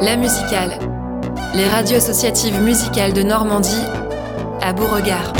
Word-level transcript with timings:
La 0.00 0.16
musicale. 0.16 0.78
Les 1.54 1.66
radios 1.68 1.96
associatives 1.96 2.60
musicales 2.60 3.12
de 3.12 3.22
Normandie 3.22 3.84
à 4.62 4.72
Beauregard. 4.72 5.32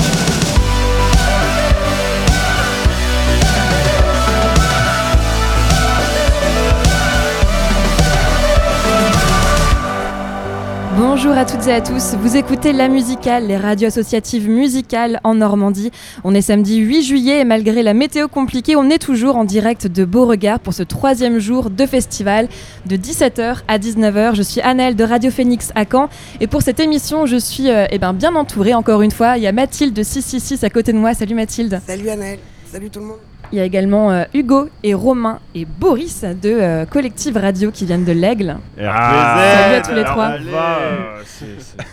Bonjour 10.99 11.39
à 11.39 11.45
toutes 11.45 11.69
et 11.69 11.73
à 11.73 11.81
tous, 11.81 12.17
vous 12.17 12.37
écoutez 12.37 12.73
La 12.73 12.89
Musicale, 12.89 13.47
les 13.47 13.57
radios 13.57 13.87
associatives 13.87 14.49
musicales 14.49 15.21
en 15.23 15.37
Normandie. 15.37 15.93
On 16.25 16.35
est 16.35 16.43
samedi 16.43 16.79
8 16.79 17.03
juillet 17.05 17.39
et 17.39 17.45
malgré 17.45 17.85
la 17.85 17.95
météo 17.95 18.27
compliquée, 18.27 18.75
on 18.75 18.91
est 18.91 18.99
toujours 18.99 19.37
en 19.37 19.45
direct 19.45 19.87
de 19.87 20.05
Beauregard 20.05 20.59
pour 20.59 20.75
ce 20.75 20.83
troisième 20.83 21.39
jour 21.39 21.71
de 21.71 21.87
festival 21.87 22.49
de 22.87 22.97
17h 22.97 23.59
à 23.69 23.79
19h. 23.79 24.35
Je 24.35 24.43
suis 24.43 24.61
Annelle 24.61 24.97
de 24.97 25.05
Radio 25.05 25.31
Phoenix 25.31 25.71
à 25.77 25.85
Caen 25.89 26.09
et 26.41 26.49
pour 26.49 26.63
cette 26.63 26.81
émission, 26.81 27.27
je 27.27 27.37
suis 27.37 27.71
euh, 27.71 27.87
eh 27.93 27.99
ben, 28.01 28.13
bien 28.13 28.35
entourée 28.35 28.75
encore 28.75 29.03
une 29.03 29.13
fois. 29.13 29.37
Il 29.37 29.45
y 29.45 29.47
a 29.47 29.53
Mathilde 29.53 29.95
de 29.95 30.03
666 30.03 30.65
à 30.65 30.71
côté 30.71 30.93
de 30.93 30.99
moi. 30.99 31.15
Salut 31.15 31.37
Mathilde. 31.37 31.81
Salut 31.87 32.09
Annelle, 32.09 32.41
salut 32.73 32.91
tout 32.91 32.99
le 32.99 33.07
monde. 33.07 33.19
Il 33.51 33.57
y 33.59 33.61
a 33.63 33.65
également 33.65 34.11
euh, 34.11 34.25
Hugo 34.35 34.69
et 34.83 34.93
Romain 34.93 35.39
et 35.55 35.65
Boris 35.65 36.23
de 36.23 36.51
euh, 36.51 36.85
Collective 36.85 37.37
Radio 37.39 37.71
qui 37.71 37.87
viennent 37.87 38.05
de 38.05 38.13
l'Aigle. 38.13 38.57
Ah, 38.79 39.39
Salut 39.57 39.75
à 39.77 39.81
tous 39.81 39.95
les 39.95 40.05
trois. 40.05 40.31
euh, 40.33 41.23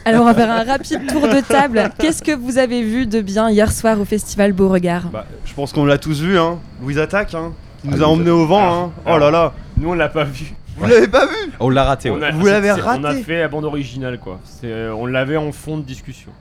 Alors 0.03 0.23
on 0.23 0.25
va 0.25 0.33
faire 0.33 0.51
un 0.51 0.63
rapide 0.65 1.07
tour 1.07 1.21
de 1.21 1.39
table. 1.47 1.89
Qu'est-ce 1.97 2.21
que 2.21 2.33
vous 2.35 2.57
avez 2.57 2.81
vu 2.83 3.05
de 3.07 3.21
bien 3.21 3.49
hier 3.49 3.71
soir 3.71 3.99
au 4.01 4.05
festival 4.05 4.51
Beauregard? 4.51 5.03
Bah, 5.13 5.25
je 5.45 5.53
pense 5.53 5.71
qu'on 5.71 5.85
l'a 5.85 5.97
tous 5.97 6.19
vu, 6.21 6.37
hein. 6.37 6.59
Louise 6.81 6.99
Attaque, 6.99 7.33
hein. 7.35 7.53
Qui 7.81 7.87
nous 7.87 7.93
Ah, 7.93 7.95
a 7.95 7.99
Louise 7.99 8.09
emmenés 8.19 8.31
au 8.31 8.45
vent, 8.45 8.59
hein. 8.87 8.91
Alors, 9.05 9.17
Oh 9.17 9.19
là 9.19 9.31
là. 9.31 9.53
Nous 9.77 9.89
on 9.89 9.93
l'a 9.93 10.09
pas 10.09 10.23
vu. 10.25 10.53
Vous 10.77 10.87
l'avez 10.87 11.07
pas 11.07 11.25
vu? 11.25 11.51
On 11.61 11.69
l'a 11.69 11.85
raté, 11.85 12.09
On 12.09 12.15
ouais. 12.17 12.25
a- 12.27 12.31
Vous 12.31 12.45
l'avez 12.45 12.67
c'est- 12.75 12.81
On 12.83 13.03
a 13.05 13.07
raté? 13.09 13.23
fait 13.23 13.39
la 13.39 13.47
bande 13.47 13.63
originale 13.63 14.19
quoi. 14.19 14.41
Euh, 14.65 14.91
on 14.91 15.05
l'avait 15.05 15.37
en 15.37 15.53
fond 15.53 15.77
de 15.77 15.83
discussion. 15.83 16.31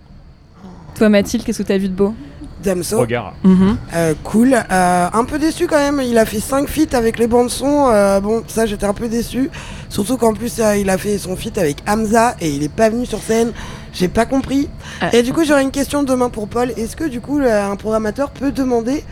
Toi 0.96 1.08
Mathilde, 1.08 1.44
qu'est-ce 1.44 1.62
que 1.62 1.66
tu 1.66 1.72
as 1.72 1.78
vu 1.78 1.88
de 1.88 1.94
beau? 1.94 2.14
Damso, 2.64 2.96
euh, 3.94 4.14
cool. 4.24 4.54
Euh, 4.54 5.06
un 5.12 5.24
peu 5.24 5.38
déçu 5.38 5.66
quand 5.66 5.76
même, 5.78 6.00
il 6.04 6.18
a 6.18 6.24
fait 6.24 6.40
5 6.40 6.68
feats 6.68 6.96
avec 6.96 7.18
les 7.18 7.26
bandes 7.26 7.50
son. 7.50 7.88
euh, 7.92 8.20
bon, 8.20 8.42
ça 8.46 8.66
j'étais 8.66 8.86
un 8.86 8.94
peu 8.94 9.08
déçu. 9.08 9.50
Surtout 9.88 10.16
qu'en 10.16 10.32
plus 10.32 10.58
euh, 10.58 10.76
il 10.76 10.90
a 10.90 10.98
fait 10.98 11.18
son 11.18 11.36
feat 11.36 11.56
avec 11.58 11.76
Hamza 11.86 12.34
et 12.40 12.48
il 12.50 12.62
est 12.62 12.68
pas 12.72 12.88
venu 12.90 13.06
sur 13.06 13.20
scène. 13.22 13.52
J'ai 13.92 14.08
pas 14.08 14.26
compris. 14.26 14.68
Et 15.12 15.22
du 15.22 15.32
coup 15.32 15.44
j'aurais 15.44 15.62
une 15.62 15.70
question 15.70 16.02
demain 16.02 16.28
pour 16.30 16.48
Paul. 16.48 16.70
Est-ce 16.76 16.96
que 16.96 17.04
du 17.04 17.20
coup 17.20 17.38
un 17.40 17.76
programmateur 17.76 18.30
peut 18.30 18.50
demander 18.50 19.04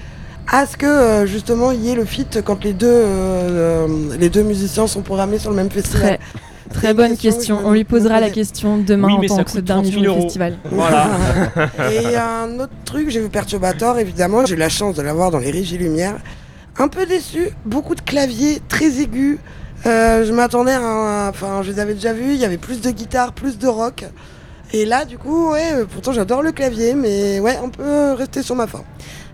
à 0.50 0.66
ce 0.66 0.76
que 0.76 1.24
justement 1.26 1.70
il 1.70 1.84
y 1.84 1.90
ait 1.90 1.94
le 1.94 2.04
feat 2.04 2.40
quand 2.44 2.64
les 2.64 2.72
deux, 2.72 3.04
les 4.18 4.28
deux 4.28 4.42
musiciens 4.42 4.86
sont 4.88 5.02
programmés 5.02 5.38
sur 5.38 5.50
le 5.50 5.56
même 5.56 5.70
festival? 5.70 6.18
Très, 6.18 6.20
très 6.72 6.94
bonne 6.94 7.16
question, 7.16 7.60
On 7.64 7.72
lui 7.72 7.84
posera 7.84 8.20
la 8.20 8.30
question 8.30 8.78
demain 8.78 9.08
Oui, 9.08 9.14
en 9.14 9.18
mais 9.20 9.28
tant 9.28 9.36
ça 9.36 9.44
que 9.44 9.50
ce 9.50 9.58
dernier 9.60 9.90
30 9.90 9.92
jour 9.92 10.02
000 10.02 10.16
du 10.16 10.22
festival. 10.22 10.58
Voilà. 10.70 11.06
Et 11.92 12.16
un 12.16 12.58
autre 12.60 12.72
truc, 12.84 13.10
j'ai 13.10 13.20
vu 13.20 13.28
Perturbator, 13.28 13.98
évidemment, 13.98 14.44
j'ai 14.46 14.54
eu 14.54 14.58
la 14.58 14.68
chance 14.68 14.94
de 14.96 15.02
l'avoir 15.02 15.30
dans 15.30 15.38
les 15.38 15.50
régies 15.50 15.78
lumière. 15.78 16.14
Un 16.78 16.88
peu 16.88 17.06
déçu, 17.06 17.50
beaucoup 17.64 17.94
de 17.94 18.00
claviers 18.00 18.60
très 18.68 19.00
aigus. 19.00 19.38
Euh, 19.86 20.24
je 20.24 20.32
m'attendais 20.32 20.72
à 20.72 20.80
un- 20.80 21.28
Enfin, 21.28 21.62
je 21.62 21.70
les 21.72 21.78
avais 21.80 21.94
déjà 21.94 22.12
vus, 22.12 22.32
il 22.34 22.40
y 22.40 22.44
avait 22.44 22.56
plus 22.58 22.80
de 22.80 22.90
guitare, 22.90 23.32
plus 23.32 23.58
de 23.58 23.66
rock. 23.66 24.04
Et 24.72 24.86
là, 24.86 25.04
du 25.04 25.18
coup, 25.18 25.50
ouais, 25.52 25.84
pourtant 25.92 26.12
j'adore 26.12 26.40
le 26.42 26.50
clavier, 26.52 26.94
mais 26.94 27.40
ouais, 27.40 27.58
on 27.62 27.68
peut 27.68 28.12
rester 28.12 28.42
sur 28.42 28.54
ma 28.56 28.66
fin. 28.66 28.82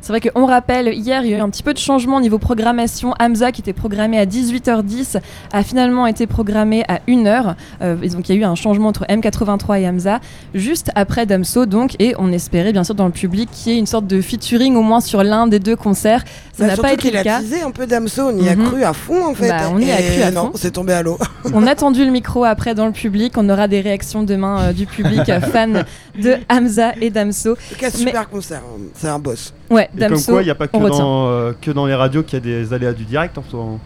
C'est 0.08 0.18
vrai 0.18 0.30
qu'on 0.30 0.46
rappelle, 0.46 0.88
hier, 0.94 1.22
il 1.22 1.30
y 1.30 1.34
a 1.34 1.36
eu 1.36 1.40
un 1.42 1.50
petit 1.50 1.62
peu 1.62 1.74
de 1.74 1.78
changement 1.78 2.16
au 2.16 2.20
niveau 2.22 2.38
programmation. 2.38 3.12
Hamza, 3.20 3.52
qui 3.52 3.60
était 3.60 3.74
programmé 3.74 4.18
à 4.18 4.24
18h10, 4.24 5.18
a 5.52 5.62
finalement 5.62 6.06
été 6.06 6.26
programmé 6.26 6.82
à 6.88 7.00
1h. 7.06 7.54
Euh, 7.82 7.94
donc, 8.08 8.26
il 8.30 8.34
y 8.34 8.38
a 8.38 8.40
eu 8.40 8.44
un 8.44 8.54
changement 8.54 8.88
entre 8.88 9.04
M83 9.04 9.82
et 9.82 9.86
Hamza, 9.86 10.20
juste 10.54 10.90
après 10.94 11.26
Damso, 11.26 11.66
donc. 11.66 11.94
Et 11.98 12.14
on 12.18 12.32
espérait, 12.32 12.72
bien 12.72 12.84
sûr, 12.84 12.94
dans 12.94 13.04
le 13.04 13.12
public, 13.12 13.50
qu'il 13.52 13.72
y 13.72 13.76
ait 13.76 13.78
une 13.78 13.84
sorte 13.84 14.06
de 14.06 14.22
featuring 14.22 14.76
au 14.76 14.82
moins 14.82 15.02
sur 15.02 15.22
l'un 15.22 15.46
des 15.46 15.58
deux 15.58 15.76
concerts. 15.76 16.24
Ça 16.54 16.64
Bah, 16.66 16.74
n'a 16.74 16.76
pas 16.82 16.92
été 16.94 17.10
le 17.10 17.22
cas. 17.22 17.40
teasé 17.40 17.60
un 17.60 17.70
peu 17.70 17.86
Damso, 17.86 18.30
on 18.30 18.38
y 18.42 18.48
a 18.48 18.56
Mhm. 18.56 18.64
cru 18.66 18.84
à 18.84 18.94
fond 18.94 19.26
en 19.26 19.34
fait. 19.34 19.50
Bah, 19.50 19.68
on 19.70 19.78
y 19.78 19.90
a 19.92 19.96
cru 19.98 20.22
à 20.22 20.30
non, 20.30 20.46
fond. 20.46 20.52
c'est 20.54 20.70
tombé 20.72 20.94
à 20.94 21.02
l'eau. 21.02 21.18
On 21.54 21.66
a 21.66 21.74
tendu 21.76 22.04
le 22.04 22.10
micro 22.10 22.44
après 22.44 22.74
dans 22.74 22.86
le 22.86 22.92
public. 22.92 23.34
On 23.36 23.48
aura 23.48 23.68
des 23.68 23.80
réactions 23.80 24.22
demain 24.24 24.60
euh, 24.60 24.72
du 24.72 24.86
public 24.86 25.22
fan 25.52 25.84
de 26.20 26.34
Hamza 26.50 26.92
et 27.00 27.10
Damso. 27.10 27.56
Cas, 27.78 27.90
super 27.90 28.28
concert, 28.28 28.58
hein. 28.66 28.80
c'est 28.94 29.06
un 29.08 29.18
boss. 29.20 29.54
Ouais, 29.70 29.88
Et 30.00 30.08
comme 30.08 30.22
quoi, 30.22 30.42
il 30.42 30.46
n'y 30.46 30.50
a 30.50 30.54
pas 30.54 30.68
que 30.68 30.76
dans, 30.76 31.28
euh, 31.28 31.52
que 31.60 31.70
dans 31.70 31.86
les 31.86 31.94
radios 31.94 32.22
qu'il 32.22 32.34
y 32.34 32.42
a 32.42 32.44
des 32.44 32.72
aléas 32.72 32.92
du 32.92 33.04
direct 33.04 33.38
en 33.38 33.42
hein. 33.42 33.78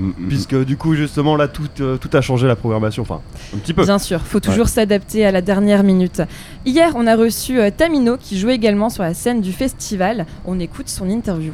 Mm, 0.00 0.12
Puisque 0.28 0.64
du 0.64 0.76
coup, 0.76 0.94
justement, 0.94 1.36
là, 1.36 1.46
tout, 1.46 1.68
euh, 1.80 1.98
tout 1.98 2.08
a 2.14 2.20
changé 2.22 2.46
la 2.46 2.56
programmation. 2.56 3.02
Enfin, 3.02 3.20
un 3.54 3.58
petit 3.58 3.74
peu. 3.74 3.84
Bien 3.84 3.98
sûr, 3.98 4.20
faut 4.22 4.40
toujours 4.40 4.68
s'adapter 4.68 5.26
à 5.26 5.30
la 5.30 5.42
dernière 5.42 5.82
minute. 5.82 6.22
Hier, 6.64 6.92
on 6.94 7.06
a 7.06 7.16
reçu 7.16 7.60
euh, 7.60 7.70
Tamino 7.70 8.16
qui 8.16 8.38
jouait 8.38 8.54
également 8.54 8.88
sur 8.88 9.02
la 9.02 9.12
scène 9.14 9.42
du 9.42 9.52
festival. 9.52 10.26
On 10.46 10.58
écoute 10.58 10.88
son 10.88 11.08
interview. 11.08 11.52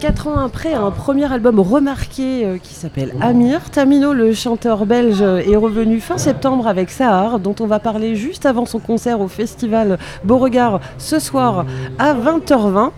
Quatre 0.00 0.28
ans 0.28 0.38
après 0.38 0.72
un 0.72 0.90
premier 0.90 1.30
album 1.30 1.60
remarqué 1.60 2.46
euh, 2.46 2.56
qui 2.56 2.72
s'appelle 2.72 3.14
Amir, 3.20 3.68
Tamino, 3.68 4.14
le 4.14 4.32
chanteur 4.32 4.86
belge, 4.86 5.20
est 5.20 5.56
revenu 5.56 6.00
fin 6.00 6.16
septembre 6.16 6.66
avec 6.66 6.88
Sahar, 6.88 7.38
dont 7.38 7.54
on 7.60 7.66
va 7.66 7.80
parler 7.80 8.16
juste 8.16 8.46
avant 8.46 8.64
son 8.64 8.78
concert 8.78 9.20
au 9.20 9.28
festival 9.28 9.98
Beauregard 10.24 10.80
ce 10.96 11.18
soir 11.18 11.66
à 11.98 12.14
20h20. 12.14 12.92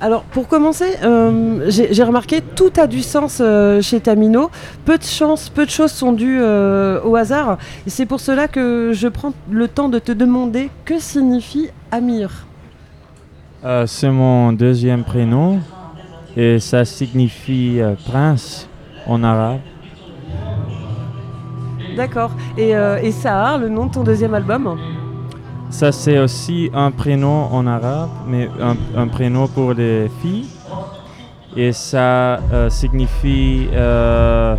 Alors 0.00 0.22
pour 0.24 0.48
commencer, 0.48 0.96
euh, 1.04 1.66
j'ai 1.68 2.02
remarqué 2.02 2.40
tout 2.40 2.72
a 2.76 2.88
du 2.88 3.02
sens 3.02 3.38
euh, 3.40 3.80
chez 3.80 4.00
Tamino. 4.00 4.50
Peu 4.84 4.98
de 4.98 5.04
chance, 5.04 5.50
peu 5.50 5.64
de 5.64 5.70
choses 5.70 5.92
sont 5.92 6.10
dues 6.10 6.40
au 6.40 7.14
hasard. 7.14 7.58
C'est 7.86 8.06
pour 8.06 8.18
cela 8.18 8.48
que 8.48 8.90
je 8.92 9.06
prends 9.06 9.32
le 9.48 9.68
temps 9.68 9.88
de 9.88 10.00
te 10.00 10.10
demander 10.10 10.70
que 10.84 10.98
signifie 10.98 11.70
Amir. 11.92 12.46
C'est 13.86 14.10
mon 14.10 14.52
deuxième 14.52 15.04
prénom 15.04 15.60
et 16.38 16.60
ça 16.60 16.84
signifie 16.84 17.80
euh, 17.80 17.94
prince 18.06 18.68
en 19.06 19.24
arabe. 19.24 19.58
D'accord. 21.96 22.30
Et, 22.56 22.76
euh, 22.76 23.00
et 23.02 23.10
Sahar, 23.10 23.58
le 23.58 23.68
nom 23.68 23.86
de 23.86 23.92
ton 23.92 24.04
deuxième 24.04 24.32
album 24.32 24.78
Ça 25.68 25.90
c'est 25.90 26.16
aussi 26.20 26.70
un 26.72 26.92
prénom 26.92 27.48
en 27.50 27.66
arabe, 27.66 28.10
mais 28.28 28.48
un, 28.60 28.76
un 28.96 29.08
prénom 29.08 29.48
pour 29.48 29.74
les 29.74 30.08
filles. 30.22 30.46
Et 31.56 31.72
ça 31.72 32.38
euh, 32.52 32.70
signifie 32.70 33.68
euh, 33.72 34.54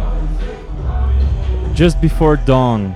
just 1.73 1.97
before 2.01 2.35
dawn. 2.45 2.91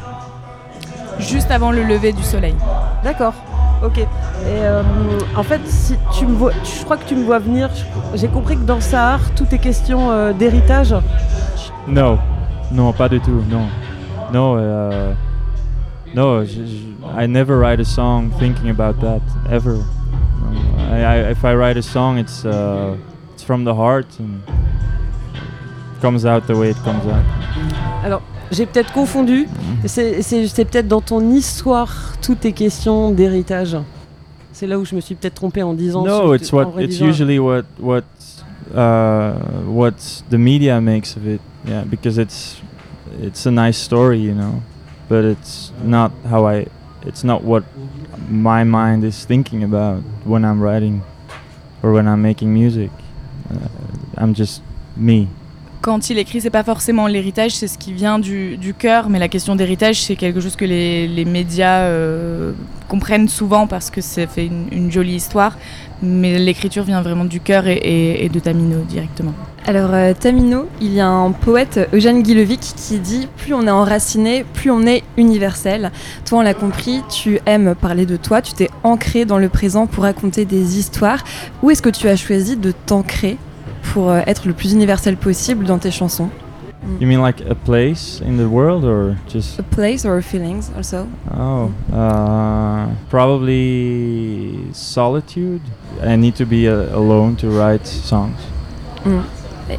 Juste 1.20 1.50
avant 1.52 1.72
le 1.72 1.84
lever 1.84 2.12
du 2.12 2.24
soleil. 2.24 2.56
D'accord. 3.02 3.34
Ok. 3.84 3.98
Et 3.98 4.06
euh, 4.48 4.82
en 5.36 5.44
fait, 5.44 5.60
si 5.66 5.96
tu 6.18 6.26
me 6.26 6.36
vois, 6.36 6.52
je 6.64 6.84
crois 6.86 6.98
que 6.98 7.06
tu 7.06 7.16
me 7.16 7.24
vois 7.24 7.40
venir. 7.40 7.70
J'ai 8.16 8.30
compris 8.30 8.56
que 8.56 8.64
dans 8.64 8.80
Sahar, 8.80 9.20
tout 9.36 9.46
est 9.52 9.58
question 9.58 10.10
euh, 10.10 10.32
d'héritage. 10.32 10.96
Non, 11.88 12.18
non, 12.72 12.94
pas 12.94 13.10
du 13.10 13.20
tout, 13.20 13.44
non. 13.50 13.68
Non, 14.32 14.56
euh, 14.58 15.14
no, 16.16 16.44
I 16.44 17.28
never 17.28 17.58
write 17.60 17.82
a 17.82 17.86
song 17.86 18.32
thinking 18.40 18.70
about 18.70 19.02
that, 19.02 19.22
ever. 19.52 19.78
I, 20.90 21.04
I, 21.04 21.32
if 21.32 21.44
I 21.44 21.54
write 21.54 21.78
a 21.78 21.82
song, 21.82 22.18
it's, 22.18 22.46
uh, 22.46 22.96
it's 23.34 23.44
from 23.44 23.66
the 23.66 23.74
heart 23.74 24.08
and 24.20 24.42
comes 26.02 26.26
out 26.26 26.48
the 26.48 26.56
way 26.56 26.70
it 26.70 26.78
comes 26.84 27.06
out. 27.06 27.24
Alors, 28.04 28.22
j'ai 28.54 28.66
peut-être 28.66 28.94
confondu. 28.94 29.48
C'est 29.86 30.66
peut-être 30.66 30.88
dans 30.88 31.02
ton 31.02 31.32
histoire, 31.32 32.14
tout 32.22 32.38
est 32.46 32.54
question 32.54 33.12
d'héritage. 33.12 33.78
C'est 34.54 34.68
là 34.68 34.78
où 34.78 34.86
je 34.86 34.96
me 34.96 35.02
suis 35.02 35.16
peut-être 35.16 35.34
trompé 35.34 35.64
en 35.64 35.74
disant. 35.74 36.06
No, 36.06 36.34
it's 36.36 36.54
what 36.54 36.74
it's 36.78 37.00
usually 37.00 37.40
what 37.40 37.64
what 37.80 38.04
uh, 38.74 39.34
what 39.66 40.24
the 40.30 40.38
media 40.38 40.80
makes 40.80 41.18
of 41.18 41.28
it. 41.28 41.42
Yeah, 41.66 41.84
because 41.86 42.20
it's 42.20 42.62
it's 43.22 43.46
a 43.48 43.52
nice 43.52 43.78
story, 43.78 44.20
you 44.20 44.34
know, 44.34 44.62
but 45.10 45.26
it's 45.26 45.72
not 45.84 46.12
how 46.30 46.48
I. 46.48 46.68
It's 47.06 47.24
not 47.24 47.44
what 47.44 47.64
my 48.30 48.64
mind 48.64 49.04
is 49.04 49.26
thinking 49.26 49.64
about 49.64 50.04
when 50.24 50.46
I'm 50.46 50.62
writing 50.62 51.02
or 51.82 51.92
when 51.92 52.08
I'm 52.08 52.22
making 52.22 52.54
music. 52.54 52.92
Uh, 53.52 53.68
I'm 54.18 54.34
just 54.34 54.62
me. 54.96 55.28
Quand 55.84 56.10
il 56.10 56.18
écrit, 56.18 56.40
c'est 56.40 56.50
pas 56.50 56.64
forcément 56.64 57.08
l'héritage, 57.08 57.56
c'est 57.56 57.68
ce 57.68 57.78
qui 57.78 57.92
vient 57.92 58.18
du, 58.18 58.74
cœur, 58.80 59.10
mais 59.10 59.20
la 59.20 59.28
question 59.28 59.54
d'héritage, 59.54 60.02
c'est 60.02 60.16
quelque 60.16 60.40
chose 60.40 60.56
que 60.56 60.64
les, 60.64 61.26
médias 61.26 61.82
euh, 61.82 62.54
comprennent 62.88 63.28
souvent 63.28 63.68
parce 63.68 63.90
que 63.90 64.00
ça 64.00 64.26
fait 64.26 64.46
une, 64.46 64.90
jolie 64.90 65.16
histoire, 65.16 65.58
mais 66.02 66.40
l'écriture 66.40 66.86
vient 66.86 67.02
vraiment 67.02 67.26
du 67.26 67.42
cœur 67.42 67.66
et, 67.68 68.30
de 68.32 68.40
Tamino 68.40 68.80
directement. 68.88 69.34
Alors, 69.66 69.90
euh, 69.94 70.14
Tamino, 70.18 70.70
il 70.80 70.94
y 70.94 71.02
a 71.02 71.10
un 71.10 71.34
poète, 71.34 71.90
Eugène 71.92 72.24
Guillevic, 72.24 72.62
qui 72.62 73.00
dit 73.00 73.28
Plus 73.36 73.54
on 73.54 73.68
est 73.68 73.70
enraciné, 73.70 74.46
plus 74.54 74.72
on 74.72 74.84
est 74.84 75.04
universel. 75.18 75.92
Toi, 76.24 76.40
on 76.40 76.42
l'a 76.44 76.54
compris, 76.54 77.02
tu 77.10 77.42
aimes 77.46 77.76
parler 77.76 78.06
de 78.06 78.16
toi, 78.16 78.42
tu 78.42 78.54
t'es 78.54 78.70
ancré 78.84 79.26
dans 79.26 79.38
le 79.38 79.50
présent 79.50 79.86
pour 79.86 80.06
raconter 80.06 80.46
des 80.46 80.80
histoires. 80.80 81.26
Où 81.62 81.72
est-ce 81.72 81.82
que 81.82 81.90
tu 81.90 82.08
as 82.08 82.16
choisi 82.16 82.56
de 82.56 82.72
t'ancrer? 82.72 83.38
Pour 83.92 84.10
euh, 84.10 84.22
être 84.28 84.48
le 84.48 84.54
plus 84.54 84.74
universel 84.74 85.18
possible 85.18 85.66
dans 85.66 85.78
tes 85.78 85.92
chansons. 85.92 86.30
You 87.00 87.08
mean 87.08 87.22
like 87.22 87.42
a 87.50 87.56
place 87.56 88.22
in 88.28 88.36
the 88.36 88.46
world 88.50 88.84
or 88.84 89.16
just? 89.34 89.58
A 89.58 89.64
place 89.64 90.04
or 90.06 90.22
feelings 90.22 90.70
also. 90.76 91.08
Oh, 91.34 91.70
uh, 91.94 92.88
probably 93.10 94.60
solitude. 94.74 95.62
I 96.06 96.18
need 96.18 96.36
to 96.36 96.46
be 96.46 96.68
uh, 96.68 96.94
alone 96.94 97.36
to 97.38 97.48
write 97.50 97.86
songs. 97.88 98.36
Mm. 99.06 99.22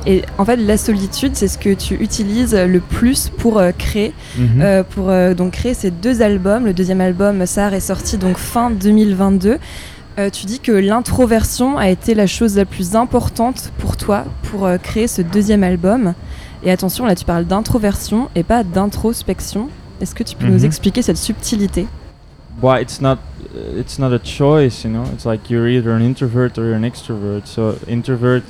Et 0.06 0.22
en 0.38 0.46
fait, 0.46 0.56
la 0.56 0.78
solitude, 0.78 1.32
c'est 1.34 1.46
ce 1.46 1.58
que 1.58 1.74
tu 1.74 1.94
utilises 1.96 2.54
le 2.54 2.80
plus 2.80 3.28
pour 3.28 3.58
euh, 3.58 3.70
créer, 3.76 4.14
Mhm. 4.38 4.62
euh, 4.62 4.82
pour 4.82 5.10
euh, 5.10 5.34
donc 5.34 5.52
créer 5.52 5.74
ces 5.74 5.90
deux 5.90 6.22
albums. 6.22 6.64
Le 6.64 6.72
deuxième 6.72 7.02
album, 7.02 7.44
Sahar, 7.44 7.74
est 7.74 7.80
sorti 7.80 8.16
donc 8.16 8.38
fin 8.38 8.70
2022. 8.70 9.58
Euh, 10.18 10.30
tu 10.30 10.46
dis 10.46 10.60
que 10.60 10.70
l'introversion 10.70 11.76
a 11.76 11.88
été 11.88 12.14
la 12.14 12.26
chose 12.28 12.56
la 12.56 12.64
plus 12.64 12.94
importante 12.94 13.72
pour 13.78 13.96
toi 13.96 14.24
pour 14.44 14.64
euh, 14.64 14.78
créer 14.78 15.08
ce 15.08 15.22
deuxième 15.22 15.64
album. 15.64 16.14
Et 16.62 16.70
attention, 16.70 17.04
là, 17.04 17.16
tu 17.16 17.24
parles 17.24 17.44
d'introversion 17.46 18.28
et 18.36 18.44
pas 18.44 18.62
d'introspection. 18.62 19.68
Est-ce 20.00 20.14
que 20.14 20.22
tu 20.22 20.36
peux 20.36 20.46
nous 20.46 20.60
Mhm. 20.60 20.64
expliquer 20.66 21.02
cette 21.02 21.16
subtilité? 21.16 21.86
Well, 22.62 22.80
it's 22.80 23.00
not 23.00 23.18
uh, 23.54 23.78
it's 23.80 23.98
not 23.98 24.12
a 24.12 24.18
choice, 24.20 24.84
you 24.84 24.90
know. 24.90 25.02
It's 25.12 25.24
like 25.26 25.50
you're 25.50 25.68
either 25.68 25.90
an 25.90 26.00
introvert 26.00 26.56
or 26.58 26.64
you're 26.64 26.76
an 26.76 26.84
extrovert. 26.84 27.46
So 27.46 27.74
introvert 27.88 28.44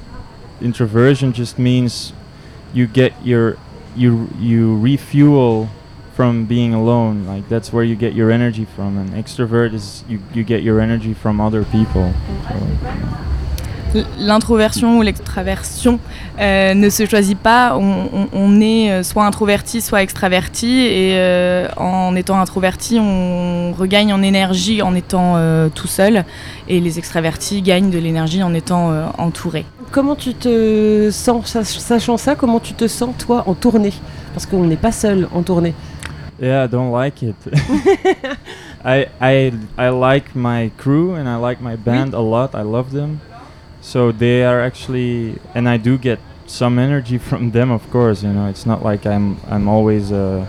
introversion 0.63 1.33
just 1.35 1.59
means 1.59 2.13
you 2.75 2.87
get 2.93 3.13
your 3.25 3.57
you 3.97 4.29
you 4.39 4.79
refuel 4.83 5.69
from 6.15 6.45
being 6.47 6.75
alone. 6.75 7.25
Like 7.29 7.49
that's 7.49 7.73
where 7.73 7.85
you 7.85 7.97
get 7.97 8.15
your 8.15 8.31
energy 8.31 8.67
from. 8.77 8.97
And 8.99 9.15
extrovert 9.19 9.75
is 9.75 10.05
you 10.09 10.19
you 10.35 10.45
get 10.45 10.63
your 10.63 10.81
energy 10.81 11.15
from 11.15 11.41
other 11.41 11.65
people. 11.65 12.13
So, 12.49 13.99
L- 14.01 14.05
L'introversion 14.19 14.99
ou 14.99 15.03
l'extraversion 15.03 16.01
euh, 16.41 16.75
ne 16.75 16.91
se 16.91 17.07
choisit 17.07 17.39
pas. 17.39 17.77
On, 17.77 18.09
on- 18.13 18.29
on 18.33 18.61
est 18.61 18.91
euh, 18.91 19.03
soit 19.05 19.25
introverti, 19.25 19.81
soit 19.81 20.03
extraverti. 20.03 20.67
Et 20.81 21.13
euh, 21.15 21.69
en 21.77 22.17
étant 22.17 22.41
introverti, 22.41 22.99
on 23.01 23.73
regagne 23.73 24.13
en 24.13 24.21
énergie 24.23 24.83
en 24.83 24.97
étant 24.97 25.35
euh, 25.37 25.69
tout 25.69 25.87
seul. 25.87 26.25
Et 26.69 26.81
les 26.81 26.99
extravertis 26.99 27.63
gagnent 27.63 27.91
de 27.91 27.99
l'énergie 27.99 28.43
en 28.43 28.53
étant 28.53 28.91
euh, 28.91 29.07
entourés. 29.17 29.65
Comment 29.93 30.17
tu 30.17 30.35
te 30.35 31.11
sens, 31.13 31.47
sach- 31.47 31.79
sachant 31.79 32.17
ça, 32.17 32.35
comment 32.35 32.59
tu 32.59 32.73
te 32.75 32.89
sens 32.89 33.15
toi 33.17 33.45
en 33.47 33.55
tournée? 33.55 33.93
Parce 34.33 34.47
qu'on 34.47 34.65
n'est 34.65 34.75
pas 34.77 34.91
seul 34.91 35.29
en 35.33 35.43
tournée. 35.43 35.73
Yeah, 36.39 36.65
I 36.65 36.67
don't 36.67 36.91
like 36.91 37.23
it. 37.23 37.37
I 38.85 39.09
I 39.21 39.53
I 39.79 39.89
like 39.89 40.35
my 40.35 40.71
crew 40.77 41.15
and 41.15 41.29
I 41.29 41.37
like 41.37 41.61
my 41.61 41.77
band 41.77 42.15
a 42.15 42.21
lot. 42.21 42.55
I 42.55 42.63
love 42.63 42.93
them. 42.93 43.21
So 43.81 44.13
they 44.13 44.45
are 44.45 44.61
actually 44.61 45.39
and 45.55 45.69
I 45.69 45.77
do 45.77 45.97
get 45.97 46.19
some 46.47 46.79
energy 46.79 47.19
from 47.29 47.53
them 47.53 47.71
of 47.71 47.89
course, 47.91 48.23
you 48.23 48.33
know. 48.33 48.49
It's 48.49 48.67
not 48.67 48.83
like 48.83 49.07
I'm 49.07 49.39
I'm 49.47 49.69
always 49.69 50.13
uh, 50.13 50.47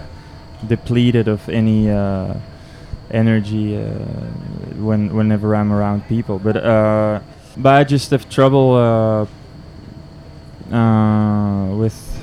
depleted 0.67 1.27
of 1.27 1.47
any 1.49 1.89
uh, 1.89 2.33
energy 3.11 3.77
uh, 3.77 3.89
when 4.81 5.15
whenever 5.15 5.55
I'm 5.55 5.71
around 5.71 6.07
people. 6.07 6.39
But 6.39 6.57
uh, 6.57 7.19
but 7.57 7.75
I 7.75 7.83
just 7.83 8.09
have 8.11 8.27
trouble 8.29 8.73
uh, 8.73 9.27
uh, 10.75 11.75
with 11.75 12.14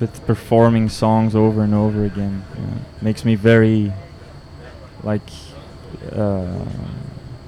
with 0.00 0.24
performing 0.26 0.88
songs 0.88 1.34
over 1.34 1.62
and 1.62 1.74
over 1.74 2.04
again. 2.04 2.44
Makes 3.00 3.24
me 3.24 3.34
very 3.34 3.92
like 5.02 5.28
uh, 6.12 6.64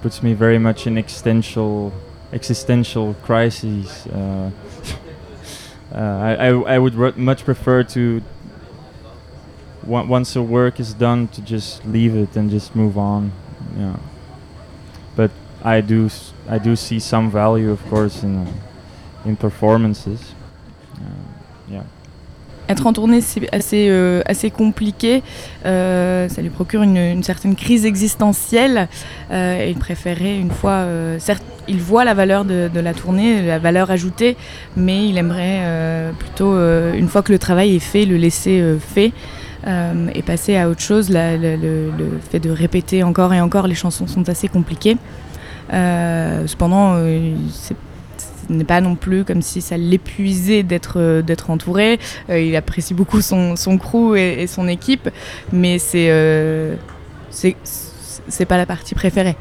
puts 0.02 0.22
me 0.22 0.34
very 0.34 0.58
much 0.58 0.86
in 0.86 0.98
existential 0.98 1.92
existential 2.32 3.14
crises. 3.22 4.06
Uh, 4.06 4.50
uh, 5.94 5.98
I, 5.98 6.34
I 6.34 6.48
I 6.74 6.78
would 6.78 7.16
much 7.16 7.44
prefer 7.44 7.82
to 7.84 8.22
on- 9.88 10.08
once 10.08 10.34
the 10.34 10.42
work 10.42 10.78
is 10.80 10.94
done 10.94 11.28
to 11.28 11.40
just 11.40 11.84
leave 11.84 12.14
it 12.14 12.36
and 12.36 12.50
just 12.50 12.74
move 12.76 12.98
on. 12.98 13.32
Yeah. 13.76 13.96
But 15.14 15.30
I 15.64 15.80
do 15.80 16.10
I 16.48 16.58
do 16.58 16.76
see 16.76 17.00
some 17.00 17.30
value, 17.30 17.70
of 17.70 17.84
course, 17.88 18.22
in 18.22 18.46
in 19.24 19.36
performances. 19.36 20.35
Être 22.68 22.86
en 22.86 22.92
tournée, 22.92 23.20
c'est 23.20 23.48
assez, 23.54 23.86
euh, 23.88 24.22
assez 24.26 24.50
compliqué. 24.50 25.22
Euh, 25.64 26.28
ça 26.28 26.42
lui 26.42 26.50
procure 26.50 26.82
une, 26.82 27.22
certaine 27.22 27.54
crise 27.54 27.86
existentielle. 27.86 28.88
Euh, 29.30 29.64
et 29.64 29.70
il 29.70 29.76
préférait, 29.76 30.38
une 30.38 30.50
fois. 30.50 30.70
euh, 30.72 31.18
certes, 31.18 31.44
il 31.68 31.80
voit 31.80 32.04
la 32.04 32.14
valeur 32.14 32.44
de, 32.44 32.70
la 32.74 32.94
tournée, 32.94 33.42
la 33.42 33.58
valeur 33.58 33.90
ajoutée, 33.90 34.36
mais 34.76 35.08
il 35.08 35.18
aimerait 35.18 35.60
euh, 35.62 36.12
plutôt, 36.12 36.54
euh, 36.54 36.94
une 36.94 37.08
fois 37.08 37.22
que 37.22 37.32
le 37.32 37.38
travail 37.38 37.74
est 37.74 37.80
fait, 37.80 38.04
le 38.04 38.16
laisser 38.16 38.60
euh, 38.60 38.78
fait. 38.78 39.12
euh, 39.66 40.08
et 40.14 40.22
passer 40.22 40.56
à 40.56 40.68
autre 40.68 40.80
chose. 40.80 41.10
Le, 41.10 42.20
fait 42.30 42.38
de 42.40 42.50
répéter 42.50 43.02
encore 43.02 43.32
et 43.34 43.40
encore 43.40 43.66
les 43.66 43.74
chansons 43.74 44.06
sont 44.06 44.28
assez 44.28 44.48
compliquées. 44.48 44.96
Euh, 45.72 46.46
cependant, 46.46 46.94
euh, 46.94 47.34
c'est 47.52 47.76
ce 48.48 48.52
n'est 48.52 48.64
pas 48.64 48.80
non 48.80 48.94
plus 48.94 49.24
comme 49.24 49.42
si 49.42 49.60
ça 49.60 49.76
l'épuisait 49.76 50.62
d'être 50.62 50.98
euh, 50.98 51.22
d'être 51.22 51.50
entouré. 51.50 51.98
Euh, 52.30 52.40
il 52.40 52.54
apprécie 52.56 52.94
beaucoup 52.94 53.20
son, 53.20 53.56
son 53.56 53.78
crew 53.78 54.16
et, 54.16 54.46
son 54.46 54.68
équipe, 54.68 55.08
mais 55.52 55.78
euh, 55.94 56.76
c'est 57.30 57.56
c'est 58.28 58.44
pas 58.44 58.56
la 58.56 58.66
partie 58.66 58.94
préférée. 58.94 59.36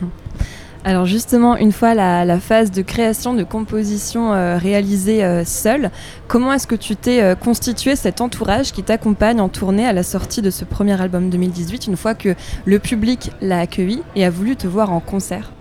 Alors 0.84 1.06
justement, 1.06 1.56
une 1.56 1.70
fois 1.70 1.94
la, 1.94 2.40
phase 2.40 2.70
de 2.70 2.82
création, 2.82 3.34
de 3.34 3.44
composition 3.44 4.32
réalisée 4.58 5.44
seule, 5.44 5.90
comment 6.26 6.52
est-ce 6.52 6.66
que 6.66 6.74
tu 6.74 6.96
t'es 6.96 7.36
constitué 7.38 7.94
cet 7.94 8.20
entourage 8.20 8.72
qui 8.72 8.82
t'accompagne 8.82 9.40
en 9.40 9.48
tournée 9.48 9.86
à 9.86 9.92
la 9.92 10.02
sortie 10.02 10.42
de 10.42 10.50
ce 10.50 10.64
premier 10.64 11.00
album 11.00 11.30
2018, 11.30 11.86
une 11.86 11.96
fois 11.96 12.14
que 12.14 12.34
le 12.64 12.78
public 12.80 13.30
l'a 13.40 13.60
accueilli 13.60 14.02
et 14.16 14.24
a 14.24 14.30
voulu 14.30 14.56
te 14.56 14.66
voir 14.66 14.92
en 14.92 14.98
concert? 14.98 15.52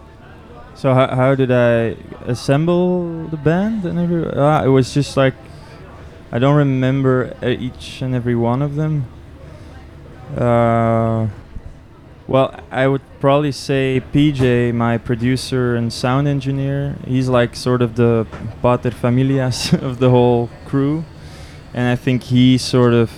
So 0.82 0.96
how, 0.96 1.16
how 1.16 1.36
did 1.36 1.52
I 1.52 1.96
assemble 2.26 3.28
the 3.28 3.38
band? 3.38 3.86
And 3.86 4.00
every, 4.00 4.26
ah, 4.34 4.64
it 4.64 4.70
was 4.70 4.92
just 4.96 5.16
like 5.16 5.36
I 6.32 6.40
don't 6.40 6.56
remember 6.56 7.38
each 7.44 8.02
and 8.02 8.16
every 8.16 8.34
one 8.34 8.64
of 8.64 8.74
them. 8.74 9.06
Uh, 10.36 11.28
well, 12.26 12.60
I 12.72 12.88
would 12.88 13.04
probably 13.20 13.52
say 13.52 14.02
PJ, 14.12 14.74
my 14.74 14.98
producer 14.98 15.76
and 15.76 15.94
sound 15.94 16.28
engineer. 16.28 16.96
He's 17.06 17.30
like 17.30 17.56
sort 17.56 17.84
of 17.84 17.96
the 17.96 18.26
pater 18.64 18.90
familias 18.90 19.74
of 19.88 20.00
the 20.00 20.10
whole 20.10 20.50
crew, 20.66 21.06
and 21.76 21.90
I 21.90 21.96
think 21.96 22.24
he 22.24 22.58
sort 22.58 22.96
of 22.96 23.12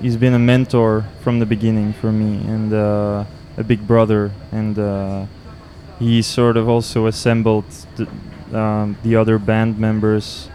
he's 0.00 0.16
been 0.16 0.32
a 0.32 0.38
mentor 0.38 1.04
from 1.20 1.38
the 1.38 1.44
beginning 1.44 1.92
for 1.92 2.10
me 2.10 2.38
and 2.48 2.72
uh, 2.72 3.26
a 3.58 3.62
big 3.62 3.86
brother 3.86 4.32
and. 4.52 4.78
Uh, 4.78 5.26
he 5.98 6.22
sort 6.22 6.56
of 6.56 6.68
also 6.68 7.06
assembled 7.06 7.64
the, 7.96 8.58
um, 8.58 8.96
the 9.02 9.16
other 9.16 9.38
band 9.38 9.78
members. 9.78 10.48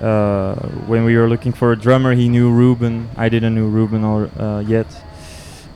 Uh, 0.00 0.54
when 0.86 1.04
we 1.04 1.16
were 1.16 1.28
looking 1.28 1.52
for 1.52 1.72
a 1.72 1.76
drummer, 1.76 2.14
he 2.14 2.28
knew 2.28 2.50
Ruben. 2.50 3.08
I 3.16 3.28
didn't 3.28 3.54
know 3.54 3.66
Ruben 3.66 4.04
or, 4.04 4.30
uh, 4.38 4.60
yet. 4.60 4.86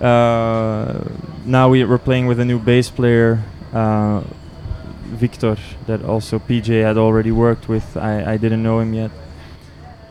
Uh, 0.00 1.04
now 1.45 1.69
we 1.69 1.85
were 1.85 1.99
playing 1.99 2.26
with 2.26 2.40
a 2.40 2.45
new 2.45 2.59
bass 2.59 2.90
player, 2.90 3.42
uh, 3.73 4.23
Victor, 5.04 5.57
that 5.87 6.04
also 6.04 6.38
PJ 6.38 6.83
had 6.83 6.97
already 6.97 7.33
worked 7.33 7.69
with. 7.69 7.97
I, 7.97 8.33
I 8.33 8.37
didn't 8.37 8.62
know 8.62 8.80
him 8.80 8.95
yet. 8.95 9.11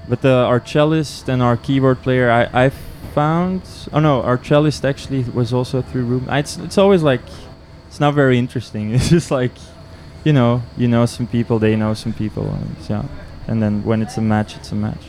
But 0.08 0.26
uh, 0.26 0.48
our 0.48 0.60
cellist 0.60 1.30
and 1.30 1.42
our 1.42 1.56
keyboard 1.56 2.02
player, 2.02 2.32
I, 2.32 2.66
I 2.66 2.70
found. 3.14 3.62
Oh 3.94 4.00
no, 4.00 4.24
our 4.24 4.44
cellist 4.44 4.84
actually 4.84 5.24
was 5.24 5.54
also 5.54 5.82
through 5.84 6.06
Ruben. 6.06 6.34
It's, 6.34 6.58
it's 6.58 6.78
always 6.78 7.04
like 7.04 7.22
it's 8.00 8.06
not 8.06 8.14
very 8.14 8.38
interesting. 8.38 8.94
It's 8.96 9.10
just 9.10 9.30
like, 9.30 9.52
you 10.24 10.32
know, 10.32 10.62
you 10.78 10.88
know 10.88 11.06
some 11.06 11.28
people, 11.28 11.60
they 11.60 11.76
know 11.76 11.94
some 11.94 12.14
people, 12.14 12.44
and 12.44 12.90
yeah. 12.90 13.04
And 13.48 13.62
then 13.62 13.84
when 13.84 14.02
it's 14.02 14.18
a 14.18 14.22
match, 14.22 14.56
it's 14.56 14.72
a 14.72 14.76
match. 14.76 15.04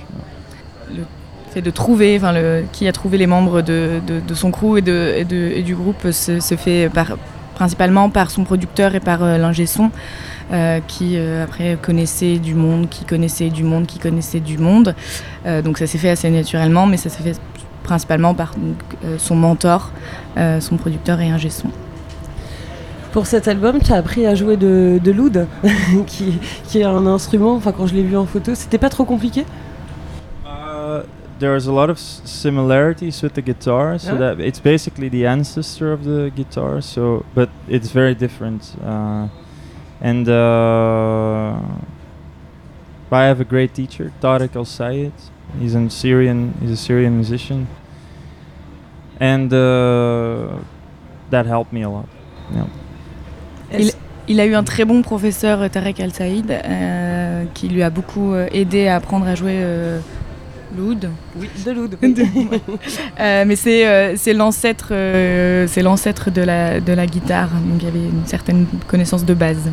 Le 0.91 1.05
fait 1.51 1.63
de 1.63 1.71
trouver, 1.71 2.17
enfin 2.17 2.33
qui 2.73 2.89
a 2.89 2.93
trouvé 2.93 3.19
les 3.19 3.27
membres 3.27 3.61
de, 3.63 4.01
son 4.35 4.51
crew 4.51 4.79
et, 4.79 4.83
du 5.63 5.75
groupe 5.75 6.11
se, 6.11 6.57
fait 6.57 6.91
principalement 7.55 8.09
par 8.09 8.31
son 8.31 8.45
producteur 8.45 8.95
et 8.95 9.01
par 9.01 9.23
euh, 9.23 9.37
euh, 10.53 10.81
qui 10.89 11.17
euh, 11.17 11.45
après 11.45 11.77
connaissait 11.81 12.39
du 12.39 12.55
monde, 12.55 12.89
qui 12.89 13.05
connaissait 13.05 13.51
du 13.51 13.63
monde, 13.63 13.87
qui 13.87 13.99
connaissait 13.99 14.41
du 14.41 14.59
monde. 14.59 14.97
Euh, 15.47 15.63
donc 15.63 15.79
ça 15.79 15.87
s'est 15.87 15.99
fait 15.99 16.11
assez 16.11 16.31
naturellement, 16.31 16.87
mais 16.87 16.97
ça 16.97 17.09
s'est 17.09 17.23
fait 17.23 17.39
principalement 17.85 18.35
par 18.35 18.55
son 19.19 19.35
mentor, 19.35 19.91
son 20.61 20.77
producteur 20.77 21.21
et 21.21 21.29
ingé. 21.29 21.49
Pour 23.13 23.27
cet 23.27 23.49
album, 23.49 23.81
tu 23.81 23.93
as 23.93 23.97
appris 23.97 24.25
à 24.25 24.35
jouer 24.37 24.57
de, 24.57 25.01
de 25.03 25.11
l'oud, 25.11 25.47
qui, 26.07 26.39
qui 26.65 26.79
est 26.79 26.85
un 26.85 27.07
instrument, 27.07 27.55
enfin 27.57 27.73
quand 27.73 27.87
je 27.89 27.95
l'ai 27.95 28.05
vu 28.05 28.17
en 28.17 28.25
photo, 28.25 28.55
c'était 28.55 28.79
pas 28.79 28.89
trop 28.89 29.05
compliqué? 29.05 29.45
Uh, 30.47 31.03
there's 31.41 31.67
a 31.67 31.73
lot 31.73 31.91
of 31.91 31.99
similarities 31.99 33.21
with 33.23 33.33
the 33.35 33.43
guitar, 33.43 33.99
so 33.99 34.13
Yeah. 34.13 34.19
that 34.37 34.41
it's 34.41 34.61
basically 34.61 35.09
the 35.11 35.27
ancestor 35.27 35.93
of 35.93 36.05
the 36.05 36.31
guitar. 36.37 36.81
So, 36.81 37.25
but 37.35 37.49
it's 37.69 37.91
very 37.93 38.15
different. 38.15 38.77
Uh, 38.85 39.27
and 40.01 40.29
uh, 40.29 41.57
I 43.11 43.25
have 43.25 43.41
a 43.41 43.45
great 43.45 43.75
teacher, 43.75 44.13
Tariq 44.23 44.55
Al 44.55 44.65
Sayed. 44.65 45.13
He's 45.59 45.75
a 45.75 45.91
Syrian. 45.91 46.55
He's 46.61 46.71
a 46.71 46.77
Syrian 46.77 47.17
musician, 47.17 47.67
and 49.19 49.53
uh, 49.53 50.59
that 51.31 51.47
helped 51.47 51.73
me 51.73 51.83
a 51.83 51.91
lot. 51.91 52.07
Yeah. 52.55 52.67
Il, 53.79 53.93
il 54.29 54.41
a 54.41 54.47
eu 54.47 54.55
un 54.55 54.63
très 54.65 54.85
bon 54.85 55.03
professeur, 55.03 55.63
euh, 55.63 55.69
Tarek 55.69 56.01
Al 56.01 56.13
Saïd, 56.13 56.51
euh, 56.51 57.45
qui 57.55 57.69
lui 57.69 57.83
a 57.83 57.91
beaucoup 57.91 58.33
euh, 58.33 58.47
aidé 58.53 58.87
à 58.87 58.97
apprendre 58.97 59.27
à 59.27 59.35
jouer 59.35 59.57
euh, 59.57 59.99
l'oud. 60.77 61.11
Oui, 61.37 61.49
de 61.65 61.71
l'oud. 61.73 61.97
Euh, 63.21 63.45
mais 63.47 63.57
c'est 63.57 63.87
euh, 63.87 64.15
c'est 64.17 64.33
l'ancêtre 64.33 64.89
euh, 64.93 65.67
c'est 65.69 65.83
l'ancêtre 65.83 66.31
de 66.31 66.41
la, 66.41 66.81
de 66.81 66.93
la 66.93 67.07
guitare, 67.07 67.51
donc 67.51 67.83
il 67.83 67.85
y 67.85 67.89
avait 67.89 67.99
une 67.99 68.27
certaine 68.27 68.67
connaissance 68.87 69.25
de 69.25 69.35
base. 69.35 69.71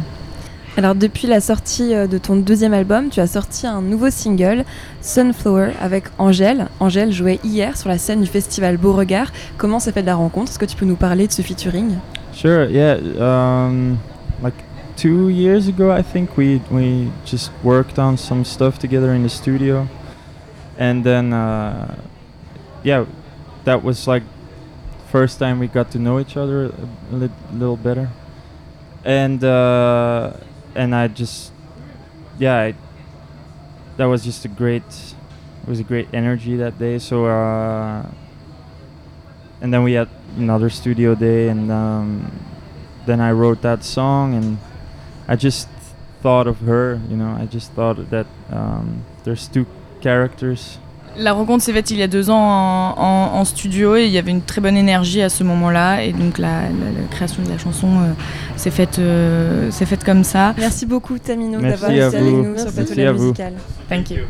Alors 0.76 0.96
depuis 0.96 1.28
la 1.28 1.40
sortie 1.40 1.90
de 1.90 2.18
ton 2.18 2.36
deuxième 2.36 2.74
album, 2.74 3.10
tu 3.10 3.20
as 3.20 3.28
sorti 3.28 3.66
un 3.66 3.82
nouveau 3.82 4.10
single, 4.12 4.64
Sunflower, 5.02 5.72
avec 5.82 6.06
Angèle. 6.20 6.68
Angèle 6.80 7.12
jouait 7.12 7.40
hier 7.44 7.78
sur 7.78 7.90
la 7.90 7.98
scène 7.98 8.22
du 8.22 8.28
festival 8.28 8.78
Beauregard. 8.78 9.32
Comment 9.58 9.80
s'est 9.80 9.92
fait 9.92 10.04
la 10.04 10.16
rencontre? 10.16 10.52
Est-ce 10.52 10.60
que 10.60 10.66
tu 10.66 10.76
peux 10.76 10.86
nous 10.86 10.96
parler 10.96 11.26
de 11.26 11.32
ce 11.32 11.42
featuring? 11.42 11.96
Sure. 12.38 12.70
Yeah. 12.70 13.02
Um, 13.18 14.00
like 14.42 14.54
two 14.96 15.30
years 15.30 15.68
ago, 15.68 15.90
I 15.90 16.04
think 16.04 16.38
we 16.38 16.62
we 16.70 17.12
just 17.26 17.50
worked 17.64 17.98
on 17.98 18.16
some 18.16 18.46
stuff 18.46 18.78
together 18.78 19.12
in 19.12 19.24
the 19.24 19.30
studio, 19.30 19.88
and 20.78 21.04
then 21.04 21.34
uh, 21.34 22.00
yeah, 22.84 23.06
that 23.64 23.82
was 23.84 24.08
like 24.08 24.22
first 25.10 25.40
time 25.40 25.58
we 25.58 25.66
got 25.66 25.90
to 25.94 25.98
know 25.98 26.20
each 26.20 26.38
other 26.38 26.66
a, 26.66 27.16
lit- 27.16 27.52
little 27.54 27.76
better, 27.76 28.12
and 29.04 29.44
uh, 29.44 30.34
and 30.76 30.94
I 30.94 31.08
just 31.08 31.52
yeah, 32.38 32.70
I, 32.70 32.76
that 33.98 34.06
was 34.06 34.24
just 34.24 34.46
a 34.46 34.48
great. 34.48 34.86
It 35.64 35.68
was 35.68 35.80
a 35.80 35.84
great 35.84 36.08
energy 36.14 36.56
that 36.58 36.78
day. 36.78 37.00
So. 37.00 37.26
Uh, 37.26 38.06
and 39.62 39.72
then 39.72 39.84
we 39.84 39.94
had 39.98 40.08
another 40.38 40.70
studio 40.70 41.16
day 41.16 41.50
and 41.50 41.70
um, 41.72 42.22
then 43.06 43.20
i 43.20 43.32
wrote 43.32 43.62
that 43.62 43.84
song 43.84 44.34
and 44.36 44.58
i 45.28 45.36
just 45.36 45.68
thought 46.22 46.48
of 46.48 46.58
her 46.68 47.00
you 47.10 47.16
know 47.18 47.36
i 47.40 47.46
just 47.52 47.72
thought 47.74 47.98
that 48.10 48.26
um, 48.52 49.02
there's 49.24 49.48
two 49.50 49.66
characters 50.02 50.80
La 51.20 51.34
rencontre 51.34 51.64
s'est 51.64 51.74
faite 51.74 51.90
il 51.90 51.98
y 51.98 52.04
a 52.04 52.08
deux 52.08 52.30
ans 52.30 52.38
en, 52.38 52.94
en- 52.96 53.40
en 53.40 53.44
studio 53.46 53.96
et 53.96 54.06
il 54.06 54.12
y 54.12 54.20
avait 54.20 54.30
une 54.30 54.44
très 54.44 54.62
bonne 54.62 54.78
énergie 54.78 55.24
à 55.24 55.30
ce 55.30 55.44
moment-là 55.44 56.04
et 56.04 56.14
donc 56.14 56.38
la, 56.38 56.70
la- 56.70 56.92
la 57.02 57.08
création 57.10 57.42
de 57.42 57.50
la 57.50 57.58
chanson 57.58 57.88
euh, 57.88 58.14
s'est 58.56 58.70
faite 58.70 59.00
euh, 59.00 59.72
s'est 59.72 59.88
faite 59.88 60.04
comme 60.04 60.24
ça. 60.24 60.54
Merci 60.60 60.86
beaucoup 60.86 61.18
Tamino 61.18 61.60
Merci 61.60 61.72
d'avoir 61.82 61.90
à 61.90 62.08
été 62.10 62.18
avec 62.18 62.22
vous. 62.34 62.44
nous 62.44 62.56
sur 62.58 62.66
Merci 62.66 62.76
Plateau 62.76 63.02
à 63.02 63.04
la 63.06 63.12
vous. 63.14 63.22
musicale. 63.24 63.54
Thank 63.90 64.12
you. 64.12 64.26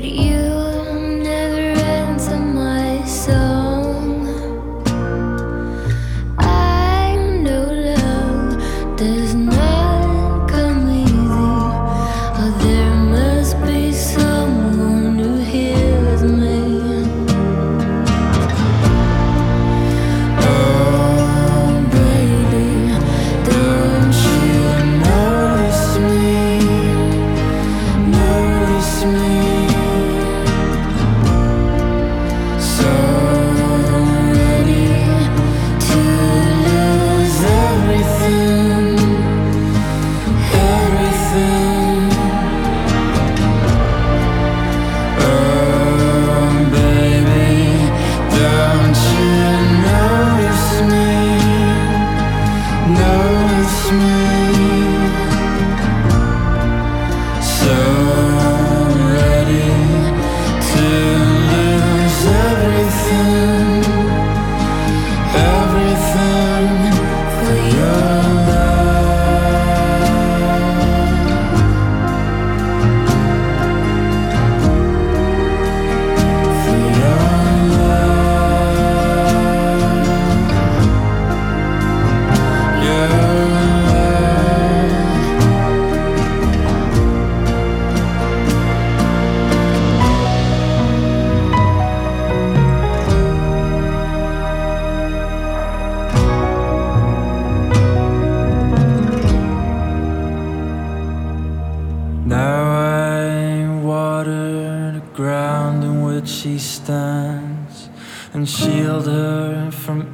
But 0.00 0.04
you 0.04 0.57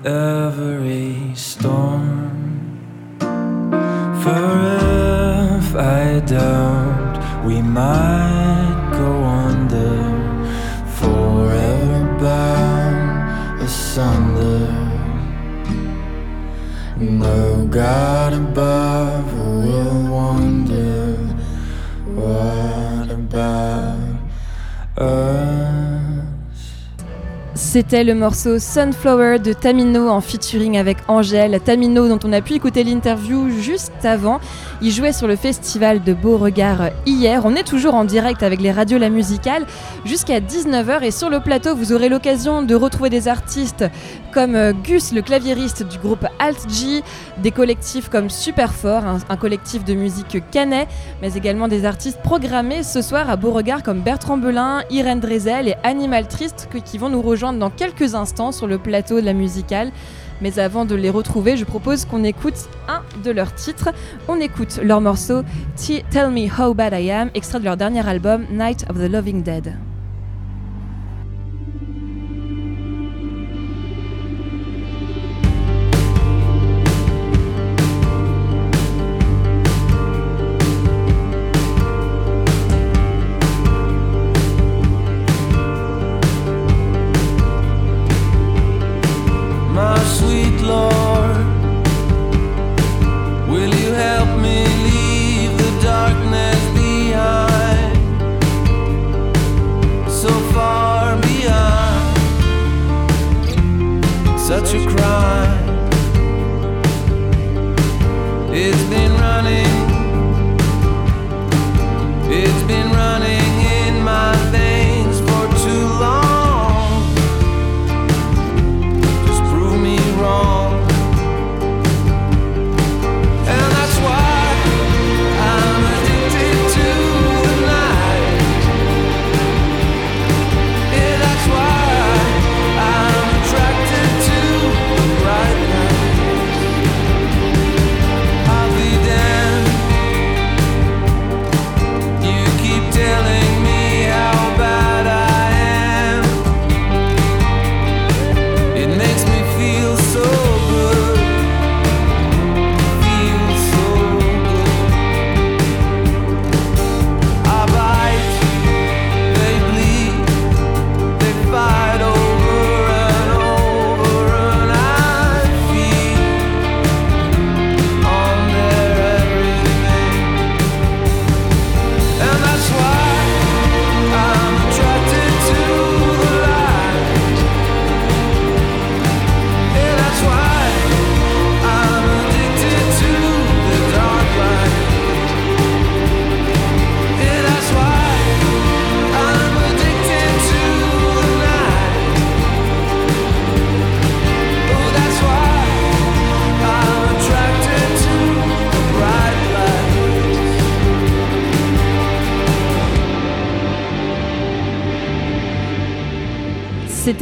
her 0.05 0.84
C'était 27.75 28.05
le 28.05 28.15
morceau 28.15 28.61
Sunflower 28.61 29.41
de 29.41 29.53
Tamino 29.53 30.09
en 30.09 30.21
featuring 30.21 30.79
avec 30.79 30.99
Angèle. 31.09 31.59
Tamino, 31.59 32.07
dont 32.07 32.21
on 32.23 32.33
a 32.33 32.41
pu 32.41 32.53
écouter 32.53 32.85
l'interview 32.85 33.51
juste 33.51 34.05
avant. 34.05 34.39
Il 34.81 34.93
jouait 34.93 35.13
sur 35.13 35.27
le 35.27 35.35
festival 35.35 36.01
de 36.05 36.15
Beauregard 36.15 36.91
hier. 37.05 37.43
On 37.45 37.57
est 37.57 37.67
toujours 37.67 37.95
en 37.95 38.05
direct 38.05 38.45
avec 38.45 38.61
les 38.61 38.71
radios 38.71 38.99
La 38.99 39.11
Musicale 39.11 39.67
jusqu'à 40.05 40.39
19h. 40.39 41.03
Et 41.03 41.11
sur 41.11 41.31
le 41.31 41.41
plateau, 41.41 41.75
vous 41.75 41.93
aurez 41.93 42.09
l'occasion 42.09 42.63
de 42.63 42.77
retrouver 42.77 43.11
des 43.11 43.27
artistes 43.27 43.85
comme 44.33 44.55
euh, 44.55 44.73
Gus, 44.73 45.13
le 45.13 45.23
claviériste 45.23 45.83
du 45.83 45.99
groupe 45.99 46.27
Alt 46.39 46.69
G, 46.69 47.03
des 47.39 47.51
collectifs 47.51 48.09
comme 48.09 48.31
Superfort, 48.31 49.05
un, 49.29 49.37
collectif 49.37 49.85
de 49.85 49.95
musique 49.95 50.39
canet, 50.51 50.89
mais 51.23 51.35
également 51.35 51.69
des 51.69 51.85
artistes 51.85 52.21
programmés 52.23 52.83
ce 52.83 53.01
soir 53.01 53.31
à 53.31 53.37
Beauregard 53.37 53.83
comme 53.83 54.01
Bertrand 54.01 54.37
Belin, 54.37 54.83
Irène 54.91 55.21
Drezel 55.21 55.69
et 55.69 55.75
Animal 55.83 56.27
Triste 56.29 56.69
qui 56.85 56.99
vont 56.99 57.09
nous 57.09 57.23
rejoindre 57.23 57.61
dans 57.61 57.64
quelques 57.71 58.15
instants 58.15 58.53
sur 58.53 58.67
le 58.67 58.79
plateau 58.79 59.21
de 59.21 59.27
la 59.27 59.33
musicale. 59.33 59.93
Mais 60.41 60.59
avant 60.59 60.85
de 60.85 60.95
les 60.95 61.11
retrouver, 61.11 61.57
je 61.57 61.65
propose 61.65 62.05
qu'on 62.05 62.25
écoute 62.25 62.69
un 62.89 63.03
de 63.23 63.31
leurs 63.31 63.55
titres. 63.55 63.91
On 64.29 64.41
écoute 64.41 64.81
leur 64.83 65.01
morceau 65.01 65.43
Tell 66.11 66.31
Me 66.31 66.49
How 66.61 66.75
Bad 66.75 66.93
I 66.95 67.11
Am, 67.11 67.31
extrait 67.35 67.61
de 67.61 67.65
leur 67.65 67.77
dernier 67.77 68.07
album 68.07 68.45
Night 68.51 68.85
of 68.91 68.99
the 68.99 69.11
Loving 69.11 69.43
Dead. 69.43 69.75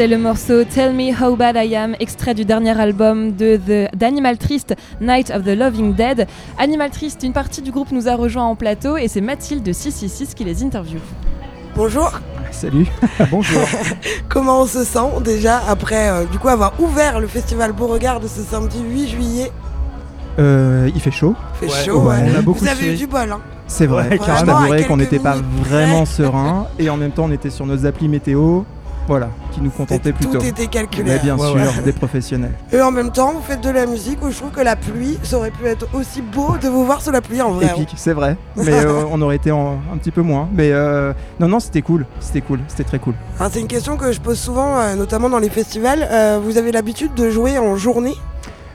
C'était 0.02 0.16
le 0.16 0.20
morceau 0.20 0.64
Tell 0.64 0.92
Me 0.94 1.12
How 1.12 1.36
Bad 1.36 1.54
I 1.56 1.76
Am, 1.76 1.94
extrait 2.00 2.34
du 2.34 2.44
dernier 2.44 2.76
album 2.76 3.36
de 3.36 3.56
The- 3.56 3.94
d'Animal 3.96 4.36
Triste, 4.36 4.74
Night 5.00 5.30
of 5.30 5.44
the 5.44 5.56
Loving 5.56 5.94
Dead. 5.94 6.26
Animal 6.58 6.90
Triste, 6.90 7.22
une 7.22 7.32
partie 7.32 7.62
du 7.62 7.70
groupe 7.70 7.92
nous 7.92 8.08
a 8.08 8.16
rejoint 8.16 8.42
en 8.42 8.56
plateau 8.56 8.96
et 8.96 9.06
c'est 9.06 9.20
Mathilde 9.20 9.62
de 9.62 9.72
666 9.72 10.34
qui 10.34 10.42
les 10.42 10.64
interviewe. 10.64 10.98
Bonjour, 11.76 12.10
Salut, 12.50 12.88
bonjour. 13.30 13.60
comment 14.28 14.62
on 14.62 14.66
se 14.66 14.82
sent 14.82 15.20
déjà 15.24 15.60
après 15.68 16.08
euh, 16.10 16.24
du 16.24 16.36
coup 16.40 16.48
avoir 16.48 16.72
ouvert 16.80 17.20
le 17.20 17.28
festival 17.28 17.70
Beauregard 17.72 18.18
de 18.18 18.26
ce 18.26 18.40
samedi 18.40 18.78
8 18.84 19.06
juillet? 19.08 19.52
Euh, 20.40 20.90
il 20.92 21.00
fait 21.00 21.12
chaud. 21.12 21.36
Il 21.62 21.68
fait 21.68 21.72
Ouais, 21.72 21.84
chaud, 21.84 22.00
ouais, 22.00 22.16
ouais. 22.16 22.32
on 22.34 22.38
a 22.40 22.42
beaucoup 22.42 22.58
Vous 22.58 22.68
avez 22.68 22.92
eu 22.92 22.96
du 22.96 23.06
bol, 23.06 23.30
hein 23.30 23.40
C'est 23.68 23.86
vrai, 23.86 24.08
Ouais, 24.08 24.18
carrément, 24.18 24.66
qu'on 24.88 24.96
n'était 24.96 25.20
pas 25.20 25.36
vraiment 25.60 26.02
près. 26.02 26.06
serein 26.12 26.66
et 26.80 26.90
en 26.90 26.96
même 26.96 27.12
temps 27.12 27.26
on 27.28 27.32
était 27.32 27.50
sur 27.50 27.66
nos 27.66 27.86
applis 27.86 28.08
météo, 28.08 28.62
voilà, 29.08 29.28
qui 29.50 29.60
nous 29.60 29.70
contentaient 29.70 30.12
Tout 30.12 30.28
plutôt. 30.28 30.40
était 30.40 30.66
calculé. 30.68 31.04
Mais 31.12 31.18
bien 31.18 31.36
Ouais, 31.36 31.46
sûr, 31.46 31.56
ouais. 31.56 31.82
des 31.84 31.92
professionnels. 31.92 32.52
Et 32.72 32.80
en 32.80 32.90
même 32.90 33.10
temps, 33.10 33.32
vous 33.32 33.42
faites 33.42 33.60
de 33.60 33.70
la 33.70 33.86
musique 33.86 34.22
où 34.24 34.30
je 34.30 34.36
trouve 34.36 34.50
que 34.50 34.60
la 34.60 34.76
pluie, 34.76 35.18
ça 35.22 35.36
aurait 35.38 35.50
pu 35.50 35.66
être 35.66 35.86
aussi 35.94 36.22
beau 36.22 36.56
de 36.62 36.68
vous 36.68 36.84
voir 36.86 37.02
sous 37.02 37.10
la 37.10 37.20
pluie 37.20 37.42
en 37.42 37.50
vrai. 37.52 37.66
hein. 37.66 37.72
Épique, 37.76 37.94
c'est 37.96 38.12
vrai. 38.12 38.36
Mais 38.56 38.72
euh, 38.72 39.04
on 39.10 39.20
aurait 39.22 39.36
été 39.36 39.50
en- 39.50 39.78
un 39.92 39.96
petit 39.98 40.10
peu 40.12 40.22
moins. 40.22 40.48
Mais 40.54 40.70
euh, 40.72 41.12
non, 41.40 41.48
non, 41.48 41.60
c'était 41.60 41.82
cool. 41.82 42.06
C'était 42.20 42.40
cool. 42.42 42.60
C'était 42.68 42.84
très 42.84 42.98
cool. 42.98 43.14
Alors, 43.38 43.50
c'est 43.52 43.60
une 43.60 43.66
question 43.68 43.96
que 43.96 44.12
je 44.12 44.20
pose 44.20 44.38
souvent, 44.38 44.78
euh, 44.78 44.94
notamment 44.94 45.28
dans 45.28 45.38
les 45.40 45.50
festivals. 45.50 46.08
Vous 46.44 46.56
avez 46.58 46.72
l'habitude 46.72 47.14
de 47.14 47.28
jouer 47.30 47.58
en 47.58 47.76
journée? 47.76 48.14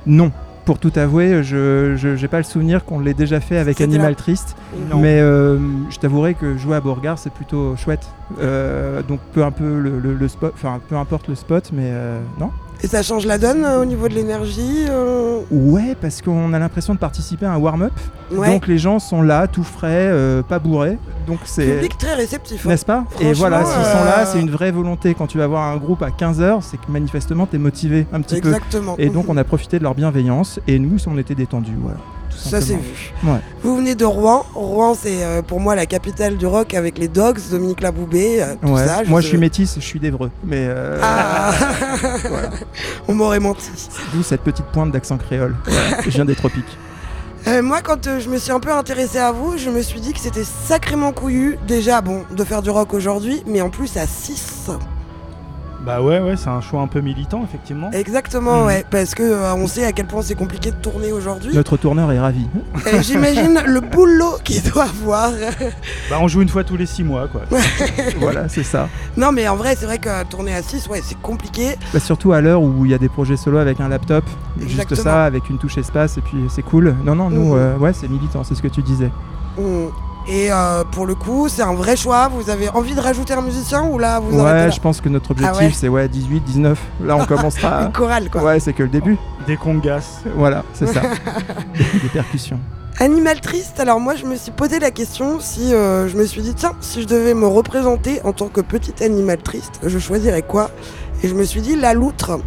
Non. 0.05 0.31
Pour 0.67 0.77
tout 0.79 0.91
avouer, 0.97 1.41
je 1.43 1.95
j'ai 2.15 2.27
pas 2.27 2.37
le 2.37 2.43
souvenir 2.43 2.83
qu'on 2.85 2.99
l'ait 2.99 3.13
déjà 3.15 3.39
fait 3.39 3.57
avec 3.57 3.77
Animal 3.81 4.15
Triste. 4.15 4.55
Non. 4.91 4.99
Mais 4.99 5.19
euh, 5.21 5.57
je 5.89 5.97
t'avouerai 5.97 6.33
que 6.35 6.57
jouer 6.57 6.75
à 6.75 6.81
Beauregard, 6.81 7.17
c'est 7.17 7.31
plutôt 7.33 7.75
chouette. 7.77 8.05
Euh, 8.39 9.01
donc 9.01 9.19
peu 9.33 9.43
un 9.43 9.51
peu 9.51 9.79
le, 9.79 9.97
le- 9.99 10.13
le 10.13 10.27
spot, 10.27 10.51
enfin 10.53 10.79
peu 10.89 10.95
importe 10.97 11.29
le 11.29 11.35
spot, 11.35 11.71
mais 11.73 11.83
euh, 11.85 12.19
non. 12.39 12.51
Et 12.83 12.87
ça 12.87 13.01
change 13.01 13.25
la 13.25 13.37
donne 13.37 13.65
euh, 13.65 13.81
au 13.81 13.85
niveau 13.85 14.07
de 14.07 14.13
l'énergie 14.13 14.85
euh, 14.89 15.39
Ouais, 15.49 15.95
parce 15.99 16.21
qu'on 16.21 16.53
a 16.53 16.59
l'impression 16.59 16.93
de 16.93 16.99
participer 16.99 17.45
à 17.45 17.53
un 17.53 17.57
warm-up. 17.57 17.91
Ouais. 18.31 18.49
Donc 18.49 18.67
les 18.67 18.77
gens 18.77 18.99
sont 18.99 19.21
là, 19.21 19.47
tout 19.47 19.63
frais, 19.63 19.87
euh, 20.11 20.43
pas 20.43 20.59
bourrés. 20.59 20.97
Donc 21.25 21.39
c'est. 21.45 21.65
Public 21.65 21.97
très 21.97 22.13
réceptif. 22.13 22.65
hein. 22.65 22.69
N'est-ce 22.69 22.85
pas? 22.85 23.05
Et 23.19 23.33
voilà, 23.33 23.63
s'ils 23.65 23.73
sont 23.73 24.03
là, 24.05 24.25
c'est 24.25 24.39
une 24.39 24.51
vraie 24.51 24.71
volonté. 24.71 25.15
Quand 25.15 25.27
tu 25.27 25.37
vas 25.37 25.47
voir 25.47 25.63
un 25.63 25.77
groupe 25.77 26.03
à 26.03 26.09
15h, 26.09 26.59
c'est 26.61 26.77
que 26.77 26.91
manifestement, 26.91 27.45
t'es 27.47 27.57
motivé 27.57 28.05
un 28.13 28.21
petit 28.21 28.35
Exactement. 28.37 28.95
peu. 28.95 29.01
Et 29.01 29.09
donc, 29.09 29.25
on 29.29 29.37
a 29.37 29.43
profité 29.43 29.79
de 29.79 29.83
leur 29.83 29.95
bienveillance. 29.95 30.59
Et 30.67 30.77
nous, 30.79 30.97
on 31.07 31.17
était 31.17 31.35
détendus. 31.35 31.75
Voilà. 31.81 31.97
Ça 32.37 32.61
c'est 32.61 32.75
vu. 32.75 33.13
Ouais. 33.23 33.39
Vous 33.63 33.75
venez 33.77 33.95
de 33.95 34.05
Rouen. 34.05 34.45
Rouen 34.53 34.93
c'est 34.95 35.23
euh, 35.23 35.41
pour 35.41 35.59
moi 35.59 35.75
la 35.75 35.85
capitale 35.85 36.37
du 36.37 36.45
rock 36.45 36.73
avec 36.73 36.97
les 36.97 37.07
Dogs, 37.07 37.39
Dominique 37.51 37.81
Laboubé, 37.81 38.41
euh, 38.41 38.55
tout 38.61 38.69
Ouais. 38.73 38.85
ça. 38.85 39.01
Moi, 39.07 39.21
je 39.21 39.27
suis 39.27 39.37
métisse, 39.37 39.75
je 39.75 39.81
suis 39.85 39.99
d'Evreux. 39.99 40.31
Mais 40.43 40.67
euh, 40.69 40.99
Ah 41.01 41.51
On 43.07 43.13
m'aurait 43.13 43.39
menti. 43.39 43.69
d'où 44.13 44.23
cette 44.23 44.41
petite 44.41 44.65
pointe 44.67 44.91
d'accent 44.91 45.17
créole. 45.17 45.55
Je 46.03 46.09
viens 46.09 46.25
des 46.25 46.35
tropiques. 46.35 46.77
Euh, 47.47 47.61
moi, 47.61 47.81
quand 47.81 48.19
je 48.19 48.29
me 48.29 48.37
suis 48.37 48.51
un 48.51 48.59
peu 48.59 48.71
intéressée 48.73 49.19
à 49.19 49.31
vous, 49.31 49.57
je 49.57 49.69
me 49.69 49.81
suis 49.81 50.01
dit 50.01 50.11
que 50.13 50.19
c'était 50.19 50.43
sacrément 50.43 51.13
couillu, 51.13 51.57
déjà, 51.67 52.01
bon, 52.01 52.23
de 52.35 52.43
faire 52.43 52.61
du 52.61 52.69
rock 52.69 52.93
aujourd'hui, 52.93 53.41
mais 53.47 53.61
en 53.61 53.69
plus 53.69 53.95
à 53.97 54.05
6. 54.05 54.69
Bah 55.87 56.01
ouais, 56.01 56.19
ouais, 56.19 56.35
c'est 56.35 56.49
un 56.49 56.59
choix 56.59 56.81
un 56.81 56.87
peu 56.87 56.99
militant, 56.99 57.41
effectivement. 57.45 57.89
Exactement, 57.93 58.59
Mhm. 58.61 58.65
ouais, 58.67 58.85
parce 58.91 59.15
que 59.15 59.23
euh, 59.23 59.53
on 59.55 59.67
sait 59.67 59.85
à 59.85 59.93
quel 59.93 60.05
point 60.05 60.21
c'est 60.21 60.35
compliqué 60.35 60.71
de 60.71 60.75
tourner 60.75 61.13
aujourd'hui. 61.13 61.55
Notre 61.55 61.77
tourneur 61.77 62.11
est 62.11 62.19
ravi. 62.19 62.45
Et 62.91 63.01
J'imagine 63.01 63.61
le 63.65 63.79
boulot 63.79 64.35
qu'il 64.43 64.61
doit 64.63 64.83
avoir. 64.83 65.31
Bah 66.09 66.17
on 66.19 66.27
joue 66.27 66.41
une 66.41 66.49
fois 66.49 66.65
tous 66.65 66.75
les 66.75 66.85
six 66.85 67.03
mois, 67.05 67.29
quoi. 67.29 67.41
voilà, 68.19 68.49
c'est 68.49 68.63
ça. 68.63 68.89
non, 69.15 69.31
mais 69.31 69.47
en 69.47 69.55
vrai, 69.55 69.75
c'est 69.77 69.85
vrai 69.85 69.97
que 69.97 70.23
tourner 70.25 70.53
à 70.53 70.61
6, 70.61 70.87
ouais, 70.89 71.01
c'est 71.01 71.19
compliqué. 71.21 71.75
Bah, 71.93 71.99
surtout 72.01 72.33
à 72.33 72.41
l'heure 72.41 72.61
où 72.61 72.83
il 72.85 72.91
y 72.91 72.93
a 72.93 72.97
des 72.97 73.09
projets 73.09 73.37
solo 73.37 73.57
avec 73.57 73.79
un 73.79 73.87
laptop, 73.87 74.25
juste 74.59 74.93
ça, 74.95 75.23
avec 75.23 75.49
une 75.49 75.57
touche 75.57 75.77
espace, 75.77 76.17
et 76.17 76.21
puis 76.21 76.37
c'est 76.49 76.63
cool. 76.63 76.95
Non, 77.05 77.15
non, 77.15 77.29
nous, 77.29 77.53
Mhm. 77.53 77.59
euh, 77.59 77.77
ouais, 77.77 77.93
c'est 77.93 78.09
militant, 78.09 78.43
c'est 78.43 78.55
ce 78.55 78.61
que 78.61 78.67
tu 78.67 78.81
disais. 78.81 79.09
Mm. 79.57 79.87
Et 80.29 80.51
euh, 80.51 80.83
pour 80.91 81.05
le 81.05 81.15
coup, 81.15 81.47
c'est 81.47 81.61
un 81.61 81.73
vrai 81.73 81.95
choix. 81.95 82.27
Vous 82.27 82.49
avez 82.49 82.67
envie 82.69 82.93
de 82.93 82.99
rajouter 82.99 83.33
un 83.33 83.41
musicien 83.41 83.85
ou 83.85 83.97
là, 83.97 84.19
vous 84.19 84.37
ouais, 84.37 84.43
là 84.43 84.69
je 84.69 84.79
pense 84.79 84.99
que 84.99 85.07
notre 85.07 85.31
objectif, 85.31 85.55
Ah 85.57 85.63
ouais 85.63 85.71
c'est 85.73 85.87
ouais, 85.87 86.07
18, 86.09 86.41
19. 86.41 86.79
Là, 87.05 87.15
on 87.15 87.25
commencera. 87.25 87.81
Une 87.85 87.91
chorale, 87.93 88.29
quoi. 88.29 88.43
Ouais, 88.43 88.59
c'est 88.59 88.73
que 88.73 88.83
le 88.83 88.89
début. 88.89 89.17
Des 89.45 89.55
congas. 89.55 90.21
Voilà, 90.35 90.63
c'est 90.73 90.87
ça. 90.87 91.01
des, 91.73 91.99
des 92.03 92.09
percussions. 92.09 92.59
Animal 92.99 93.39
triste, 93.41 93.79
alors 93.79 93.99
moi 93.99 94.15
je 94.15 94.25
me 94.25 94.35
suis 94.35 94.51
posé 94.51 94.79
la 94.79 94.89
question 94.89 95.39
si 95.39 95.71
euh, 95.71 96.07
je 96.07 96.17
me 96.17 96.25
suis 96.25 96.41
dit 96.41 96.55
tiens 96.55 96.71
si 96.81 97.03
je 97.03 97.07
devais 97.07 97.35
me 97.35 97.45
représenter 97.45 98.19
en 98.23 98.33
tant 98.33 98.47
que 98.47 98.59
petit 98.59 99.03
animal 99.03 99.37
triste, 99.37 99.79
je 99.85 99.99
choisirais 99.99 100.41
quoi? 100.41 100.71
Et 101.21 101.27
je 101.27 101.35
me 101.35 101.43
suis 101.43 101.61
dit 101.61 101.75
la 101.75 101.93
loutre. 101.93 102.39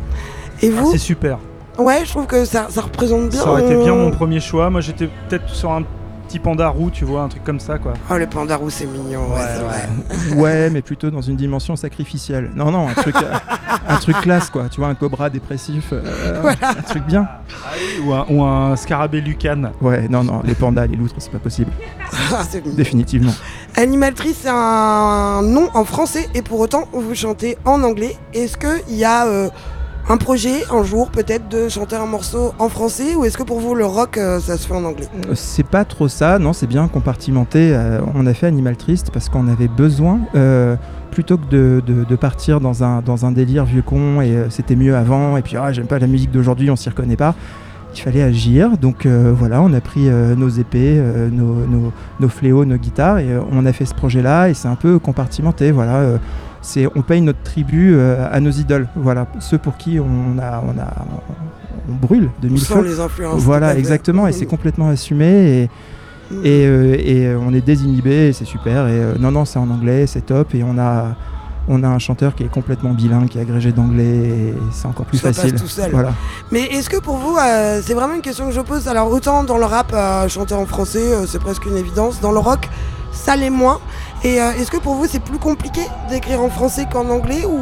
Et 0.60 0.72
Ah, 0.76 0.80
vous 0.80 0.90
c'est 0.90 0.98
super. 0.98 1.38
Ouais, 1.78 2.00
je 2.04 2.10
trouve 2.10 2.26
que 2.26 2.44
ça, 2.44 2.66
ça 2.68 2.80
représente 2.80 3.28
bien. 3.28 3.40
Ça 3.40 3.48
aurait 3.48 3.64
été 3.64 3.76
bien 3.76 3.94
mon 3.94 4.10
premier 4.10 4.40
choix. 4.40 4.70
Moi 4.70 4.80
j'étais 4.80 5.08
peut-être 5.28 5.48
sur 5.50 5.70
un 5.70 5.82
petit 6.30 6.38
panda 6.38 6.68
roux, 6.68 6.90
tu 6.92 7.04
vois, 7.04 7.22
un 7.22 7.28
truc 7.28 7.42
comme 7.42 7.58
ça, 7.58 7.78
quoi. 7.78 7.94
Oh 8.08 8.16
le 8.16 8.26
panda 8.28 8.54
roux 8.56 8.70
c'est 8.70 8.86
mignon, 8.86 9.22
ouais, 9.34 9.40
c'est 9.56 9.62
vrai. 9.62 10.36
Ouais, 10.40 10.70
mais 10.70 10.80
plutôt 10.80 11.10
dans 11.10 11.20
une 11.22 11.34
dimension 11.34 11.74
sacrificielle. 11.74 12.50
Non, 12.54 12.70
non, 12.70 12.88
un 12.88 12.94
truc, 12.94 13.16
euh, 13.16 13.34
un 13.88 13.96
truc 13.96 14.16
classe, 14.20 14.48
quoi. 14.48 14.68
Tu 14.70 14.78
vois, 14.80 14.88
un 14.90 14.94
cobra 14.94 15.28
dépressif. 15.28 15.88
euh, 15.92 16.52
Un 16.62 16.82
truc 16.82 17.02
bien. 17.04 17.26
Ou 18.04 18.12
un, 18.12 18.26
ou 18.30 18.44
un 18.44 18.76
scarabée 18.76 19.20
lucane. 19.20 19.72
Ouais, 19.80 20.06
non, 20.08 20.22
non, 20.22 20.40
les 20.44 20.54
pandas, 20.54 20.86
les 20.86 20.96
loutres, 20.96 21.14
c'est 21.18 21.32
pas 21.32 21.38
possible. 21.40 21.72
Ah, 22.32 22.42
c'est. 22.48 22.62
Définitivement. 22.76 23.32
Animal 23.76 24.14
triste 24.14 24.40
c'est 24.42 24.48
un 24.50 25.42
nom 25.42 25.68
en 25.74 25.84
français 25.84 26.28
et 26.34 26.42
pour 26.42 26.60
autant 26.60 26.84
vous 26.92 27.14
chantez 27.14 27.58
en 27.64 27.82
anglais. 27.82 28.16
Est-ce 28.34 28.56
qu'il 28.56 28.96
y 28.96 29.04
a 29.04 29.26
euh, 29.26 29.48
un 30.10 30.16
projet 30.16 30.64
un 30.72 30.82
jour 30.82 31.08
peut-être 31.08 31.48
de 31.48 31.68
chanter 31.68 31.94
un 31.94 32.06
morceau 32.06 32.52
en 32.58 32.68
français 32.68 33.14
ou 33.14 33.24
est-ce 33.24 33.38
que 33.38 33.44
pour 33.44 33.60
vous 33.60 33.76
le 33.76 33.86
rock 33.86 34.18
euh, 34.18 34.40
ça 34.40 34.56
se 34.56 34.66
fait 34.66 34.74
en 34.74 34.84
anglais? 34.84 35.06
Euh, 35.28 35.34
C'est 35.36 35.66
pas 35.66 35.84
trop 35.84 36.08
ça, 36.08 36.40
non, 36.40 36.52
c'est 36.52 36.66
bien 36.66 36.88
compartimenté. 36.88 37.72
Euh, 37.72 38.00
on 38.16 38.26
a 38.26 38.34
fait 38.34 38.48
Animal 38.48 38.76
Triste 38.76 39.12
parce 39.12 39.28
qu'on 39.28 39.46
avait 39.46 39.68
besoin, 39.68 40.18
plutôt 41.12 41.38
que 41.38 41.80
de, 41.80 42.16
partir 42.16 42.60
dans 42.60 42.82
un, 42.82 43.32
délire 43.32 43.64
vieux 43.64 43.82
con 43.82 44.20
et 44.20 44.46
c'était 44.50 44.74
mieux 44.74 44.96
avant, 44.96 45.36
et 45.36 45.42
puis 45.42 45.56
ah, 45.56 45.72
j'aime 45.72 45.86
pas 45.86 46.00
la 46.00 46.08
musique 46.08 46.32
d'aujourd'hui, 46.32 46.70
on 46.70 46.76
s'y 46.76 46.88
reconnaît 46.88 47.16
pas. 47.16 47.34
Il 47.94 48.00
fallait 48.00 48.22
agir, 48.22 48.78
donc 48.78 49.06
voilà, 49.06 49.62
on 49.62 49.72
a 49.72 49.80
pris 49.80 50.08
nos 50.08 50.48
épées, 50.48 51.00
nos, 51.30 52.28
fléaux, 52.28 52.64
nos 52.64 52.76
guitares, 52.76 53.18
et 53.18 53.28
on 53.52 53.64
a 53.64 53.72
fait 53.72 53.84
ce 53.84 53.94
projet-là, 53.94 54.48
et 54.48 54.54
c'est 54.54 54.68
un 54.68 54.76
peu 54.76 54.98
compartimenté, 54.98 55.70
voilà. 55.70 56.18
C'est, 56.62 56.86
on 56.94 57.02
paye 57.02 57.20
notre 57.20 57.42
tribut 57.42 57.94
euh, 57.94 58.26
à 58.30 58.40
nos 58.40 58.50
idoles, 58.50 58.86
voilà, 58.96 59.26
ceux 59.40 59.58
pour 59.58 59.76
qui 59.76 59.98
on 59.98 60.38
a, 60.38 60.62
on 60.66 60.78
a, 60.78 60.88
on 61.88 61.94
brûle 61.94 62.30
de 62.42 62.48
mille 62.48 62.60
feux. 62.64 62.82
les 62.82 63.00
influences, 63.00 63.40
Voilà, 63.42 63.76
exactement, 63.76 64.26
et 64.26 64.32
c'est 64.32 64.46
complètement 64.54 64.88
assumé, 64.88 65.26
et, 65.26 65.62
et, 66.44 66.66
euh, 66.66 66.94
et, 66.98 67.26
euh, 67.26 67.38
on 67.40 67.52
est 67.54 67.60
désinhibé, 67.60 68.28
et 68.28 68.32
c'est 68.32 68.44
super. 68.44 68.86
Et 68.88 68.92
euh, 68.92 69.14
non, 69.18 69.32
non, 69.32 69.44
c'est 69.44 69.58
en 69.58 69.68
anglais, 69.70 70.06
c'est 70.06 70.26
top, 70.26 70.54
et 70.54 70.62
on 70.62 70.78
a, 70.78 71.16
on 71.68 71.82
a 71.82 71.88
un 71.88 71.98
chanteur 71.98 72.34
qui 72.34 72.44
est 72.44 72.50
complètement 72.50 72.90
bilingue, 72.90 73.28
qui 73.28 73.38
est 73.38 73.42
agrégé 73.42 73.72
d'anglais, 73.72 74.04
et 74.04 74.54
c'est 74.70 74.86
encore 74.86 75.06
plus 75.06 75.18
Ça 75.18 75.28
passe 75.28 75.38
facile. 75.40 75.54
tout 75.60 75.66
seul. 75.66 75.90
Voilà. 75.90 76.12
Mais 76.52 76.62
est-ce 76.66 76.88
que 76.90 76.98
pour 77.00 77.16
vous, 77.16 77.36
euh, 77.36 77.80
c'est 77.84 77.94
vraiment 77.94 78.14
une 78.14 78.22
question 78.22 78.46
que 78.46 78.54
je 78.54 78.60
pose 78.60 78.86
Alors 78.86 79.10
autant 79.10 79.44
dans 79.44 79.58
le 79.58 79.64
rap, 79.64 79.94
chanter 80.28 80.54
en 80.54 80.66
français, 80.66 81.26
c'est 81.26 81.40
presque 81.40 81.64
une 81.66 81.76
évidence. 81.76 82.20
Dans 82.20 82.32
le 82.32 82.38
rock, 82.38 82.68
ça 83.12 83.34
l'est 83.34 83.50
moins. 83.50 83.80
Et 84.24 84.40
euh, 84.40 84.52
est-ce 84.52 84.70
que 84.70 84.76
pour 84.76 84.94
vous, 84.94 85.06
c'est 85.06 85.22
plus 85.22 85.38
compliqué 85.38 85.82
d'écrire 86.08 86.42
en 86.42 86.50
français 86.50 86.86
qu'en 86.90 87.08
anglais 87.08 87.44
ou 87.46 87.60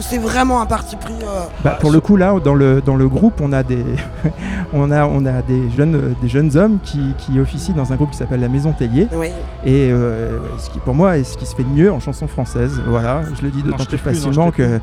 c'est 0.00 0.18
vraiment 0.18 0.60
un 0.60 0.66
parti 0.66 0.96
pris 0.96 1.14
euh, 1.22 1.44
Bah, 1.64 1.76
pour 1.80 1.90
le 1.90 2.00
coup, 2.00 2.16
là, 2.16 2.34
dans 2.42 2.54
le, 2.54 2.80
dans 2.80 2.96
le 2.96 3.08
groupe, 3.08 3.40
on 3.40 3.52
a 3.52 3.62
des, 3.62 3.84
on 4.72 4.90
a, 4.90 5.06
on 5.06 5.26
a 5.26 5.42
des, 5.42 5.70
jeunes, 5.76 5.94
euh, 5.94 6.14
des 6.20 6.28
jeunes 6.28 6.56
hommes 6.56 6.78
qui, 6.82 7.14
qui 7.18 7.38
officient 7.40 7.74
dans 7.74 7.92
un 7.92 7.96
groupe 7.96 8.10
qui 8.10 8.16
s'appelle 8.16 8.40
La 8.40 8.48
Maison 8.48 8.72
Tellier. 8.72 9.08
Oui. 9.12 9.28
Et 9.64 9.90
euh, 9.90 10.38
ce 10.58 10.70
qui, 10.70 10.78
pour 10.78 10.94
moi, 10.94 11.18
est 11.18 11.24
ce 11.24 11.36
qui 11.36 11.46
se 11.46 11.54
fait 11.54 11.64
de 11.64 11.68
mieux 11.68 11.92
en 11.92 12.00
chanson 12.00 12.26
française. 12.26 12.80
Voilà, 12.86 13.22
je 13.36 13.42
le 13.42 13.50
dis 13.50 13.62
d'autant 13.62 13.84
plus 13.84 13.98
facilement 13.98 14.50
que 14.50 14.80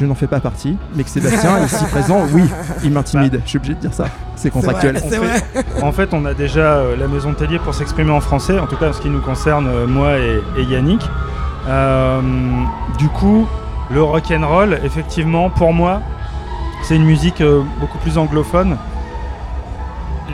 je 0.00 0.06
n'en 0.06 0.14
fais 0.14 0.26
pas 0.26 0.40
partie. 0.40 0.76
Mais 0.94 1.04
que 1.04 1.10
Sébastien, 1.10 1.64
ici 1.64 1.84
présent, 1.90 2.22
oui, 2.32 2.44
il 2.82 2.90
m'intimide. 2.92 3.40
Je 3.44 3.48
suis 3.50 3.58
obligé 3.58 3.74
de 3.74 3.80
dire 3.80 3.94
ça. 3.94 4.06
C'est 4.36 4.50
contractuel. 4.50 4.96
Fait- 4.98 5.82
en 5.82 5.92
fait, 5.92 6.12
on 6.12 6.24
a 6.24 6.34
déjà 6.34 6.60
euh, 6.76 6.96
la 6.96 7.06
maison 7.08 7.30
de 7.30 7.36
Tellier 7.36 7.58
pour 7.58 7.74
s'exprimer 7.74 8.10
en 8.10 8.20
français, 8.20 8.58
en 8.58 8.66
tout 8.66 8.76
cas 8.76 8.88
en 8.88 8.92
ce 8.92 9.00
qui 9.00 9.10
nous 9.10 9.20
concerne, 9.20 9.66
euh, 9.68 9.86
moi 9.86 10.18
et, 10.18 10.40
et 10.58 10.62
Yannick. 10.64 11.02
Euh, 11.68 12.20
du 12.98 13.08
coup, 13.08 13.46
le 13.90 14.02
rock 14.02 14.32
and 14.32 14.46
roll, 14.46 14.78
effectivement, 14.84 15.48
pour 15.50 15.72
moi, 15.72 16.00
c'est 16.82 16.96
une 16.96 17.04
musique 17.04 17.40
euh, 17.40 17.62
beaucoup 17.78 17.98
plus 17.98 18.18
anglophone. 18.18 18.76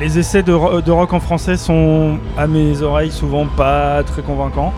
Les 0.00 0.18
essais 0.18 0.42
de, 0.44 0.52
ro- 0.52 0.80
de 0.80 0.90
rock 0.92 1.12
en 1.12 1.20
français 1.20 1.56
sont, 1.56 2.18
à 2.38 2.46
mes 2.46 2.80
oreilles, 2.82 3.10
souvent 3.10 3.46
pas 3.46 4.02
très 4.04 4.22
convaincants. 4.22 4.72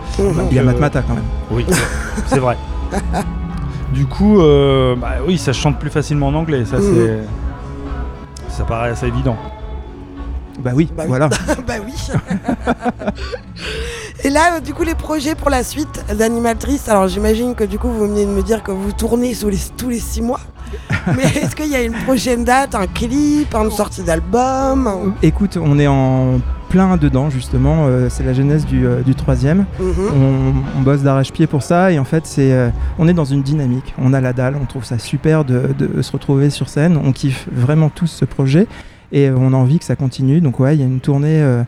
Il 0.49 0.55
y 0.57 0.59
a 0.59 0.63
Matmata 0.63 1.03
quand 1.03 1.13
même. 1.13 1.23
Oui, 1.51 1.65
c'est 2.25 2.39
vrai. 2.39 2.57
Du 3.93 4.05
coup, 4.05 4.39
euh, 4.41 4.95
bah 4.95 5.15
oui, 5.25 5.37
ça 5.37 5.51
chante 5.53 5.77
plus 5.79 5.89
facilement 5.89 6.27
en 6.27 6.33
anglais, 6.35 6.63
ça 6.65 6.77
c'est, 6.79 7.19
ça 8.49 8.63
paraît 8.63 8.89
assez 8.89 9.07
évident. 9.07 9.35
Bah 10.59 10.71
oui, 10.73 10.89
Bah 10.95 11.03
oui. 11.03 11.09
voilà. 11.09 11.27
bah 11.67 11.73
oui. 11.85 11.93
Et 14.23 14.29
là, 14.29 14.55
euh, 14.55 14.59
du 14.59 14.73
coup, 14.73 14.83
les 14.83 14.93
projets 14.95 15.33
pour 15.33 15.49
la 15.49 15.63
suite 15.63 16.05
d'Animal 16.15 16.55
Triste. 16.57 16.87
Alors, 16.89 17.07
j'imagine 17.07 17.55
que 17.55 17.63
du 17.63 17.79
coup, 17.79 17.89
vous 17.89 18.07
venez 18.07 18.25
de 18.25 18.29
me 18.31 18.43
dire 18.43 18.61
que 18.61 18.71
vous 18.71 18.91
tournez 18.91 19.33
sous 19.33 19.49
les, 19.49 19.57
tous 19.75 19.89
les 19.89 19.99
six 19.99 20.21
mois. 20.21 20.39
Mais 21.17 21.23
est-ce 21.23 21.55
qu'il 21.55 21.67
y 21.67 21.75
a 21.75 21.81
une 21.81 21.93
prochaine 21.93 22.43
date, 22.43 22.75
un 22.75 22.85
clip, 22.87 23.53
une 23.55 23.71
sortie 23.71 24.03
d'album 24.03 25.15
Écoute, 25.23 25.57
on 25.59 25.79
est 25.79 25.87
en 25.87 26.39
plein 26.71 26.97
dedans 26.97 27.29
justement. 27.29 27.85
euh, 27.87 28.07
c'est 28.09 28.23
la 28.23 28.33
genèse 28.33 28.65
du, 28.65 28.85
euh, 28.87 29.01
du 29.01 29.13
troisième. 29.13 29.65
Mhm. 29.79 29.93
on, 30.15 30.79
on 30.79 30.81
bosse 30.81 31.01
d'arrache-pied 31.01 31.45
pour 31.47 31.61
ça 31.63 31.91
et 31.91 31.99
en 31.99 32.03
fait, 32.05 32.25
c'est, 32.25 32.51
euh, 32.53 32.69
on 32.97 33.07
est 33.07 33.13
dans 33.13 33.25
une 33.25 33.43
dynamique. 33.43 33.93
On 33.99 34.13
a 34.13 34.21
la 34.21 34.33
dalle. 34.33 34.55
On 34.61 34.65
trouve 34.65 34.85
ça 34.85 34.97
super 34.97 35.43
de, 35.45 35.69
de 35.77 36.01
se 36.01 36.11
retrouver 36.11 36.49
sur 36.49 36.69
scène. 36.69 36.97
On 37.03 37.11
kiffe 37.11 37.47
vraiment 37.51 37.89
tous 37.89 38.07
ce 38.07 38.25
projet 38.25 38.67
et 39.11 39.27
euh, 39.27 39.35
on 39.37 39.53
a 39.53 39.57
envie 39.57 39.79
que 39.79 39.85
ça 39.85 39.95
continue. 39.95 40.39
Donc 40.41 40.59
ouais, 40.59 40.75
il 40.75 40.79
y 40.79 40.83
a 40.83 40.87
une 40.87 41.01
tournée. 41.01 41.41
euh, 41.41 41.63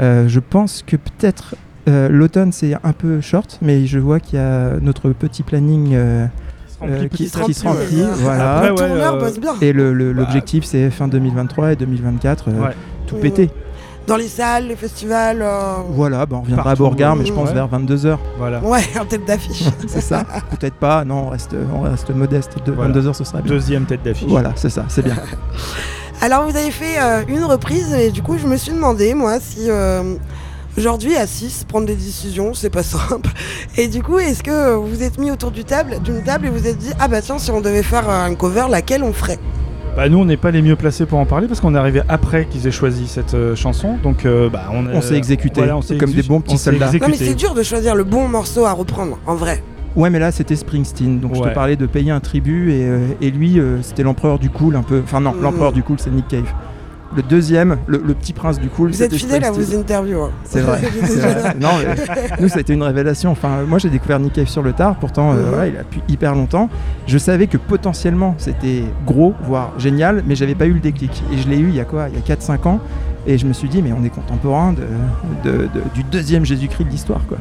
euh, 0.00 0.28
je 0.28 0.40
pense 0.40 0.82
que 0.86 0.96
peut-être 0.96 1.54
euh, 1.88 2.08
l'automne 2.08 2.52
c'est 2.52 2.74
un 2.84 2.92
peu 2.92 3.20
short, 3.20 3.58
mais 3.62 3.86
je 3.86 3.98
vois 3.98 4.20
qu'il 4.20 4.38
y 4.38 4.42
a 4.42 4.74
notre 4.80 5.10
petit 5.10 5.42
planning. 5.42 5.90
euh, 5.94 6.26
euh, 6.84 7.08
qui, 7.08 7.24
petit 7.26 7.36
à 7.38 7.40
qui 7.44 7.54
se 7.54 7.64
remplit, 7.66 8.02
ouais. 8.02 8.06
voilà. 8.18 8.58
Après, 8.58 8.70
ouais, 8.70 8.76
Le 8.82 8.86
tourneur 8.88 9.14
euh, 9.14 9.18
bosse 9.20 9.40
bien. 9.40 9.54
Et 9.60 9.72
le- 9.72 9.92
le- 9.92 10.12
bah, 10.14 10.20
l'objectif 10.20 10.62
c'est 10.64 10.90
fin 10.90 11.08
2023 11.08 11.72
et 11.72 11.76
2024, 11.76 12.48
euh, 12.48 12.52
Ouais. 12.52 12.70
tout 13.08 13.16
péter. 13.16 13.50
Dans 14.08 14.16
les 14.16 14.26
salles, 14.28 14.66
les 14.68 14.74
festivals 14.76 15.40
euh, 15.42 15.74
Voilà, 15.90 16.24
bah, 16.26 16.36
on 16.38 16.40
reviendra 16.40 16.64
Partout, 16.64 16.82
à 16.82 16.86
Beauregard, 16.86 17.14
mais 17.14 17.26
je 17.26 17.32
pense 17.32 17.48
ouais. 17.50 17.54
vers 17.54 17.68
22h. 17.68 18.16
Voilà. 18.38 18.60
Ouais, 18.60 18.82
en 18.98 19.04
tête 19.04 19.24
d'affiche. 19.26 19.64
c'est 19.86 20.00
ça. 20.00 20.24
Peut-être 20.50 20.74
pas, 20.76 21.04
non, 21.04 21.26
on 21.26 21.28
reste, 21.28 21.54
on 21.74 21.82
reste 21.82 22.10
modeste. 22.10 22.52
De 22.64 22.72
Voilà. 22.72 22.92
22h, 22.94 23.12
ce 23.12 23.24
sera 23.24 23.40
bien. 23.42 23.52
Deuxième 23.52 23.84
tête 23.84 24.02
d'affiche. 24.02 24.28
Voilà, 24.28 24.52
c'est 24.56 24.70
ça, 24.70 24.84
c'est 24.88 25.02
bien. 25.02 25.16
Alors 26.20 26.48
vous 26.48 26.56
avez 26.56 26.72
fait 26.72 26.98
euh, 27.00 27.22
une 27.28 27.44
reprise 27.44 27.92
et 27.92 28.10
du 28.10 28.22
coup 28.22 28.38
je 28.38 28.48
me 28.48 28.56
suis 28.56 28.72
demandé 28.72 29.14
moi 29.14 29.38
si 29.38 29.70
euh, 29.70 30.16
aujourd'hui 30.76 31.14
à 31.14 31.28
6 31.28 31.66
prendre 31.68 31.86
des 31.86 31.94
décisions 31.94 32.54
c'est 32.54 32.70
pas 32.70 32.82
simple. 32.82 33.30
Et 33.76 33.86
du 33.86 34.02
coup 34.02 34.18
est-ce 34.18 34.42
que 34.42 34.74
vous 34.74 34.88
vous 34.88 35.02
êtes 35.04 35.18
mis 35.18 35.30
autour 35.30 35.52
du 35.52 35.62
table, 35.64 36.00
d'une 36.02 36.24
table 36.24 36.46
et 36.46 36.50
vous 36.50 36.66
êtes 36.66 36.78
dit 36.78 36.90
ah 36.98 37.06
bah 37.06 37.22
tiens 37.22 37.38
si 37.38 37.52
on 37.52 37.60
devait 37.60 37.84
faire 37.84 38.10
un 38.10 38.34
cover 38.34 38.64
laquelle 38.68 39.04
on 39.04 39.12
ferait? 39.12 39.38
Bah, 39.98 40.08
nous, 40.08 40.18
on 40.18 40.24
n'est 40.24 40.36
pas 40.36 40.52
les 40.52 40.62
mieux 40.62 40.76
placés 40.76 41.06
pour 41.06 41.18
en 41.18 41.26
parler 41.26 41.48
parce 41.48 41.60
qu'on 41.60 41.74
est 41.74 41.78
arrivé 41.78 42.02
après 42.08 42.44
qu'ils 42.44 42.68
aient 42.68 42.70
choisi 42.70 43.08
cette 43.08 43.34
euh, 43.34 43.56
chanson. 43.56 43.96
Donc, 44.00 44.26
euh, 44.26 44.48
bah, 44.48 44.70
on, 44.72 45.00
s'est 45.00 45.16
exécuté, 45.16 45.60
voilà, 45.60 45.76
on 45.76 45.82
s'est 45.82 45.98
comme 45.98 46.12
des 46.12 46.22
bons 46.22 46.40
petits 46.40 46.54
on 46.54 46.56
s'est 46.56 46.70
soldats. 46.70 46.86
Non 46.86 46.92
mais 46.92 46.98
exécuté. 47.08 47.24
c'est 47.24 47.34
dur 47.34 47.52
de 47.52 47.64
choisir 47.64 47.96
le 47.96 48.04
bon 48.04 48.28
morceau 48.28 48.64
à 48.64 48.70
reprendre 48.74 49.18
en 49.26 49.34
vrai. 49.34 49.60
Ouais, 49.96 50.08
mais 50.08 50.20
là, 50.20 50.30
c'était 50.30 50.54
Springsteen. 50.54 51.18
Donc, 51.18 51.34
je 51.34 51.40
Ouais. 51.40 51.48
te 51.48 51.54
parlais 51.54 51.74
de 51.74 51.86
payer 51.86 52.12
un 52.12 52.20
tribut. 52.20 52.70
Et, 52.70 52.84
euh, 52.86 53.08
et 53.20 53.32
lui, 53.32 53.58
euh, 53.58 53.82
c'était 53.82 54.04
l'empereur 54.04 54.38
du 54.38 54.50
cool, 54.50 54.76
un 54.76 54.84
peu. 54.84 55.00
Enfin, 55.02 55.18
non, 55.18 55.32
Mm. 55.32 55.42
l'empereur 55.42 55.72
du 55.72 55.82
cool, 55.82 55.96
c'est 55.98 56.10
Nick 56.12 56.28
Cave. 56.28 56.44
Le 57.16 57.22
deuxième, 57.22 57.78
le, 57.86 58.02
le 58.06 58.12
petit 58.14 58.32
prince 58.34 58.60
du 58.60 58.68
cool. 58.68 58.90
Vous 58.90 59.02
êtes 59.02 59.10
fidèle 59.14 59.42
à 59.44 59.50
vos 59.50 59.74
interviews. 59.80 60.22
hein. 60.24 60.30
C'est 60.44 60.60
vrai. 60.60 60.80
Non, 61.58 61.68
mais 61.78 61.94
nous, 62.40 62.48
ça 62.48 62.58
a 62.58 62.60
été 62.60 62.74
une 62.74 62.82
révélation. 62.82 63.30
Enfin, 63.30 63.62
moi, 63.66 63.78
j'ai 63.78 63.88
découvert 63.88 64.20
Nick 64.20 64.34
Cave 64.34 64.46
sur 64.48 64.62
le 64.62 64.74
tard. 64.74 64.96
Pourtant, 65.00 65.32
euh, 65.32 65.66
il 65.68 65.76
a 65.76 65.82
depuis 65.84 66.02
hyper 66.08 66.34
longtemps. 66.34 66.68
Je 67.06 67.16
savais 67.16 67.46
que 67.46 67.56
potentiellement, 67.56 68.34
c'était 68.36 68.84
gros, 69.06 69.34
voire 69.42 69.72
génial, 69.78 70.22
mais 70.26 70.34
j'avais 70.36 70.54
pas 70.54 70.66
eu 70.66 70.74
le 70.74 70.80
déclic. 70.80 71.22
Et 71.32 71.38
je 71.38 71.48
l'ai 71.48 71.56
eu 71.58 71.68
il 71.68 71.74
y 71.76 71.80
a 71.80 71.84
quoi? 71.86 72.08
Il 72.10 72.14
y 72.14 72.18
a 72.32 72.34
4-5 72.36 72.68
ans. 72.68 72.80
Et 73.26 73.38
je 73.38 73.46
me 73.46 73.52
suis 73.54 73.68
dit, 73.70 73.80
mais 73.82 73.92
on 73.92 74.04
est 74.04 74.10
contemporain 74.10 74.74
de, 74.74 75.50
de- 75.50 75.58
de- 75.62 75.68
du 75.94 76.02
deuxième 76.04 76.44
Jésus-Christ 76.44 76.84
de 76.84 76.90
l'histoire, 76.90 77.20
quoi. 77.26 77.38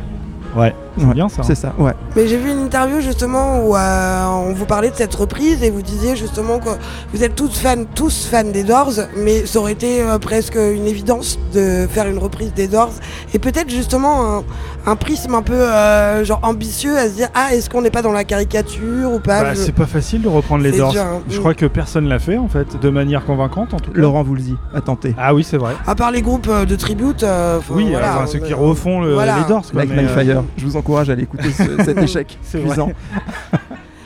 Ouais, 0.57 0.73
c'est 0.97 1.05
Ouais, 1.05 1.13
bien 1.13 1.29
ça. 1.29 1.41
hein. 1.41 1.45
C'est 1.45 1.55
ça, 1.55 1.73
ouais. 1.77 1.93
Mais 2.15 2.27
j'ai 2.27 2.37
vu 2.37 2.51
une 2.51 2.59
interview 2.65 2.99
justement 2.99 3.59
où 3.65 3.75
euh, 3.75 4.25
on 4.25 4.53
vous 4.53 4.65
parlait 4.65 4.89
de 4.89 4.95
cette 4.95 5.13
reprise 5.13 5.61
et 5.63 5.69
vous 5.69 5.81
disiez 5.83 6.15
justement 6.15 6.57
que 6.59 6.69
vous 7.13 7.23
êtes 7.23 7.35
tous 7.35 7.51
fans, 7.59 7.83
tous 7.93 8.27
fans 8.29 8.43
des 8.43 8.63
Doors, 8.63 8.93
mais 9.15 9.45
ça 9.45 9.59
aurait 9.59 9.73
été 9.73 10.01
euh, 10.01 10.17
presque 10.17 10.55
une 10.55 10.87
évidence 10.87 11.37
de 11.53 11.87
faire 11.89 12.07
une 12.07 12.17
reprise 12.17 12.53
des 12.53 12.67
Doors 12.67 12.91
et 13.33 13.39
peut-être 13.39 13.69
justement 13.69 14.37
un, 14.37 14.43
un 14.91 14.95
prisme 14.95 15.35
un 15.35 15.41
peu 15.43 15.53
euh, 15.53 16.23
genre 16.25 16.39
ambitieux 16.41 16.97
à 16.97 17.03
se 17.07 17.13
dire 17.13 17.27
ah 17.35 17.53
est-ce 17.53 17.69
qu'on 17.69 17.81
n'est 17.83 17.91
pas 17.91 18.01
dans 18.01 18.11
la 18.11 18.23
caricature 18.23 19.11
ou 19.11 19.19
pas? 19.19 19.43
Bah, 19.43 19.53
Je- 19.53 19.59
c'est 19.59 19.71
pas 19.73 19.85
facile 19.85 20.21
de 20.23 20.27
reprendre 20.27 20.63
les 20.63 20.71
Doors. 20.75 20.91
dur, 20.91 21.01
hein. 21.01 21.21
Je 21.29 21.39
crois 21.39 21.53
que 21.53 21.65
personne 21.67 22.07
l'a 22.07 22.19
fait 22.19 22.37
en 22.37 22.47
fait, 22.47 22.79
de 22.81 22.89
manière 22.89 23.25
convaincante 23.25 23.73
en 23.75 23.77
tout 23.79 23.91
cas. 23.91 23.99
Laurent 23.99 24.23
Voulzy 24.23 24.55
a 24.73 24.81
tenté. 24.81 25.13
Ah 25.19 25.35
oui, 25.35 25.43
c'est 25.43 25.57
vrai. 25.57 25.73
À 25.85 25.93
part 25.93 26.09
les 26.11 26.21
groupes 26.23 26.49
de 26.49 26.75
tribute, 26.75 27.21
euh, 27.23 27.59
Oui, 27.69 27.87
voilà, 27.91 28.15
enfin, 28.15 28.25
ceux 28.25 28.39
qui 28.39 28.53
refont 28.53 29.01
le- 29.01 29.13
voilà. 29.13 29.37
les 29.39 29.43
Doors. 29.45 29.63
quoi, 29.71 29.81
Like 29.81 29.89
mais, 29.95 30.03
My 30.03 30.07
euh, 30.09 30.15
Fire. 30.15 30.43
Je 30.57 30.65
vous 30.65 30.77
encourage 30.77 31.09
à 31.09 31.13
aller 31.13 31.23
écouter 31.23 31.51
ce- 31.51 31.83
cet 31.83 31.97
échec 32.01 32.37
C'est 32.41 32.59
vrai. 32.59 32.67
cuisant. 32.69 32.91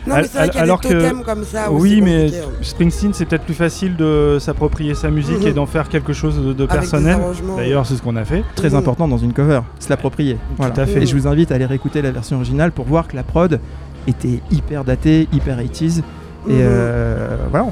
Non 0.07 0.15
mais 0.15 0.23
c'est 0.23 0.35
vrai 0.39 0.47
qu'il 0.49 0.55
y 0.57 0.59
a 0.61 0.63
Alors 0.63 0.79
des 0.79 0.89
que- 0.89 0.93
totems 0.95 1.23
comme 1.23 1.43
ça. 1.43 1.71
oui, 1.71 2.01
mais 2.01 2.21
compliqué, 2.23 2.39
hein. 2.39 2.49
Springsteen, 2.63 3.13
c'est 3.13 3.25
peut-être 3.25 3.43
plus 3.43 3.53
facile 3.53 3.95
de 3.95 4.37
s'approprier 4.41 4.95
sa 4.95 5.11
musique 5.11 5.41
Mhm. 5.41 5.47
et 5.47 5.53
d'en 5.53 5.67
faire 5.67 5.89
quelque 5.89 6.11
chose 6.11 6.55
de, 6.57 6.65
personnel. 6.65 7.19
D'ailleurs, 7.55 7.85
c'est 7.85 7.95
ce 7.95 8.01
qu'on 8.01 8.15
a 8.15 8.25
fait. 8.25 8.43
Très 8.55 8.71
Mhm. 8.71 8.77
important 8.77 9.07
dans 9.07 9.19
une 9.19 9.31
cover, 9.31 9.59
se 9.77 9.89
l'approprier. 9.91 10.37
Voilà. 10.57 10.73
à 10.81 10.85
fait. 10.87 11.03
Et 11.03 11.05
je 11.05 11.15
vous 11.15 11.27
invite 11.27 11.51
à 11.51 11.55
aller 11.55 11.67
réécouter 11.67 12.01
la 12.01 12.09
version 12.09 12.37
originale 12.37 12.71
pour 12.71 12.85
voir 12.85 13.07
que 13.07 13.15
la 13.15 13.21
prod 13.21 13.59
était 14.07 14.39
hyper 14.49 14.83
datée, 14.83 15.27
hyper 15.31 15.59
80s. 15.59 15.99
Et 15.99 16.53
Mhm. 16.53 16.59
euh, 16.63 17.37
voilà, 17.51 17.67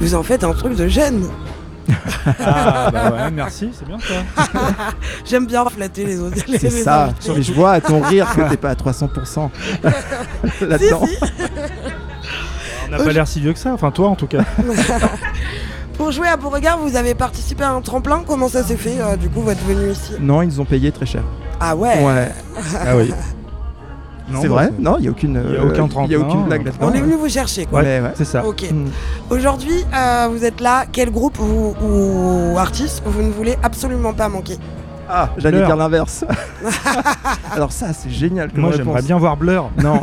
Vous 0.00 0.16
en 0.16 0.24
faites 0.24 0.42
un 0.42 0.52
truc 0.54 0.74
de 0.74 0.88
jeune. 0.88 1.22
Ah 2.40 2.90
bah 2.92 3.10
ouais, 3.12 3.30
merci, 3.30 3.70
c'est 3.72 3.86
bien 3.86 3.98
ça. 3.98 4.44
J'aime 5.24 5.46
bien 5.46 5.64
flatter 5.66 6.04
les 6.04 6.20
autres. 6.20 6.36
les- 6.46 6.58
c'est 6.58 6.70
les 6.70 6.82
ça. 6.82 7.04
invités. 7.04 7.32
Mais 7.36 7.42
je 7.42 7.52
vois 7.52 7.72
à 7.72 7.80
ton 7.80 8.00
rire 8.00 8.28
que 8.34 8.42
t'es 8.50 8.56
pas 8.56 8.70
à 8.70 8.74
300% 8.74 9.48
là-dedans. 10.62 11.06
Si, 11.06 11.14
si. 11.14 11.20
On 12.86 12.90
n'a 12.90 12.98
pas 12.98 13.12
l'air 13.12 13.26
si 13.28 13.40
vieux 13.40 13.52
que 13.52 13.58
ça, 13.58 13.72
enfin 13.72 13.90
toi 13.90 14.08
en 14.08 14.14
tout 14.16 14.26
cas. 14.26 14.44
Pour 15.96 16.10
jouer 16.12 16.28
à 16.28 16.36
Beauregard, 16.36 16.78
vous 16.78 16.94
avez 16.96 17.14
participé 17.14 17.64
à 17.64 17.70
un 17.72 17.80
tremplin. 17.80 18.22
Comment 18.26 18.48
ça 18.48 18.62
s'est 18.62 18.76
fait 18.76 19.00
euh, 19.00 19.16
Du 19.16 19.28
coup, 19.28 19.40
votre 19.40 19.62
venue 19.64 19.90
ici? 19.90 20.12
Non, 20.20 20.42
ils 20.42 20.48
nous 20.48 20.60
ont 20.60 20.64
payé 20.64 20.92
très 20.92 21.06
cher. 21.06 21.22
Ah 21.60 21.74
ouais? 21.74 22.02
Ouais. 22.04 22.30
Ah 22.86 22.96
oui. 22.96 23.12
C'est 24.40 24.48
vrai 24.48 24.70
Non, 24.78 24.96
il 24.98 25.02
n'y 25.02 25.08
a 25.08 25.10
aucune, 25.10 25.42
Il 25.48 25.54
y 25.54 25.56
a 25.56 25.60
euh, 25.60 25.68
aucun 25.68 25.88
il 26.04 26.10
y 26.12 26.14
a 26.14 26.18
aucune 26.18 26.44
blague 26.44 26.64
là-dedans. 26.66 26.86
On 26.88 26.92
est 26.92 27.00
venu 27.00 27.14
vous 27.14 27.28
chercher, 27.28 27.66
quoi. 27.66 27.80
Ouais, 27.80 28.00
ouais. 28.00 28.12
C'est 28.14 28.24
ça. 28.24 28.44
Ok. 28.44 28.64
Mm. 28.70 28.86
Aujourd'hui, 29.30 29.84
euh, 29.94 30.28
vous 30.30 30.44
êtes 30.44 30.60
là. 30.60 30.84
Quel 30.90 31.10
groupe 31.10 31.36
vous- 31.38 31.74
ou 31.82 32.58
artiste 32.58 33.02
vous 33.06 33.22
ne 33.22 33.30
voulez 33.30 33.56
absolument 33.62 34.12
pas 34.12 34.28
manquer 34.28 34.56
Ah, 35.08 35.30
j'allais 35.38 35.64
dire 35.64 35.76
l'inverse. 35.76 36.24
Alors 37.52 37.72
ça, 37.72 37.92
c'est 37.92 38.10
génial. 38.10 38.50
comme 38.52 38.60
Moi 38.62 38.72
j'aimerais 38.76 39.02
bien 39.02 39.16
voir 39.18 39.36
Blur. 39.36 39.70
Non. 39.82 40.02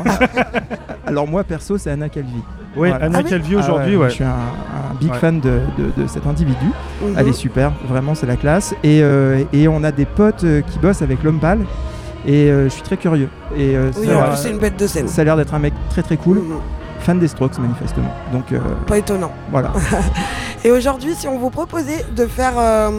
Alors 1.05 1.27
moi, 1.27 1.43
perso, 1.43 1.77
c'est 1.77 1.91
Anna 1.91 2.09
Calvi. 2.09 2.31
Oui, 2.75 2.89
Voilà. 2.89 3.05
Anna 3.05 3.19
Ah 3.19 3.23
Calvi 3.23 3.55
Ah 3.55 3.59
aujourd'hui, 3.59 3.95
ouais, 3.95 4.03
ouais. 4.03 4.09
Je 4.09 4.15
suis 4.15 4.23
un, 4.23 4.29
un 4.29 4.95
big 4.99 5.11
Ouais. 5.11 5.17
fan 5.17 5.39
de, 5.39 5.59
de- 5.77 6.01
de 6.01 6.07
cet 6.07 6.25
individu. 6.27 6.65
Mhm. 7.01 7.15
Elle 7.17 7.27
est 7.29 7.33
super, 7.33 7.71
vraiment, 7.88 8.15
c'est 8.15 8.25
la 8.25 8.35
classe. 8.35 8.73
Et, 8.83 9.01
euh, 9.01 9.43
et 9.53 9.67
on 9.67 9.83
a 9.83 9.91
des 9.91 10.05
potes 10.05 10.43
euh, 10.43 10.61
qui 10.61 10.79
bossent 10.79 11.01
avec 11.01 11.23
l'homme 11.23 11.39
pâle. 11.39 11.59
Et 12.27 12.49
euh, 12.49 12.65
je 12.65 12.69
suis 12.69 12.81
très 12.81 12.97
curieux. 12.97 13.29
Et 13.55 13.75
euh, 13.75 13.91
Oui, 13.97 14.07
ça, 14.07 14.17
en 14.17 14.23
plus, 14.29 14.38
c'est 14.38 14.49
une 14.51 14.57
bête 14.57 14.77
de 14.79 14.88
scène. 14.88 15.07
ça 15.07 15.21
a 15.21 15.25
l'air 15.25 15.38
d'être 15.38 15.53
un 15.53 15.59
mec 15.59 15.73
très 15.89 16.01
très 16.03 16.17
cool. 16.17 16.38
Mhm. 16.39 16.57
Fan 16.99 17.19
des 17.19 17.27
Strokes, 17.27 17.59
manifestement. 17.59 18.09
Donc 18.33 18.51
euh, 18.51 18.59
Pas 18.88 18.97
étonnant. 18.97 19.31
voilà. 19.51 19.71
Et 20.63 20.71
aujourd'hui, 20.71 21.13
si 21.15 21.27
on 21.27 21.38
vous 21.38 21.51
proposait 21.51 22.03
de 22.15 22.25
faire 22.25 22.53
euh, 22.57 22.89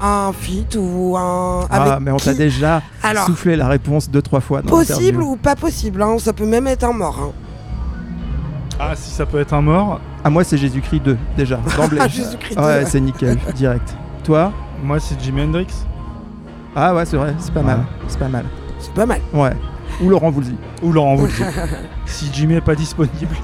un 0.00 0.32
feat 0.32 0.76
ou 0.80 1.14
un. 1.18 1.66
ah, 1.70 1.82
avec 1.82 2.00
mais 2.00 2.10
on 2.10 2.16
t'a 2.16 2.32
qui 2.32 2.38
déjà 2.38 2.80
Alors, 3.02 3.26
soufflé 3.26 3.54
la 3.56 3.68
réponse 3.68 4.08
deux, 4.08 4.22
trois 4.22 4.40
fois. 4.40 4.62
Dans 4.62 4.70
possible 4.70 5.22
ou 5.22 5.36
pas 5.36 5.56
possible 5.56 6.00
hein, 6.02 6.16
Ça 6.18 6.32
peut 6.32 6.46
même 6.46 6.66
être 6.66 6.84
un 6.84 6.92
mort. 6.94 7.18
hein. 7.22 7.32
Ah, 8.80 8.92
si 8.96 9.10
ça 9.10 9.26
peut 9.26 9.38
être 9.40 9.52
un 9.52 9.60
mort, 9.60 10.00
Ah, 10.24 10.30
moi, 10.30 10.42
c'est 10.42 10.56
Jésus-Christ 10.56 11.00
2, 11.00 11.16
déjà, 11.36 11.60
d'emblée. 11.76 12.00
Jésus-Christ. 12.08 12.58
ouais, 12.58 12.84
c'est 12.86 13.00
nickel, 13.00 13.36
direct. 13.54 13.94
Toi? 14.24 14.52
Moi 14.82 14.98
c'est 15.00 15.20
Jimi 15.20 15.42
Hendrix. 15.42 15.66
Ah, 16.76 16.94
ouais, 16.94 17.04
c'est 17.04 17.16
vrai, 17.16 17.34
c'est 17.38 17.52
pas 17.54 17.62
mal. 17.62 17.84
C'est 18.08 18.18
pas 18.18 18.28
mal. 18.28 18.44
C'est 18.78 18.92
pas 18.94 19.06
mal. 19.06 19.20
Ouais. 19.32 19.52
Ou 20.02 20.08
Laurent 20.08 20.30
Voulzy. 20.30 20.56
Ou 20.82 20.92
Laurent 20.92 21.14
Voulzy. 21.14 21.42
si 22.06 22.28
Jimmy 22.32 22.54
est 22.54 22.60
pas 22.60 22.74
disponible. 22.74 23.34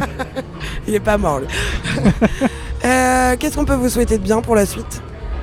Il 0.86 0.94
est 0.94 1.00
pas 1.00 1.18
mort. 1.18 1.40
lui. 1.40 1.46
Euh, 2.84 3.36
Qu'est-ce 3.38 3.54
qu'on 3.54 3.64
peut 3.64 3.76
vous 3.76 3.88
souhaiter 3.88 4.18
de 4.18 4.24
bien 4.24 4.40
pour 4.40 4.56
la 4.56 4.66
suite? 4.66 5.00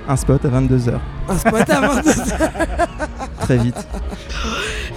Un 0.10 0.18
spot 0.18 0.44
à 0.44 0.50
22h. 0.50 0.92
Un 1.30 1.38
spot 1.38 1.70
avant 1.70 1.96
de... 1.96 2.02
Très 3.40 3.56
vite. 3.60 3.78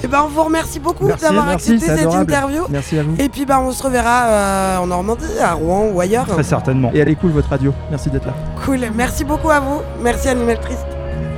Et 0.03 0.09
ben 0.09 0.23
on 0.25 0.29
vous 0.29 0.43
remercie 0.43 0.81
beaucoup 0.81 1.07
Merci, 1.07 1.23
d'avoir 1.23 1.47
merci, 1.47 1.75
accepté 1.75 1.87
c'est 1.87 1.99
cette 1.99 2.07
adorable. 2.09 2.33
interview. 2.33 2.63
Merci 2.69 2.99
à 2.99 3.05
vous. 3.05 3.15
Et 3.21 3.29
puis 3.29 3.47
ben 3.47 3.61
on 3.61 3.71
se 3.71 3.81
reverra 3.81 4.25
euh, 4.25 4.77
en 4.79 4.89
Normandie, 4.89 5.39
à 5.41 5.53
Rouen 5.53 5.89
ou 5.95 6.01
ailleurs. 6.01 6.27
Très 6.27 6.43
certainement. 6.43 6.91
Et 6.93 6.99
elle 6.99 7.11
est 7.11 7.15
cool 7.15 7.31
votre 7.31 7.49
radio. 7.51 7.73
Merci 7.91 8.11
d'être 8.11 8.27
là. 8.27 8.35
Cool. 8.65 8.81
Merci 8.93 9.23
beaucoup 9.25 9.51
à 9.51 9.61
vous. 9.61 9.81
Merci 10.03 10.29
Animal 10.31 10.59
Triste. 10.59 10.87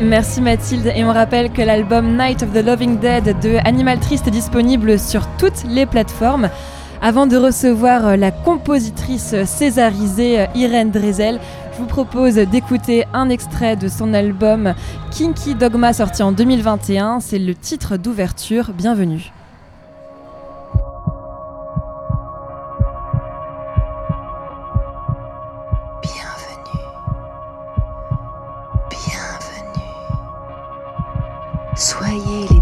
Merci 0.01 0.41
Mathilde 0.41 0.93
et 0.95 1.05
on 1.05 1.13
rappelle 1.13 1.51
que 1.53 1.63
l'album 1.63 2.17
Night 2.17 2.43
of 2.43 2.53
the 2.53 2.65
Loving 2.65 2.99
Dead 2.99 3.39
de 3.41 3.57
Animal 3.65 4.01
Triste 4.01 4.27
est 4.27 4.33
disponible 4.33 4.99
sur 4.99 5.27
toutes 5.39 5.65
les 5.69 5.87
plateformes. 5.87 6.51
Avant 7.01 7.27
de 7.27 7.37
recevoir 7.37 8.07
euh, 8.07 8.17
la 8.17 8.31
compositrice 8.31 9.35
césarisée 9.45 10.41
euh, 10.41 10.47
Irène 10.55 10.91
Drezel, 10.91 11.41
je 11.73 11.79
vous 11.79 11.87
propose 11.87 12.35
d'écouter 12.35 13.05
un 13.13 13.29
extrait 13.29 13.77
de 13.77 13.89
son 13.89 14.15
album 14.15 14.75
Kinky 15.11 15.55
Dogma 15.55 15.93
sorti 15.93 16.23
en 16.23 16.33
2021. 16.33 17.21
C'est 17.21 17.39
le 17.39 17.55
titre 17.55 17.97
d'ouverture. 17.97 18.73
Bienvenue. 18.73 19.17
Bienvenue. 19.17 19.44
calle 32.15 32.54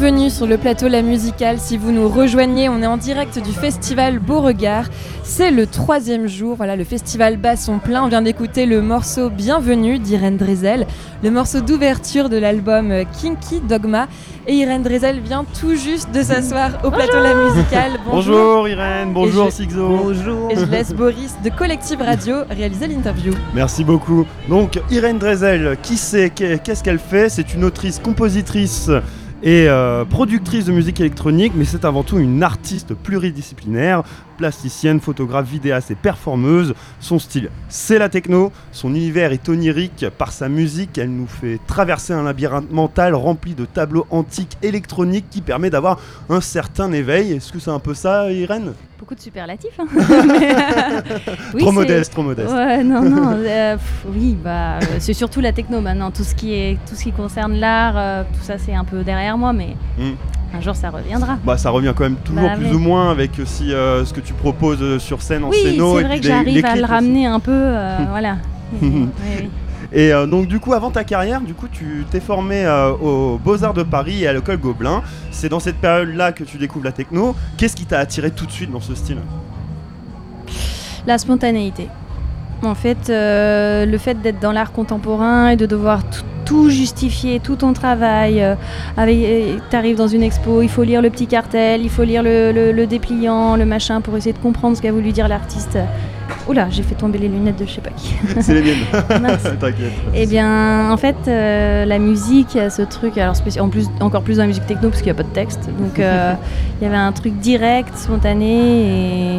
bienvenue 0.00 0.30
sur 0.30 0.46
le 0.46 0.56
plateau 0.56 0.88
La 0.88 1.02
Musicale. 1.02 1.58
Si 1.58 1.76
vous 1.76 1.92
nous 1.92 2.08
rejoignez, 2.08 2.70
on 2.70 2.80
est 2.80 2.86
en 2.86 2.96
direct 2.96 3.38
du 3.38 3.52
festival 3.52 4.18
Beauregard. 4.18 4.86
C'est 5.24 5.50
le 5.50 5.66
troisième 5.66 6.26
jour, 6.26 6.56
voilà, 6.56 6.74
le 6.74 6.84
festival 6.84 7.36
bat 7.36 7.54
son 7.56 7.78
plein. 7.78 8.04
On 8.04 8.08
vient 8.08 8.22
d'écouter 8.22 8.64
le 8.64 8.80
morceau 8.80 9.28
Bienvenue 9.28 9.98
d'Irène 9.98 10.38
Drezel, 10.38 10.86
le 11.22 11.30
morceau 11.30 11.60
d'ouverture 11.60 12.30
de 12.30 12.38
l'album 12.38 12.90
Kinky 13.20 13.60
Dogma. 13.60 14.08
Et 14.46 14.54
Irène 14.54 14.82
Drezel 14.82 15.20
vient 15.20 15.44
tout 15.60 15.76
juste 15.76 16.10
de 16.12 16.22
s'asseoir 16.22 16.78
au 16.82 16.90
plateau 16.90 17.20
La 17.22 17.34
Musicale. 17.34 17.92
Bonjour 18.10 18.66
Irène, 18.68 19.12
bonjour 19.12 19.48
Et 19.48 19.50
je- 19.50 19.54
Sixo. 19.54 20.12
Et 20.50 20.56
je 20.56 20.64
laisse 20.64 20.94
Boris 20.94 21.34
de 21.44 21.50
Collective 21.50 22.00
Radio 22.00 22.36
réaliser 22.48 22.86
l'interview. 22.86 23.34
Merci 23.54 23.84
beaucoup. 23.84 24.24
Donc 24.48 24.80
Irène 24.90 25.18
Drezel, 25.18 25.76
qui 25.82 25.98
c'est? 25.98 26.30
Qu'est- 26.30 26.62
Qu'est-ce 26.62 26.82
qu'elle 26.82 26.98
fait? 26.98 27.28
C'est 27.28 27.52
une 27.52 27.64
autrice, 27.64 27.98
compositrice 27.98 28.90
et 29.42 29.68
euh, 29.68 30.04
productrice 30.04 30.66
de 30.66 30.72
musique 30.72 31.00
électronique, 31.00 31.52
mais 31.54 31.64
c'est 31.64 31.84
avant 31.84 32.02
tout 32.02 32.18
une 32.18 32.42
artiste 32.42 32.94
pluridisciplinaire, 32.94 34.02
plasticienne, 34.40 35.00
photographe, 35.00 35.46
vidéaste 35.46 35.90
et 35.90 35.94
performeuse. 35.94 36.72
Son 36.98 37.18
style, 37.18 37.50
c'est 37.68 37.98
la 37.98 38.08
techno. 38.08 38.52
Son 38.72 38.88
univers 38.94 39.32
est 39.32 39.46
onirique 39.50 40.06
par 40.16 40.32
sa 40.32 40.48
musique. 40.48 40.96
Elle 40.96 41.10
nous 41.14 41.26
fait 41.26 41.58
traverser 41.66 42.14
un 42.14 42.22
labyrinthe 42.22 42.70
mental 42.72 43.14
rempli 43.14 43.54
de 43.54 43.66
tableaux 43.66 44.06
antiques 44.10 44.56
électroniques 44.62 45.26
qui 45.30 45.42
permet 45.42 45.68
d'avoir 45.68 46.00
un 46.30 46.40
certain 46.40 46.90
éveil. 46.92 47.32
Est-ce 47.34 47.52
que 47.52 47.58
c'est 47.58 47.70
un 47.70 47.78
peu 47.80 47.92
ça, 47.92 48.32
Irène? 48.32 48.72
Beaucoup 48.98 49.14
de 49.14 49.20
superlatifs. 49.20 49.78
hein. 49.78 49.84
Mais, 49.92 50.54
euh, 50.54 51.36
oui, 51.54 51.62
Trop 51.62 51.72
modeste, 51.72 52.12
trop 52.12 52.22
modeste. 52.22 52.50
Ouais, 52.52 52.82
non, 52.82 53.02
non. 53.02 53.32
euh, 53.36 53.76
pff, 53.76 54.04
oui, 54.08 54.36
bah, 54.42 54.78
euh, 54.78 54.96
c'est 55.00 55.12
surtout 55.14 55.40
la 55.40 55.52
techno 55.52 55.80
maintenant. 55.82 56.10
Tout 56.10 56.24
ce 56.24 56.34
qui, 56.34 56.54
est, 56.54 56.78
tout 56.88 56.94
ce 56.94 57.02
qui 57.04 57.12
concerne 57.12 57.54
l'art, 57.54 57.94
euh, 57.96 58.22
tout 58.24 58.42
ça, 58.42 58.56
c'est 58.58 58.74
un 58.74 58.84
peu 58.84 59.02
derrière 59.04 59.36
moi, 59.36 59.52
mais 59.52 59.76
Mm. 59.98 60.12
Un 60.52 60.60
jour, 60.60 60.74
ça 60.74 60.90
reviendra. 60.90 61.38
Bah, 61.44 61.56
ça 61.56 61.70
revient 61.70 61.92
quand 61.94 62.04
même 62.04 62.16
toujours 62.16 62.42
Bah, 62.42 62.56
plus 62.56 62.72
ou 62.74 62.78
moins 62.78 63.10
avec 63.10 63.38
aussi 63.38 63.72
euh, 63.72 64.04
ce 64.04 64.12
que 64.12 64.20
tu 64.20 64.32
proposes 64.32 64.82
euh, 64.82 64.98
sur 64.98 65.22
scène 65.22 65.44
en 65.44 65.50
oui, 65.50 65.56
scéno 65.62 65.94
c'est 65.94 66.00
et 66.00 66.04
vrai 66.04 66.12
puis 66.14 66.20
que 66.20 66.26
j'arrive 66.26 66.64
à 66.64 66.74
le 66.76 66.82
aussi. 66.82 66.90
ramener 66.92 67.26
un 67.26 67.40
peu. 67.40 67.52
euh, 67.54 67.98
voilà. 68.10 68.36
Oui, 68.82 68.90
oui. 69.40 69.50
Et 69.92 70.12
euh, 70.12 70.26
donc 70.26 70.46
du 70.46 70.60
coup, 70.60 70.72
avant 70.72 70.90
ta 70.92 71.02
carrière, 71.02 71.40
du 71.40 71.52
coup, 71.54 71.66
tu 71.70 72.04
t'es 72.10 72.20
formé 72.20 72.64
euh, 72.64 72.90
aux 72.92 73.38
Beaux-Arts 73.38 73.74
de 73.74 73.82
Paris 73.82 74.22
et 74.22 74.28
à 74.28 74.32
l'école 74.32 74.58
Gobelin. 74.58 75.02
C'est 75.32 75.48
dans 75.48 75.58
cette 75.58 75.76
période-là 75.78 76.30
que 76.30 76.44
tu 76.44 76.58
découvres 76.58 76.84
la 76.84 76.92
techno. 76.92 77.34
Qu'est-ce 77.56 77.74
qui 77.74 77.86
t'a 77.86 77.98
attiré 77.98 78.30
tout 78.30 78.46
de 78.46 78.52
suite 78.52 78.70
dans 78.70 78.80
ce 78.80 78.94
style? 78.94 79.18
La 81.06 81.18
spontanéité. 81.18 81.88
En 82.62 82.74
fait, 82.74 83.08
euh, 83.08 83.86
le 83.86 83.98
fait 83.98 84.20
d'être 84.20 84.38
dans 84.38 84.52
l'art 84.52 84.70
contemporain 84.72 85.48
et 85.48 85.56
de 85.56 85.66
devoir 85.66 86.04
tout, 86.04 86.22
tout 86.50 86.68
justifier, 86.68 87.38
tout 87.38 87.54
ton 87.54 87.72
travail. 87.72 88.42
euh, 88.42 88.56
avec, 88.96 89.16
euh, 89.18 89.56
t'arrives 89.70 89.96
dans 89.96 90.08
une 90.08 90.24
expo, 90.24 90.62
il 90.62 90.68
faut 90.68 90.82
lire 90.82 91.00
le 91.00 91.08
petit 91.08 91.28
cartel, 91.28 91.80
il 91.82 91.88
faut 91.88 92.02
lire 92.02 92.24
le, 92.24 92.50
le- 92.50 92.72
le 92.72 92.86
dépliant, 92.88 93.54
le 93.56 93.64
machin 93.64 94.00
pour 94.00 94.16
essayer 94.16 94.32
de 94.32 94.38
comprendre 94.38 94.76
ce 94.76 94.82
qu'a 94.82 94.90
voulu 94.90 95.12
dire 95.12 95.28
l'artiste. 95.28 95.78
Oula, 96.48 96.66
j'ai 96.70 96.82
fait 96.82 96.96
tomber 96.96 97.18
les 97.18 97.28
lunettes 97.28 97.58
de 97.60 97.66
je 97.66 97.70
sais 97.74 97.80
pas 97.80 97.90
qui. 97.96 98.14
C'est 98.40 98.54
les 98.54 98.62
miennes. 98.62 98.78
T'inquiète. 99.60 99.92
Eh 100.14 100.26
bien, 100.26 100.90
en 100.90 100.96
fait, 100.96 101.14
euh, 101.28 101.84
la 101.84 101.98
musique, 102.00 102.54
il 102.54 102.58
y 102.58 102.60
a 102.60 102.70
ce 102.70 102.82
truc, 102.82 103.16
alors 103.18 103.34
en 103.60 103.68
plus, 103.68 103.88
encore 104.00 104.22
plus 104.22 104.36
dans 104.38 104.42
la 104.42 104.48
musique 104.48 104.66
techno 104.66 104.88
parce 104.88 105.02
qu'il 105.02 105.12
n'y 105.12 105.18
a 105.18 105.22
pas 105.22 105.28
de 105.28 105.34
texte. 105.34 105.68
Donc, 105.78 106.00
euh, 106.00 106.32
il 106.80 106.84
y 106.84 106.86
avait 106.88 106.96
un 106.96 107.12
truc 107.12 107.34
direct, 107.38 107.96
spontané. 107.96 109.36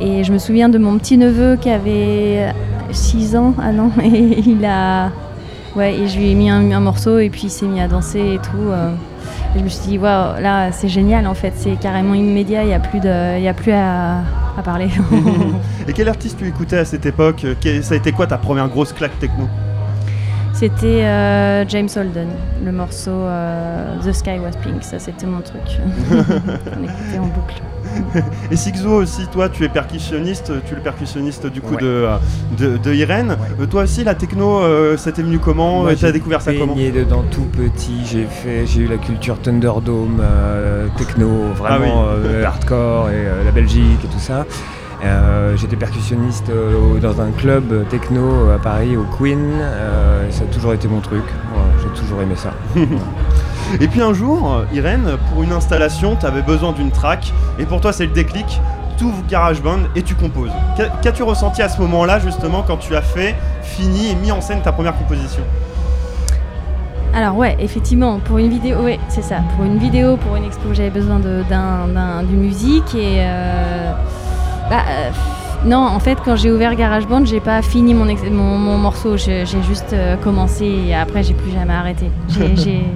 Et, 0.00 0.18
et 0.20 0.24
je 0.24 0.32
me 0.32 0.38
souviens 0.38 0.70
de 0.70 0.78
mon 0.78 0.96
petit 0.96 1.18
neveu 1.18 1.56
qui 1.60 1.68
avait 1.68 2.54
6 2.90 3.36
ans, 3.36 3.52
ah 3.62 3.70
non, 3.72 3.90
et 4.02 4.38
il 4.46 4.64
a. 4.64 5.10
Ouais, 5.76 5.94
et 5.94 6.08
je 6.08 6.18
lui 6.18 6.30
ai 6.30 6.34
mis 6.34 6.50
un, 6.50 6.70
un 6.72 6.80
morceau 6.80 7.18
et 7.18 7.28
puis 7.30 7.42
il 7.44 7.50
s'est 7.50 7.66
mis 7.66 7.80
à 7.80 7.88
danser 7.88 8.34
et 8.34 8.38
tout. 8.38 8.70
euh. 8.70 8.90
et 9.54 9.58
je 9.58 9.64
me 9.64 9.68
suis 9.68 9.86
dit, 9.88 9.98
waouh, 9.98 10.40
là, 10.40 10.72
c'est 10.72 10.88
génial 10.88 11.26
en 11.26 11.34
fait, 11.34 11.52
c'est 11.56 11.76
carrément 11.78 12.14
immédiat, 12.14 12.62
il 12.64 12.68
n'y 12.68 12.74
a 12.74 12.80
plus, 12.80 13.00
de, 13.00 13.36
il 13.38 13.42
y 13.44 13.48
a 13.48 13.54
plus 13.54 13.72
à, 13.72 14.18
à 14.56 14.62
parler. 14.64 14.88
et 15.88 15.92
quel 15.92 16.08
artiste 16.08 16.38
tu 16.38 16.48
écoutais 16.48 16.78
à 16.78 16.84
cette 16.84 17.06
époque? 17.06 17.44
Que- 17.60 17.82
Ça 17.82 17.94
a 17.94 17.96
été 17.96 18.12
quoi 18.12 18.26
ta 18.26 18.38
première 18.38 18.68
grosse 18.68 18.92
claque 18.92 19.18
techno? 19.20 19.48
C'était 20.58 21.04
euh, 21.04 21.64
James 21.68 21.88
Holden, 21.94 22.26
le 22.64 22.72
morceau 22.72 23.12
euh, 23.12 23.94
The 24.04 24.12
Sky 24.12 24.40
Was 24.42 24.56
Pink, 24.60 24.82
ça 24.82 24.98
c'était 24.98 25.26
mon 25.26 25.40
truc. 25.40 25.60
On 26.10 26.82
écoutait 26.82 27.18
en 27.20 27.26
boucle. 27.26 27.62
Et 28.50 28.56
Sixo 28.56 28.88
aussi, 28.88 29.28
toi, 29.28 29.48
tu 29.48 29.62
es 29.64 29.68
percussionniste, 29.68 30.52
tu 30.66 30.72
es 30.72 30.76
le 30.76 30.82
percussionniste 30.82 31.46
du 31.46 31.60
coup 31.60 31.76
de, 31.76 32.06
de, 32.58 32.76
de 32.76 32.92
Irène. 32.92 33.36
Euh, 33.60 33.66
toi 33.66 33.84
aussi, 33.84 34.02
la 34.02 34.16
techno, 34.16 34.58
euh, 34.62 34.96
ça 34.96 35.12
t'est 35.12 35.22
venu 35.22 35.38
comment? 35.38 35.84
Tu 35.86 35.92
as 35.92 35.94
j'ai 35.94 36.12
découvert 36.12 36.40
ça 36.42 36.52
comment? 36.52 36.74
baigné 36.74 36.90
dedans 36.90 37.22
tout 37.30 37.46
petit. 37.56 38.04
J'ai 38.04 38.24
fait, 38.24 38.66
j'ai 38.66 38.80
eu 38.82 38.88
la 38.88 38.96
culture 38.96 39.40
Thunderdome, 39.40 40.20
euh, 40.20 40.88
techno, 40.96 41.28
vraiment 41.56 42.04
Ah 42.08 42.14
oui. 42.16 42.26
euh, 42.26 42.44
hardcore 42.44 43.10
et 43.10 43.14
euh, 43.14 43.44
la 43.44 43.52
Belgique 43.52 44.00
et 44.04 44.08
tout 44.08 44.18
ça. 44.18 44.44
Euh, 45.04 45.56
J'étais 45.56 45.76
percussionniste 45.76 46.50
euh, 46.50 46.98
dans 47.00 47.20
un 47.20 47.30
club 47.30 47.86
techno 47.88 48.50
à 48.54 48.58
Paris, 48.58 48.96
au 48.96 49.04
Queen. 49.16 49.38
euh, 49.60 50.28
et 50.28 50.32
ça 50.32 50.44
a 50.44 50.46
toujours 50.46 50.72
été 50.72 50.88
mon 50.88 51.00
truc. 51.00 51.22
J'ai 51.82 52.00
toujours 52.00 52.20
aimé 52.22 52.34
ça. 52.36 52.50
Et 53.80 53.86
puis 53.86 54.00
un 54.00 54.14
jour, 54.14 54.62
Irène, 54.72 55.16
pour 55.30 55.42
une 55.42 55.52
installation, 55.52 56.16
tu 56.16 56.24
avais 56.26 56.40
besoin 56.40 56.72
d'une 56.72 56.90
track, 56.90 57.34
et 57.58 57.66
pour 57.66 57.82
toi 57.82 57.92
c'est 57.92 58.06
le 58.06 58.12
déclic, 58.12 58.60
tu 58.96 59.04
ouvres 59.04 59.22
GarageBand 59.28 59.80
et 59.94 60.00
tu 60.02 60.14
composes. 60.14 60.50
Qu'a- 60.74 60.88
Qu'as-tu 61.02 61.22
ressenti 61.22 61.60
à 61.60 61.68
ce 61.68 61.78
moment-là, 61.82 62.18
justement, 62.18 62.64
quand 62.66 62.78
tu 62.78 62.96
as 62.96 63.02
fait, 63.02 63.34
fini 63.62 64.10
et 64.10 64.14
mis 64.14 64.32
en 64.32 64.40
scène 64.40 64.62
ta 64.62 64.72
première 64.72 64.96
composition? 64.96 65.42
Alors 67.14 67.36
ouais, 67.36 67.56
effectivement, 67.60 68.18
pour 68.20 68.38
une 68.38 68.48
vidéo, 68.48 68.78
ouais, 68.78 68.98
c'est 69.08 69.22
ça. 69.22 69.36
Pour 69.54 69.64
une 69.66 69.76
vidéo, 69.78 70.16
pour 70.16 70.36
une 70.36 70.44
expo, 70.44 70.72
j'avais 70.72 70.90
besoin 70.90 71.18
d'une 71.18 72.40
musique 72.40 72.94
et 72.94 73.18
euh, 73.20 73.92
bah, 74.70 74.82
euh, 74.88 75.10
non, 75.64 75.78
en 75.78 75.98
fait, 75.98 76.18
quand 76.24 76.36
j'ai 76.36 76.50
ouvert 76.52 76.74
GarageBand, 76.76 77.24
j'ai 77.24 77.40
pas 77.40 77.62
fini 77.62 77.94
mon, 77.94 78.08
ex- 78.08 78.22
mon, 78.30 78.56
mon 78.58 78.78
morceau. 78.78 79.16
J'ai 79.16 79.44
juste 79.66 79.92
euh, 79.92 80.16
commencé 80.16 80.64
et 80.88 80.94
après 80.94 81.22
j'ai 81.22 81.34
plus 81.34 81.50
jamais 81.50 81.74
arrêté. 81.74 82.10
J'ai- 82.56 82.84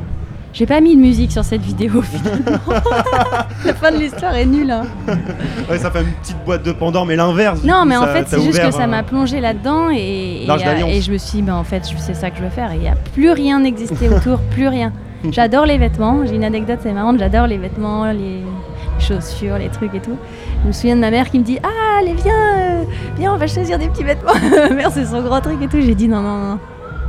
J'ai 0.55 0.67
pas 0.67 0.83
mis 0.83 0.95
de 0.95 1.01
musique 1.01 1.33
sur 1.33 1.45
cette 1.45 1.63
vidéo 1.63 2.03
finalement. 2.03 2.59
La 3.65 3.73
fin 3.73 3.91
de 3.91 3.97
l'histoire 3.97 4.35
est 4.35 4.45
nulle. 4.45 4.71
hein. 4.71 4.83
Ouais, 5.71 5.79
ça 5.79 5.91
fait 5.91 6.03
une 6.03 6.13
petite 6.13 6.37
boîte 6.45 6.63
de 6.63 6.73
Pandore, 6.73 7.07
mais 7.07 7.17
l'inverse. 7.17 7.65
Non, 7.65 7.81
coup, 7.81 7.89
mais 7.89 7.97
en 7.97 8.03
ça- 8.03 8.13
fait, 8.13 8.25
c'est 8.29 8.43
juste 8.43 8.61
que 8.63 8.71
ça 8.71 8.83
euh, 8.83 8.87
m'a 8.87 9.03
plongé 9.03 9.41
là-dedans 9.41 9.89
et, 9.91 10.45
et, 10.45 11.01
je 11.01 11.11
me 11.11 11.17
suis 11.17 11.39
dit, 11.39 11.43
ben, 11.43 11.55
en 11.55 11.65
fait, 11.65 11.91
c'est 11.97 12.13
ça 12.13 12.29
que 12.29 12.37
je 12.37 12.43
veux 12.43 12.51
faire. 12.51 12.71
Et 12.73 12.75
il 12.75 12.81
n'y 12.83 12.89
a 12.89 12.97
plus 13.15 13.31
rien 13.31 13.61
n'existait 13.61 14.11
autour, 14.11 14.41
plus 14.51 14.69
rien. 14.69 14.93
J'adore 15.31 15.65
les 15.65 15.79
vêtements. 15.79 16.19
J'ai 16.27 16.35
une 16.35 16.45
anecdote, 16.45 16.81
c'est 16.83 16.93
marrant. 16.93 17.17
J'adore 17.19 17.47
les 17.47 17.57
vêtements, 17.57 18.13
les 18.13 18.43
chaussures, 19.03 19.59
les 19.59 19.69
trucs 19.69 19.95
et 19.95 20.01
tout. 20.01 20.17
Je 20.63 20.69
me 20.69 20.73
souviens 20.73 20.97
de 20.97 21.01
ma 21.01 21.11
mère 21.11 21.31
qui 21.31 21.39
me 21.39 21.45
dit 21.45 21.59
Ah, 21.63 21.99
allez, 22.01 22.15
viens, 22.15 22.33
euh, 22.35 22.85
viens, 23.19 23.35
on 23.35 23.37
va 23.37 23.47
choisir 23.47 23.79
des 23.79 23.89
petits 23.89 24.05
vêtements. 24.05 24.33
Ma 24.69 24.75
mère, 24.75 24.91
c'est 24.93 25.05
son 25.07 25.21
grand 25.23 25.41
truc 25.41 25.61
et 25.63 25.69
tout. 25.69 25.81
J'ai 25.81 25.95
dit 25.95 26.09
Non, 26.09 26.21
non, 26.23 26.37
non, 26.39 26.59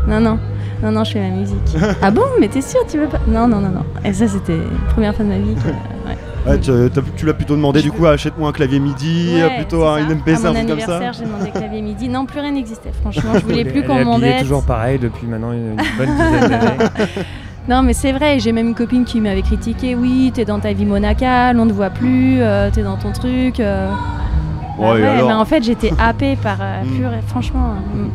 non, 0.08 0.20
non, 0.20 0.40
non, 0.84 0.92
non, 0.92 1.04
je 1.04 1.12
fais 1.14 1.20
ma 1.22 1.36
musique. 1.36 1.58
ah 2.02 2.12
bon, 2.12 2.24
mais 2.40 2.48
t'es 2.50 2.62
sûre, 2.62 2.82
tu 2.90 2.98
veux 2.98 3.08
pas? 3.08 3.20
Non, 3.28 3.48
non, 3.48 3.60
non, 3.60 3.70
non. 3.70 3.84
Et 4.04 4.12
ça, 4.14 4.28
c'était 4.28 4.58
la 4.58 4.92
première 4.94 5.16
fois 5.16 5.24
de 5.24 5.30
ma 5.30 5.38
vie. 5.38 5.56
que- 5.56 5.68
ouais. 6.10 6.18
Ouais, 6.46 6.60
tu, 6.60 7.26
l'as 7.26 7.34
plutôt 7.34 7.56
demandé 7.56 7.82
du 7.82 7.90
coup, 7.90 8.06
achète-moi 8.06 8.50
un 8.50 8.52
clavier 8.52 8.78
MIDI, 8.82 9.36
Ouais, 9.42 9.56
plutôt 9.60 9.86
un 9.86 9.96
ça. 9.96 10.02
une 10.02 10.10
MPC, 10.18 10.46
À 10.46 10.50
un 10.50 10.52
mon 10.52 10.60
truc 10.60 10.68
comme 10.68 10.80
ça. 10.82 10.96
anniversaire, 10.98 11.14
j'ai 11.14 11.24
demandé 11.26 11.52
clavier 11.52 11.82
midi. 11.82 12.10
Non, 12.10 12.26
plus 12.26 12.42
rien 12.42 12.52
n'existait. 12.52 12.92
Franchement, 13.00 13.32
je 13.36 13.40
voulais 13.46 13.64
plus 13.64 13.84
qu'on 13.84 13.94
elle 13.96 14.00
est 14.00 14.02
habillée 14.02 14.06
m'embête. 14.12 14.40
toujours 14.42 14.66
pareil 14.66 15.00
depuis 15.00 15.26
maintenant 15.26 15.54
une, 15.54 15.70
une 15.72 15.98
bonne 15.98 16.10
dizaine 16.18 16.50
d'années. 16.50 16.90
Non, 17.70 17.82
mais 17.82 17.94
c'est 17.94 18.12
vrai. 18.12 18.40
J'ai 18.40 18.52
même 18.52 18.68
une 18.70 18.76
copine 18.76 19.06
qui 19.06 19.22
m'avait 19.22 19.42
critiqué. 19.42 19.96
Oui, 19.96 20.32
t'es 20.34 20.44
dans 20.46 20.60
ta 20.60 20.74
vie 20.74 20.86
monacale, 20.86 21.58
on 21.60 21.66
ne 21.66 21.70
te 21.72 21.76
voit 21.76 21.90
plus, 21.90 22.42
euh, 22.42 22.70
t'es 22.72 22.84
dans 22.84 22.98
ton 22.98 23.12
truc. 23.12 23.60
euh. 23.60 23.90
Bah 24.80 24.94
Ouais, 24.94 25.00
et 25.00 25.04
ouais, 25.04 25.08
alors 25.08 25.28
mais 25.30 25.34
en 25.36 25.46
fait, 25.46 25.64
j'étais 25.64 25.94
happée 26.00 26.36
par 26.36 26.58
euh, 26.62 26.84
Mm. 26.84 26.98
pur. 26.98 27.10
Franchement. 27.28 27.76
mm. 27.94 28.10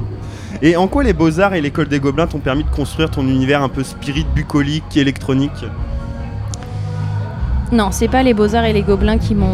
Et 0.60 0.76
en 0.76 0.88
quoi 0.88 1.04
les 1.04 1.12
beaux-arts 1.12 1.54
et 1.54 1.60
l'école 1.60 1.86
des 1.88 2.00
Gobelins 2.00 2.26
t'ont 2.26 2.40
permis 2.40 2.64
de 2.64 2.68
construire 2.70 3.10
ton 3.10 3.22
univers 3.22 3.62
un 3.62 3.68
peu 3.68 3.84
spirit, 3.84 4.26
bucolique, 4.34 4.96
électronique? 4.96 5.64
Non, 7.70 7.88
c'est 7.92 8.08
pas 8.08 8.22
les 8.22 8.32
Beaux-Arts 8.34 8.64
et 8.64 8.72
les 8.72 8.80
Gobelins 8.82 9.18
qui 9.18 9.34
m'ont 9.34 9.46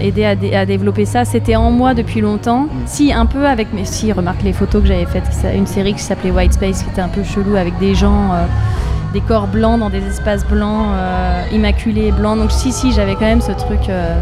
aidé 0.00 0.24
à, 0.24 0.34
dé- 0.34 0.54
à 0.54 0.66
développer 0.66 1.04
ça. 1.04 1.24
C'était 1.24 1.56
en 1.56 1.70
moi 1.70 1.94
depuis 1.94 2.20
longtemps. 2.20 2.66
Si, 2.86 3.12
un 3.12 3.26
peu 3.26 3.46
avec 3.46 3.72
mes. 3.72 3.84
Si, 3.84 4.12
remarque 4.12 4.42
les 4.42 4.52
photos 4.52 4.82
que 4.82 4.88
j'avais 4.88 5.06
faites. 5.06 5.24
Une 5.54 5.66
série 5.66 5.94
qui 5.94 6.00
s'appelait 6.02 6.30
White 6.30 6.54
Space, 6.54 6.82
qui 6.82 6.90
était 6.90 7.00
un 7.00 7.08
peu 7.08 7.22
chelou 7.24 7.56
avec 7.56 7.78
des 7.78 7.94
gens, 7.94 8.32
euh, 8.32 8.44
des 9.12 9.20
corps 9.20 9.46
blancs 9.46 9.78
dans 9.80 9.90
des 9.90 10.04
espaces 10.06 10.44
blancs, 10.46 10.86
euh, 10.94 11.42
immaculés 11.52 12.12
blancs. 12.12 12.38
Donc, 12.38 12.50
si, 12.52 12.72
si, 12.72 12.92
j'avais 12.92 13.14
quand 13.14 13.20
même 13.26 13.40
ce 13.40 13.52
truc. 13.52 13.88
euh, 13.88 14.16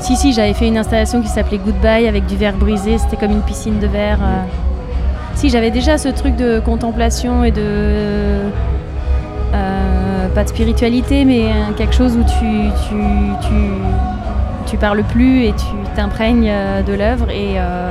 Si, 0.00 0.16
si, 0.16 0.32
j'avais 0.32 0.54
fait 0.54 0.68
une 0.68 0.78
installation 0.78 1.20
qui 1.22 1.28
s'appelait 1.28 1.58
Goodbye 1.58 2.06
avec 2.06 2.26
du 2.26 2.36
verre 2.36 2.56
brisé. 2.56 2.98
C'était 2.98 3.16
comme 3.16 3.32
une 3.32 3.42
piscine 3.42 3.78
de 3.80 3.86
verre. 3.86 4.18
euh. 4.22 4.42
Si, 5.34 5.50
j'avais 5.50 5.70
déjà 5.70 5.98
ce 5.98 6.08
truc 6.08 6.36
de 6.36 6.60
contemplation 6.60 7.44
et 7.44 7.50
de. 7.50 8.40
Pas 10.36 10.44
de 10.44 10.48
spiritualité, 10.50 11.24
mais 11.24 11.46
quelque 11.78 11.94
chose 11.94 12.14
où 12.16 12.22
tu, 12.22 12.70
tu, 12.88 12.94
tu, 13.48 13.54
tu 14.66 14.76
parles 14.76 15.02
plus 15.04 15.44
et 15.46 15.52
tu 15.52 15.64
t'imprègnes 15.96 16.48
euh, 16.50 16.82
de 16.82 16.92
l'œuvre. 16.92 17.28
Et, 17.30 17.54
euh, 17.58 17.90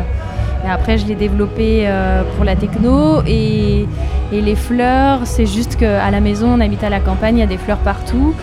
et 0.65 0.69
après, 0.69 0.97
je 0.99 1.05
l'ai 1.07 1.15
développé 1.15 1.85
euh, 1.87 2.21
pour 2.35 2.45
la 2.45 2.55
techno. 2.55 3.21
Et, 3.25 3.87
Et 4.33 4.41
les 4.41 4.55
fleurs, 4.55 5.19
c'est 5.25 5.45
juste 5.57 5.75
qu'à 5.75 6.09
la 6.11 6.19
maison, 6.19 6.47
on 6.57 6.59
habite 6.59 6.83
à 6.83 6.89
la 6.89 6.99
campagne, 6.99 7.37
il 7.37 7.41
y 7.41 7.43
a 7.43 7.47
des 7.55 7.57
fleurs 7.65 7.77
partout. 7.91 8.33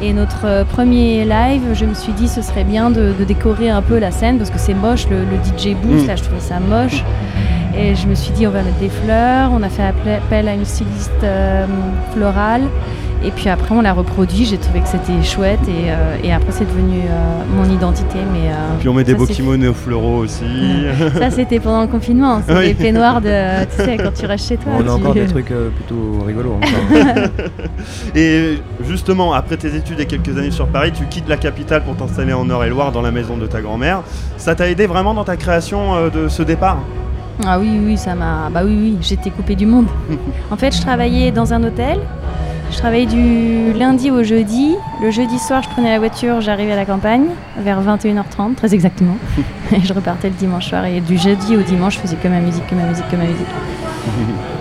Et 0.00 0.12
notre 0.12 0.64
premier 0.74 1.24
live, 1.24 1.62
je 1.74 1.84
me 1.84 1.94
suis 1.94 2.12
dit 2.20 2.28
ce 2.28 2.42
serait 2.42 2.64
bien 2.64 2.90
de, 2.90 3.12
de 3.18 3.24
décorer 3.24 3.68
un 3.70 3.82
peu 3.82 3.98
la 3.98 4.10
scène 4.10 4.38
parce 4.38 4.50
que 4.50 4.58
c'est 4.58 4.74
moche, 4.74 5.06
le, 5.08 5.18
le 5.18 5.36
DJ 5.44 5.74
booth, 5.80 6.02
Mm. 6.04 6.06
là 6.08 6.16
je 6.16 6.22
trouvais 6.24 6.40
ça 6.52 6.58
moche. 6.60 7.04
Et 7.78 7.94
je 7.94 8.06
me 8.06 8.14
suis 8.14 8.32
dit 8.32 8.46
on 8.46 8.50
va 8.50 8.62
mettre 8.62 8.78
des 8.78 8.88
fleurs, 9.02 9.50
on 9.52 9.62
a 9.62 9.68
fait 9.68 9.84
appel- 9.92 10.18
appel 10.24 10.48
à 10.48 10.54
une 10.54 10.64
styliste 10.64 11.22
euh, 11.24 11.66
florale. 12.14 12.62
Et 13.24 13.30
puis 13.30 13.48
après 13.48 13.74
on 13.74 13.80
l'a 13.82 13.92
reproduit, 13.92 14.44
j'ai 14.44 14.58
trouvé 14.58 14.80
que 14.80 14.88
c'était 14.88 15.22
chouette 15.22 15.60
et, 15.68 15.90
euh, 15.90 16.16
et 16.24 16.32
après 16.32 16.50
c'est 16.50 16.64
devenu 16.64 16.98
euh, 17.00 17.42
mon 17.56 17.70
identité. 17.72 18.18
Mais, 18.32 18.48
euh, 18.50 18.54
Puis 18.80 18.88
on 18.88 18.94
met 18.94 19.04
des 19.04 19.14
beaux 19.14 19.26
kimonos 19.26 19.72
fluoro 19.74 20.18
aussi. 20.18 20.44
Ça 21.18 21.30
c'était 21.30 21.60
pendant 21.60 21.82
le 21.82 21.86
confinement, 21.88 22.40
c'est 22.46 22.56
Oui. 22.56 22.66
les 22.66 22.74
peignoirs 22.74 23.20
de, 23.20 23.64
tu 23.76 23.84
sais, 23.84 23.96
quand 23.96 24.12
tu 24.12 24.26
restes 24.26 24.48
chez 24.48 24.56
toi. 24.56 24.72
On 24.76 24.80
a 24.80 24.84
tu- 24.84 24.90
encore 24.90 25.14
des 25.14 25.26
trucs 25.34 25.50
euh, 25.52 25.68
plutôt 25.70 26.24
rigolos. 26.26 26.56
Et 28.14 28.58
justement, 28.88 29.32
après 29.32 29.56
tes 29.56 29.74
études 29.76 30.00
et 30.00 30.06
quelques 30.06 30.36
années 30.36 30.50
sur 30.50 30.66
Paris, 30.66 30.92
tu 30.92 31.04
quittes 31.06 31.28
la 31.28 31.36
capitale 31.36 31.82
pour 31.82 31.96
t'installer 31.96 32.32
en 32.32 32.48
Eure-et-Loire 32.48 32.92
dans 32.92 33.02
la 33.02 33.10
maison 33.10 33.36
de 33.36 33.46
ta 33.46 33.60
grand-mère. 33.60 34.02
Ça 34.36 34.54
t'a 34.54 34.68
aidé 34.68 34.86
vraiment 34.86 35.14
dans 35.14 35.24
ta 35.24 35.36
création 35.36 35.94
euh, 35.94 36.10
de 36.10 36.28
ce 36.28 36.42
départ? 36.42 36.78
Ah 37.46 37.58
oui, 37.58 37.80
oui, 37.84 37.96
ça 37.96 38.14
m'a. 38.14 38.50
Bah 38.52 38.60
oui, 38.64 38.76
oui, 38.80 38.96
j'étais 39.00 39.30
coupée 39.30 39.54
du 39.56 39.66
monde. 39.66 39.86
en 40.50 40.56
fait, 40.56 40.74
je 40.76 40.80
travaillais 40.82 41.30
dans 41.32 41.52
un 41.52 41.64
hôtel. 41.64 41.98
Je 42.72 42.78
travaillais 42.78 43.06
du 43.06 43.74
lundi 43.74 44.10
au 44.10 44.22
jeudi. 44.24 44.74
Le 45.02 45.10
jeudi 45.10 45.38
soir, 45.38 45.62
je 45.62 45.68
prenais 45.68 45.90
la 45.90 45.98
voiture, 45.98 46.40
j'arrivais 46.40 46.72
à 46.72 46.76
la 46.76 46.86
campagne 46.86 47.26
vers 47.58 47.82
21h30, 47.82 48.54
très 48.54 48.72
exactement. 48.72 49.16
et 49.72 49.80
je 49.82 49.92
repartais 49.92 50.30
le 50.30 50.34
dimanche 50.34 50.70
soir. 50.70 50.86
Et 50.86 51.02
du 51.02 51.18
jeudi 51.18 51.54
au 51.54 51.60
dimanche, 51.60 51.96
je 51.96 52.00
faisais 52.00 52.16
que 52.16 52.28
ma 52.28 52.40
musique, 52.40 52.66
que 52.66 52.74
ma 52.74 52.84
musique, 52.84 53.08
que 53.10 53.16
ma 53.16 53.24
musique. 53.24 53.46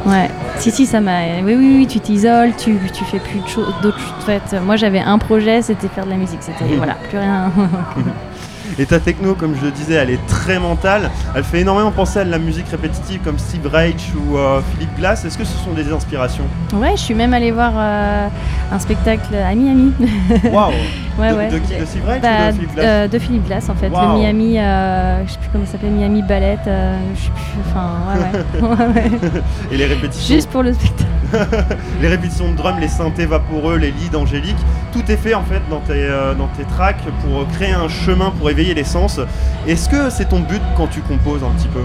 Ouais, 0.04 0.32
si, 0.58 0.72
si, 0.72 0.88
ça 0.88 1.00
m'a. 1.00 1.20
Oui, 1.44 1.54
oui, 1.56 1.76
oui, 1.78 1.88
tu 1.88 2.00
t'isoles, 2.00 2.56
tu, 2.58 2.76
tu 2.92 3.06
fais 3.06 3.20
plus 3.20 3.40
de 3.40 3.48
choses, 3.48 3.72
d'autres 3.84 4.00
choses. 4.00 4.14
En 4.18 4.26
fait, 4.26 4.60
moi, 4.66 4.76
j'avais 4.76 5.00
un 5.00 5.20
projet, 5.20 5.62
c'était 5.62 5.88
faire 5.90 6.06
de 6.06 6.10
la 6.10 6.16
musique. 6.16 6.40
C'était. 6.42 6.76
voilà, 6.78 6.96
plus 7.08 7.20
rien. 7.20 7.52
Et 8.80 8.86
ta 8.86 9.00
techno, 9.00 9.36
comme 9.36 9.56
je 9.60 9.66
le 9.66 9.72
disais, 9.72 9.94
elle 9.96 10.10
est 10.10 10.26
très 10.28 10.60
mentale. 10.60 11.10
Elle 11.36 11.44
fait 11.44 11.60
énormément 11.62 11.92
penser 11.92 12.20
à 12.20 12.24
de 12.26 12.32
la 12.32 12.40
musique 12.40 12.68
répétitive 12.70 13.20
comme 13.24 13.38
Steve 13.38 13.68
Reich 13.68 14.10
ou 14.16 14.38
euh, 14.38 14.62
Philippe 14.74 14.96
Glass. 14.98 15.26
Est-ce 15.26 15.38
que 15.38 15.44
ce 15.44 15.58
sont 15.58 15.72
des 15.72 15.92
inspirations? 15.92 16.46
Ouais, 16.74 16.92
je 16.96 17.02
suis 17.02 17.14
même 17.14 17.34
allée 17.34 17.52
voir 17.52 17.74
euh, 17.76 18.28
un 18.72 18.80
spectacle 18.80 19.36
à 19.36 19.54
Miami. 19.56 19.94
Waouh 20.52 20.72
Ouais, 21.20 21.32
De- 21.32 21.36
ouais. 21.36 21.50
de 21.50 21.58
qui, 21.60 21.76
de 21.78 21.86
Steve 21.86 22.06
Reich 22.08 22.20
ou 22.20 22.22
Bah, 22.22 22.48
de 22.52 22.54
Philippe 22.56 22.74
Glass? 22.74 22.86
euh, 22.88 23.08
De 23.10 23.20
Philippe 23.20 23.46
Glass, 23.48 23.70
en 23.70 23.76
fait. 23.76 23.90
Le 23.90 24.20
Miami, 24.20 24.58
euh, 24.58 25.26
je 25.28 25.32
sais 25.34 25.38
plus 25.40 25.50
comment 25.52 25.66
ça 25.66 25.74
s'appelle, 25.74 25.92
Miami 25.92 26.22
Ballet. 26.24 26.58
je 26.66 27.22
sais 27.22 27.30
plus, 27.30 27.60
enfin, 27.70 27.92
ouais, 28.62 28.96
ouais. 28.96 29.12
Et 29.72 29.78
les 29.78 29.86
répétitions 29.86 30.36
Juste 30.36 30.50
pour 30.50 30.64
le 30.64 30.74
spectacle. 30.74 31.04
les 32.02 32.08
répétitions 32.08 32.52
de 32.52 32.58
drum, 32.58 32.76
les 32.80 32.88
synthés 32.88 33.26
vaporeux, 33.26 33.78
les 33.78 33.92
leads 33.92 34.18
angéliques, 34.18 34.56
tout 34.94 35.04
est 35.10 35.16
fait 35.18 35.34
en 35.34 35.44
fait 35.44 35.62
dans 35.70 35.80
tes, 35.80 36.08
dans 36.38 36.48
tes 36.58 36.64
tracks 36.64 36.98
pour 37.24 37.48
créer 37.54 37.72
un 37.74 37.88
chemin 37.88 38.32
pour 38.32 38.50
éveiller 38.50 38.61
les 38.64 38.84
sens. 38.84 39.20
Est-ce 39.68 39.90
que 39.90 40.10
c'est 40.10 40.26
ton 40.26 40.40
but 40.40 40.62
quand 40.78 40.88
tu 40.88 41.02
composes 41.02 41.44
un 41.44 41.52
petit 41.52 41.68
peu? 41.68 41.84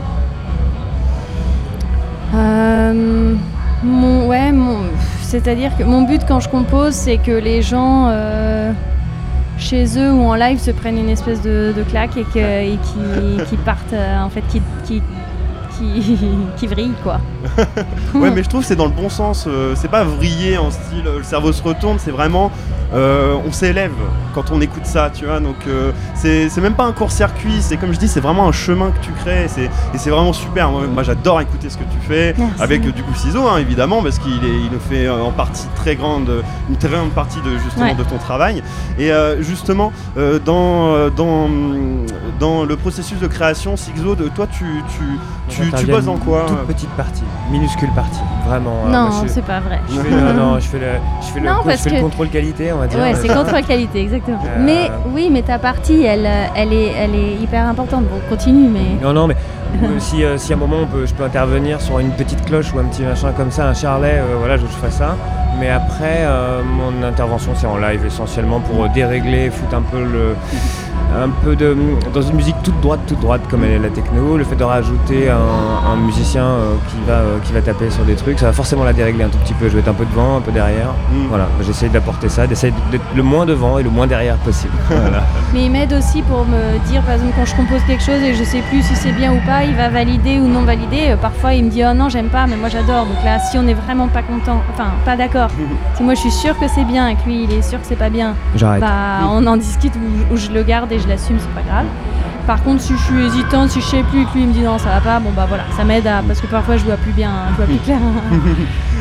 Euh, 2.34 3.34
mon, 3.82 4.26
ouais, 4.26 4.52
mon, 4.52 4.78
c'est-à-dire 5.22 5.76
que 5.76 5.84
mon 5.84 6.02
but 6.02 6.22
quand 6.26 6.40
je 6.40 6.48
compose, 6.48 6.94
c'est 6.94 7.18
que 7.18 7.32
les 7.32 7.62
gens 7.62 8.08
euh, 8.08 8.72
chez 9.58 9.84
eux 9.98 10.12
ou 10.12 10.22
en 10.22 10.34
live 10.34 10.58
se 10.58 10.70
prennent 10.70 10.98
une 10.98 11.08
espèce 11.08 11.40
de, 11.42 11.72
claque 11.88 12.16
et, 12.16 12.24
que, 12.24 13.44
qui 13.44 13.56
partent, 13.56 13.92
euh, 13.92 14.20
en 14.22 14.28
fait, 14.28 14.42
qui, 14.48 14.60
qui, 14.84 15.02
qui, 15.78 16.18
qui 16.56 16.66
vrillent, 16.66 16.94
quoi. 17.02 17.20
Ouais, 18.14 18.30
mais 18.30 18.42
je 18.42 18.48
trouve 18.48 18.62
que 18.62 18.66
c'est 18.66 18.76
dans 18.76 18.86
le 18.86 18.92
bon 18.92 19.08
sens. 19.08 19.44
euh, 19.46 19.74
c'est 19.76 19.88
pas 19.90 20.04
vriller 20.04 20.56
en 20.58 20.70
style 20.70 21.06
euh, 21.06 21.18
le 21.18 21.24
cerveau 21.24 21.52
se 21.52 21.62
retourne, 21.62 21.98
c'est 21.98 22.10
vraiment 22.10 22.50
euh, 22.94 23.34
on 23.46 23.52
s'élève 23.52 23.92
quand 24.34 24.50
on 24.52 24.60
écoute 24.60 24.86
ça, 24.86 25.10
tu 25.12 25.26
vois. 25.26 25.40
Donc 25.40 25.56
euh, 25.66 25.90
c'est 26.14 26.56
même 26.60 26.74
pas 26.74 26.84
un 26.84 26.92
court-circuit, 26.92 27.60
c'est 27.60 27.76
comme 27.76 27.92
je 27.92 27.98
dis, 27.98 28.08
c'est 28.08 28.20
vraiment 28.20 28.48
un 28.48 28.52
chemin 28.52 28.90
que 28.90 29.04
tu 29.04 29.10
crées 29.12 29.44
et 29.44 29.98
c'est 29.98 30.10
vraiment 30.10 30.32
super. 30.32 30.70
Moi, 30.70 30.82
moi, 30.92 31.02
j'adore 31.02 31.40
écouter 31.40 31.68
ce 31.68 31.76
que 31.76 31.84
tu 31.84 31.98
fais 32.08 32.34
Merci. 32.38 32.62
avec 32.62 32.80
du 32.82 33.02
coup 33.02 33.14
Ciseaux, 33.14 33.46
hein, 33.48 33.58
évidemment, 33.58 34.02
parce 34.02 34.18
qu'il 34.18 34.32
est- 34.44 34.60
il 34.66 34.70
le 34.70 34.78
fait 34.78 35.08
en 35.08 35.30
partie 35.32 35.66
très 35.76 35.96
grande, 35.96 36.30
une 36.70 36.76
très 36.76 36.88
grande 36.88 37.10
partie 37.10 37.40
de 37.42 37.58
justement 37.58 37.86
Ouais. 37.86 37.94
de 37.94 38.04
ton 38.04 38.18
travail. 38.18 38.62
Et 38.98 39.10
euh, 39.12 39.42
justement, 39.42 39.92
dans, 40.44 41.08
dans, 41.10 41.48
dans 42.38 42.64
le 42.64 42.76
processus 42.76 43.18
de 43.18 43.26
création, 43.26 43.76
Sigzo, 43.76 44.14
de 44.14 44.28
toi, 44.28 44.46
tu, 44.46 44.64
tu, 45.48 45.70
tu, 45.70 45.86
bosses 45.86 46.08
en 46.08 46.16
quoi 46.16 46.42
une 46.42 46.46
Toute 46.48 46.58
euh 46.58 46.64
petite 46.66 46.90
partie, 46.90 47.22
minuscule 47.50 47.90
partie, 47.94 48.20
vraiment. 48.46 48.84
euh, 48.86 48.90
Non, 48.90 49.10
c'est 49.26 49.44
pas 49.44 49.60
vrai. 49.60 49.80
Je 49.88 50.00
fais, 50.00 50.10
non, 50.10 50.32
non, 50.52 50.58
je 50.58 50.66
fais 50.66 50.78
le, 50.78 50.86
je 51.20 51.26
fais 51.26 51.40
le, 51.40 51.48
je 51.70 51.76
fais 51.76 51.90
le 51.96 52.02
contrôle 52.02 52.28
qualité, 52.28 52.72
on 52.72 52.78
va 52.78 52.86
dire. 52.86 52.98
Ouais, 52.98 53.14
c'est 53.14 53.28
contrôle 53.28 53.62
qualité, 53.62 54.00
exactement. 54.02 54.42
Euh, 54.44 54.64
Mais 54.64 54.90
oui, 55.14 55.28
mais 55.30 55.42
ta 55.42 55.58
partie, 55.58 56.02
elle, 56.04 56.26
euh, 56.26 56.46
elle, 56.54 56.72
est, 56.72 56.92
elle 56.98 57.14
est 57.14 57.34
hyper 57.34 57.66
importante. 57.66 58.04
Bon, 58.04 58.20
continue, 58.28 58.68
mais. 58.68 59.02
Non, 59.02 59.12
non, 59.12 59.26
mais 59.26 59.36
si, 59.98 60.24
euh, 60.24 60.38
si 60.38 60.52
à 60.52 60.56
un 60.56 60.58
moment 60.58 60.76
on 60.82 60.86
peut, 60.86 61.06
je 61.06 61.14
peux 61.14 61.24
intervenir 61.24 61.80
sur 61.80 61.98
une 61.98 62.10
petite 62.10 62.44
cloche 62.44 62.72
ou 62.74 62.78
un 62.78 62.84
petit 62.84 63.02
machin 63.02 63.32
comme 63.36 63.50
ça, 63.50 63.68
un 63.68 63.74
charlet, 63.74 64.16
euh, 64.18 64.36
voilà, 64.38 64.56
je, 64.56 64.62
je 64.62 64.86
fais 64.86 64.90
ça. 64.90 65.16
Mais 65.58 65.70
après, 65.70 66.18
euh, 66.20 66.60
mon 66.62 67.02
intervention 67.06 67.52
c'est 67.54 67.66
en 67.66 67.78
live 67.78 68.04
essentiellement 68.04 68.60
pour 68.60 68.88
dérégler, 68.90 69.50
foutre 69.50 69.74
un 69.74 69.82
peu 69.82 70.02
le. 70.02 70.34
Un 71.14 71.28
peu 71.44 71.56
de. 71.56 71.76
Dans 72.12 72.22
une 72.22 72.36
musique 72.36 72.56
toute 72.62 72.78
droite, 72.80 73.00
toute 73.06 73.20
droite 73.20 73.40
comme 73.48 73.64
elle 73.64 73.72
est 73.72 73.78
la 73.78 73.88
techno, 73.88 74.36
le 74.36 74.44
fait 74.44 74.56
de 74.56 74.64
rajouter 74.64 75.30
un, 75.30 75.36
un 75.90 75.96
musicien 75.96 76.44
euh, 76.44 76.74
qui, 76.88 76.96
va, 77.06 77.14
euh, 77.14 77.38
qui 77.44 77.52
va 77.52 77.62
taper 77.62 77.90
sur 77.90 78.04
des 78.04 78.16
trucs, 78.16 78.38
ça 78.38 78.46
va 78.46 78.52
forcément 78.52 78.84
la 78.84 78.92
dérégler 78.92 79.24
un 79.24 79.28
tout 79.28 79.38
petit 79.38 79.54
peu. 79.54 79.68
Je 79.68 79.74
vais 79.74 79.80
être 79.80 79.88
un 79.88 79.94
peu 79.94 80.04
devant, 80.04 80.36
un 80.36 80.40
peu 80.40 80.52
derrière. 80.52 80.88
Mm. 81.12 81.26
Voilà, 81.28 81.48
j'essaye 81.62 81.88
d'apporter 81.90 82.28
ça, 82.28 82.46
d'essayer 82.46 82.72
d'être 82.90 83.04
le 83.14 83.22
moins 83.22 83.46
devant 83.46 83.78
et 83.78 83.82
le 83.82 83.90
moins 83.90 84.06
derrière 84.06 84.36
possible. 84.38 84.72
Voilà. 85.06 85.22
Mais 85.54 85.66
il 85.66 85.70
m'aide 85.70 85.92
aussi 85.92 86.22
pour 86.22 86.44
me 86.44 86.78
dire, 86.90 87.02
par 87.02 87.14
exemple, 87.14 87.32
quand 87.36 87.44
je 87.44 87.54
compose 87.54 87.80
quelque 87.86 88.02
chose 88.02 88.20
et 88.22 88.34
je 88.34 88.42
sais 88.42 88.60
plus 88.70 88.82
si 88.82 88.96
c'est 88.96 89.12
bien 89.12 89.32
ou 89.32 89.38
pas, 89.46 89.62
il 89.62 89.74
va 89.74 89.88
valider 89.88 90.38
ou 90.38 90.48
non 90.48 90.62
valider. 90.62 91.10
Euh, 91.10 91.16
Parfois, 91.16 91.54
il 91.54 91.64
me 91.64 91.70
dit, 91.70 91.82
oh 91.84 91.94
non, 91.94 92.08
j'aime 92.08 92.28
pas, 92.28 92.46
mais 92.46 92.56
moi 92.56 92.68
j'adore. 92.68 93.06
Donc 93.06 93.22
là, 93.24 93.38
si 93.38 93.56
on 93.58 93.66
est 93.68 93.74
vraiment 93.74 94.08
pas 94.08 94.22
content, 94.22 94.60
enfin, 94.72 94.90
pas 95.04 95.16
d'accord, 95.16 95.48
si 95.96 96.02
moi 96.02 96.14
je 96.14 96.20
suis 96.20 96.30
sûre 96.30 96.58
que 96.58 96.66
c'est 96.68 96.84
bien 96.84 97.08
et 97.08 97.14
que 97.14 97.24
lui, 97.26 97.44
il 97.44 97.52
est 97.52 97.62
sûr 97.62 97.80
que 97.80 97.86
c'est 97.86 97.96
pas 97.96 98.10
bien, 98.10 98.34
bah, 98.60 99.28
on 99.30 99.46
en 99.46 99.56
discute 99.56 99.92
ou, 99.96 100.34
ou 100.34 100.36
je 100.36 100.50
le 100.50 100.62
garde 100.62 100.90
et 100.92 100.95
je 100.98 101.08
l'assume, 101.08 101.38
c'est 101.38 101.54
pas 101.54 101.62
grave. 101.62 101.86
Par 102.46 102.62
contre, 102.62 102.80
si 102.80 102.92
je 102.92 103.02
suis 103.02 103.26
hésitante, 103.26 103.70
si 103.70 103.80
je 103.80 103.86
sais 103.86 104.02
plus 104.04 104.22
et 104.22 104.24
que 104.24 104.32
lui 104.34 104.42
il 104.42 104.48
me 104.48 104.52
dit 104.52 104.60
non, 104.62 104.78
ça 104.78 104.90
va 104.90 105.00
pas, 105.00 105.18
bon 105.18 105.30
bah 105.32 105.46
voilà, 105.48 105.64
ça 105.76 105.82
m'aide 105.84 106.06
à. 106.06 106.22
Parce 106.26 106.40
que 106.40 106.46
parfois 106.46 106.76
je 106.76 106.84
vois 106.84 106.96
plus 106.96 107.12
bien, 107.12 107.30
je 107.50 107.56
vois 107.56 107.66
plus 107.66 107.76
clair. 107.84 107.98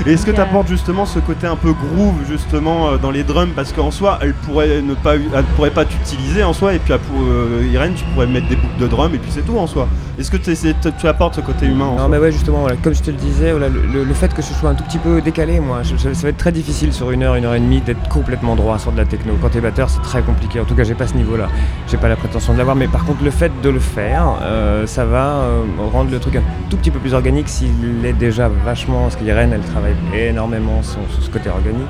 Et 0.08 0.14
est-ce 0.14 0.26
que 0.26 0.32
tu 0.32 0.40
apportes 0.42 0.68
justement 0.68 1.06
ce 1.06 1.20
côté 1.20 1.48
un 1.48 1.56
peu 1.56 1.72
groove 1.74 2.16
justement 2.30 2.90
euh, 2.90 2.98
dans 2.98 3.12
les 3.12 3.24
drums? 3.24 3.52
Parce 3.56 3.72
qu'en 3.74 3.92
soi 3.92 4.20
elle 4.22 4.34
pourrait 4.34 4.82
ne 4.82 4.94
pas 4.94 5.16
elle 5.16 5.44
pourrait 5.56 5.72
pas 5.72 5.86
t'utiliser 5.86 6.44
en 6.44 6.54
soi 6.54 6.74
et 6.74 6.80
puis 6.80 6.94
pour, 7.08 7.22
euh, 7.22 7.68
Irène 7.72 7.94
tu 7.96 8.04
pourrais 8.14 8.28
mettre 8.28 8.48
des 8.48 8.56
boucles 8.56 8.78
de 8.80 8.88
drum 8.88 9.14
et 9.14 9.18
puis 9.18 9.32
c'est 9.34 9.46
tout 9.46 9.58
en 9.58 9.68
soi. 9.68 9.88
Est-ce 10.20 10.32
que 10.32 10.38
tu 10.38 11.08
apportes 11.08 11.36
ce 11.36 11.42
côté 11.42 11.66
humain 11.66 11.86
en 11.86 11.92
Non 11.94 11.98
soi? 12.00 12.08
mais 12.10 12.18
ouais 12.20 12.32
justement 12.32 12.60
voilà, 12.60 12.76
comme 12.78 12.94
je 12.94 13.02
te 13.02 13.12
le 13.12 13.18
disais 13.18 13.52
voilà, 13.52 13.68
le, 13.70 13.82
le- 13.82 14.04
le 14.04 14.14
fait 14.14 14.34
que 14.34 14.42
ce 14.42 14.54
soit 14.54 14.70
un 14.70 14.76
tout 14.76 14.84
petit 14.84 14.98
peu 15.00 15.22
décalé 15.22 15.60
moi 15.60 15.82
je- 15.84 15.96
ça 15.98 16.22
va 16.24 16.30
être 16.30 16.38
très 16.38 16.52
difficile 16.52 16.94
sur 16.94 17.12
une 17.12 17.24
heure 17.24 17.36
une 17.36 17.46
heure 17.46 17.56
et 17.56 17.60
demie 17.60 17.82
d'être 17.82 18.08
complètement 18.10 18.56
droit 18.56 18.78
sur 18.80 18.92
de 18.92 18.98
la 18.98 19.06
techno. 19.06 19.34
Quand 19.42 19.50
t'es 19.50 19.62
batteur 19.62 19.90
c'est 19.90 20.02
très 20.02 20.22
compliqué. 20.22 20.60
En 20.60 20.66
tout 20.66 20.76
cas 20.76 20.84
j'ai 20.84 20.94
pas 20.96 21.08
ce 21.08 21.16
niveau 21.16 21.36
là 21.38 21.48
j'ai 21.88 21.98
pas 21.98 22.10
la 22.10 22.16
prétention 22.16 22.54
de 22.54 22.58
l'avoir 22.58 22.76
mais 22.76 22.88
par 22.88 23.06
contre 23.06 23.24
le 23.24 23.32
fait 23.32 23.52
de 23.62 23.70
le 23.70 23.80
faire 23.80 24.26
euh, 24.42 24.86
ça 24.88 25.06
va 25.06 25.36
euh, 25.38 25.62
rendre 25.92 26.12
le 26.12 26.20
truc 26.20 26.36
un 26.36 26.44
tout 26.70 26.78
petit 26.78 26.92
peu 26.92 27.00
plus 27.00 27.14
organique 27.14 27.50
s'il 27.50 27.70
est 28.06 28.14
déjà 28.14 28.50
vachement 28.66 29.04
parce 29.04 29.16
qu'Irène 29.16 29.52
elle 29.54 29.62
travaille 29.62 29.85
énormément 30.14 30.82
sur, 30.84 31.00
sur 31.14 31.24
ce 31.24 31.30
côté 31.30 31.50
organique 31.50 31.88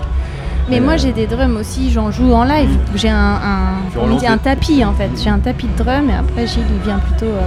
Mais 0.70 0.80
Euh, 0.80 0.84
moi 0.84 0.98
j'ai 0.98 1.12
des 1.12 1.28
drums 1.28 1.58
aussi, 1.58 1.92
j'en 1.92 2.12
joue 2.12 2.34
en 2.34 2.44
live. 2.44 2.70
J'ai 2.96 3.10
un, 3.10 3.16
un, 3.18 3.76
on 4.00 4.16
dit 4.18 4.28
un 4.28 4.38
tapis 4.38 4.84
en 4.84 4.94
fait. 4.94 5.10
J'ai 5.22 5.30
un 5.30 5.40
tapis 5.40 5.68
de 5.68 5.84
drum 5.84 6.10
et 6.10 6.14
après 6.16 6.48
Gilles 6.48 6.64
il 6.70 6.82
vient 6.84 7.00
plutôt, 7.00 7.26
euh, 7.32 7.42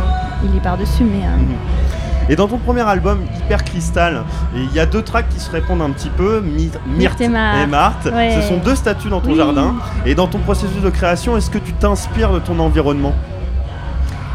il 0.44 0.56
est 0.56 0.60
par-dessus. 0.62 1.04
Mais 1.04 1.24
euh, 1.26 2.30
Et 2.30 2.36
dans 2.36 2.46
ton 2.46 2.58
premier 2.58 2.82
album 2.82 3.20
Hyper 3.38 3.64
Crystal, 3.64 4.22
et 4.54 4.60
il 4.60 4.72
y 4.74 4.78
a 4.80 4.86
deux 4.86 5.02
tracks 5.02 5.28
qui 5.30 5.40
se 5.40 5.50
répondent 5.50 5.82
un 5.82 5.90
petit 5.90 6.10
peu, 6.10 6.40
My- 6.42 6.70
Myrthe 6.86 6.98
Myrthe 6.98 7.20
et 7.22 7.28
Marthe. 7.28 7.58
et 7.62 7.66
Marthe. 7.66 8.06
Ouais. 8.14 8.36
Ce 8.40 8.48
sont 8.48 8.58
deux 8.58 8.74
statues 8.76 9.08
dans 9.08 9.20
ton 9.20 9.30
Oui. 9.30 9.36
jardin. 9.36 9.74
Et 10.06 10.14
dans 10.14 10.26
ton 10.28 10.38
processus 10.38 10.82
de 10.82 10.90
création, 10.90 11.36
est-ce 11.36 11.50
que 11.50 11.58
tu 11.58 11.72
t'inspires 11.72 12.32
de 12.32 12.38
ton 12.38 12.58
environnement? 12.60 13.14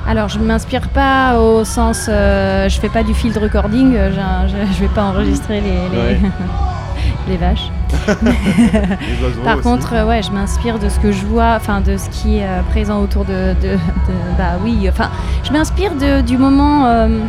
Alors 0.07 0.29
je 0.29 0.39
m'inspire 0.39 0.89
pas 0.89 1.39
au 1.39 1.63
sens, 1.63 2.07
euh, 2.09 2.67
je 2.69 2.79
fais 2.79 2.89
pas 2.89 3.03
du 3.03 3.13
field 3.13 3.37
recording, 3.37 3.95
euh, 3.95 4.11
je, 4.47 4.73
je 4.73 4.79
vais 4.81 4.87
pas 4.93 5.03
enregistrer 5.03 5.61
les, 5.61 5.69
les, 5.91 5.97
Ouais. 5.97 6.19
les 7.27 7.37
vaches. 7.37 7.69
Les 8.07 9.43
Par 9.43 9.55
aussi. 9.57 9.63
contre, 9.63 9.93
euh, 9.93 10.05
ouais, 10.05 10.21
je 10.23 10.31
m'inspire 10.31 10.79
de 10.79 10.89
ce 10.89 10.99
que 10.99 11.11
je 11.11 11.23
vois, 11.25 11.53
enfin 11.55 11.79
de 11.79 11.95
ce 11.95 12.09
qui 12.09 12.37
est 12.39 12.43
euh, 12.43 12.61
présent 12.71 12.99
autour 13.01 13.23
de, 13.23 13.53
de- 13.61 13.67
de- 13.77 14.37
bah 14.37 14.57
oui, 14.63 14.87
enfin, 14.89 15.09
je 15.43 15.51
m'inspire 15.53 15.91
du 16.25 16.37
moment. 16.37 16.85
euh, 16.87 17.19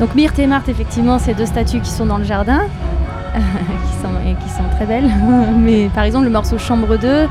donc 0.00 0.14
Myrthe 0.14 0.38
et 0.40 0.46
Marthe, 0.46 0.68
effectivement, 0.68 1.18
c'est 1.18 1.34
deux 1.34 1.46
statues 1.46 1.80
qui 1.80 1.90
sont 1.90 2.06
dans 2.06 2.18
le 2.18 2.24
jardin, 2.24 2.62
qui 3.34 4.02
sont 4.02 4.10
et 4.28 4.34
qui 4.44 4.50
sont 4.50 4.64
très 4.76 4.84
belles. 4.84 5.10
Mais 5.58 5.88
par 5.94 6.04
exemple, 6.04 6.24
le 6.24 6.30
morceau 6.32 6.58
Chambre 6.58 6.96
2. 6.98 7.28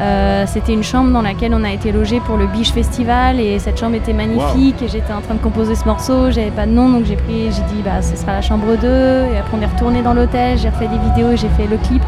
Euh, 0.00 0.44
C'était 0.46 0.72
une 0.72 0.84
chambre 0.84 1.10
dans 1.12 1.22
laquelle 1.22 1.52
on 1.54 1.64
a 1.64 1.72
été 1.72 1.90
logé 1.90 2.20
pour 2.20 2.36
le 2.36 2.46
Biche 2.46 2.70
Festival 2.72 3.40
et 3.40 3.58
cette 3.58 3.78
chambre 3.80 3.96
était 3.96 4.12
magnifique 4.12 4.80
et 4.82 4.88
j'étais 4.88 5.12
en 5.12 5.20
train 5.20 5.34
de 5.34 5.40
composer 5.40 5.74
ce 5.74 5.84
morceau, 5.86 6.30
j'avais 6.30 6.50
pas 6.52 6.66
de 6.66 6.70
nom 6.70 6.88
donc 6.88 7.04
j'ai 7.04 7.16
pris, 7.16 7.46
j'ai 7.50 7.62
dit 7.74 7.82
bah 7.84 8.00
ce 8.00 8.16
sera 8.16 8.32
la 8.32 8.40
chambre 8.42 8.76
2 8.80 8.86
et 8.86 9.38
après 9.38 9.56
on 9.58 9.60
est 9.60 9.66
retourné 9.66 10.02
dans 10.02 10.14
l'hôtel, 10.14 10.56
j'ai 10.56 10.68
refait 10.68 10.86
des 10.88 10.98
vidéos 10.98 11.32
et 11.32 11.36
j'ai 11.36 11.48
fait 11.50 11.66
le 11.66 11.76
clip. 11.78 12.02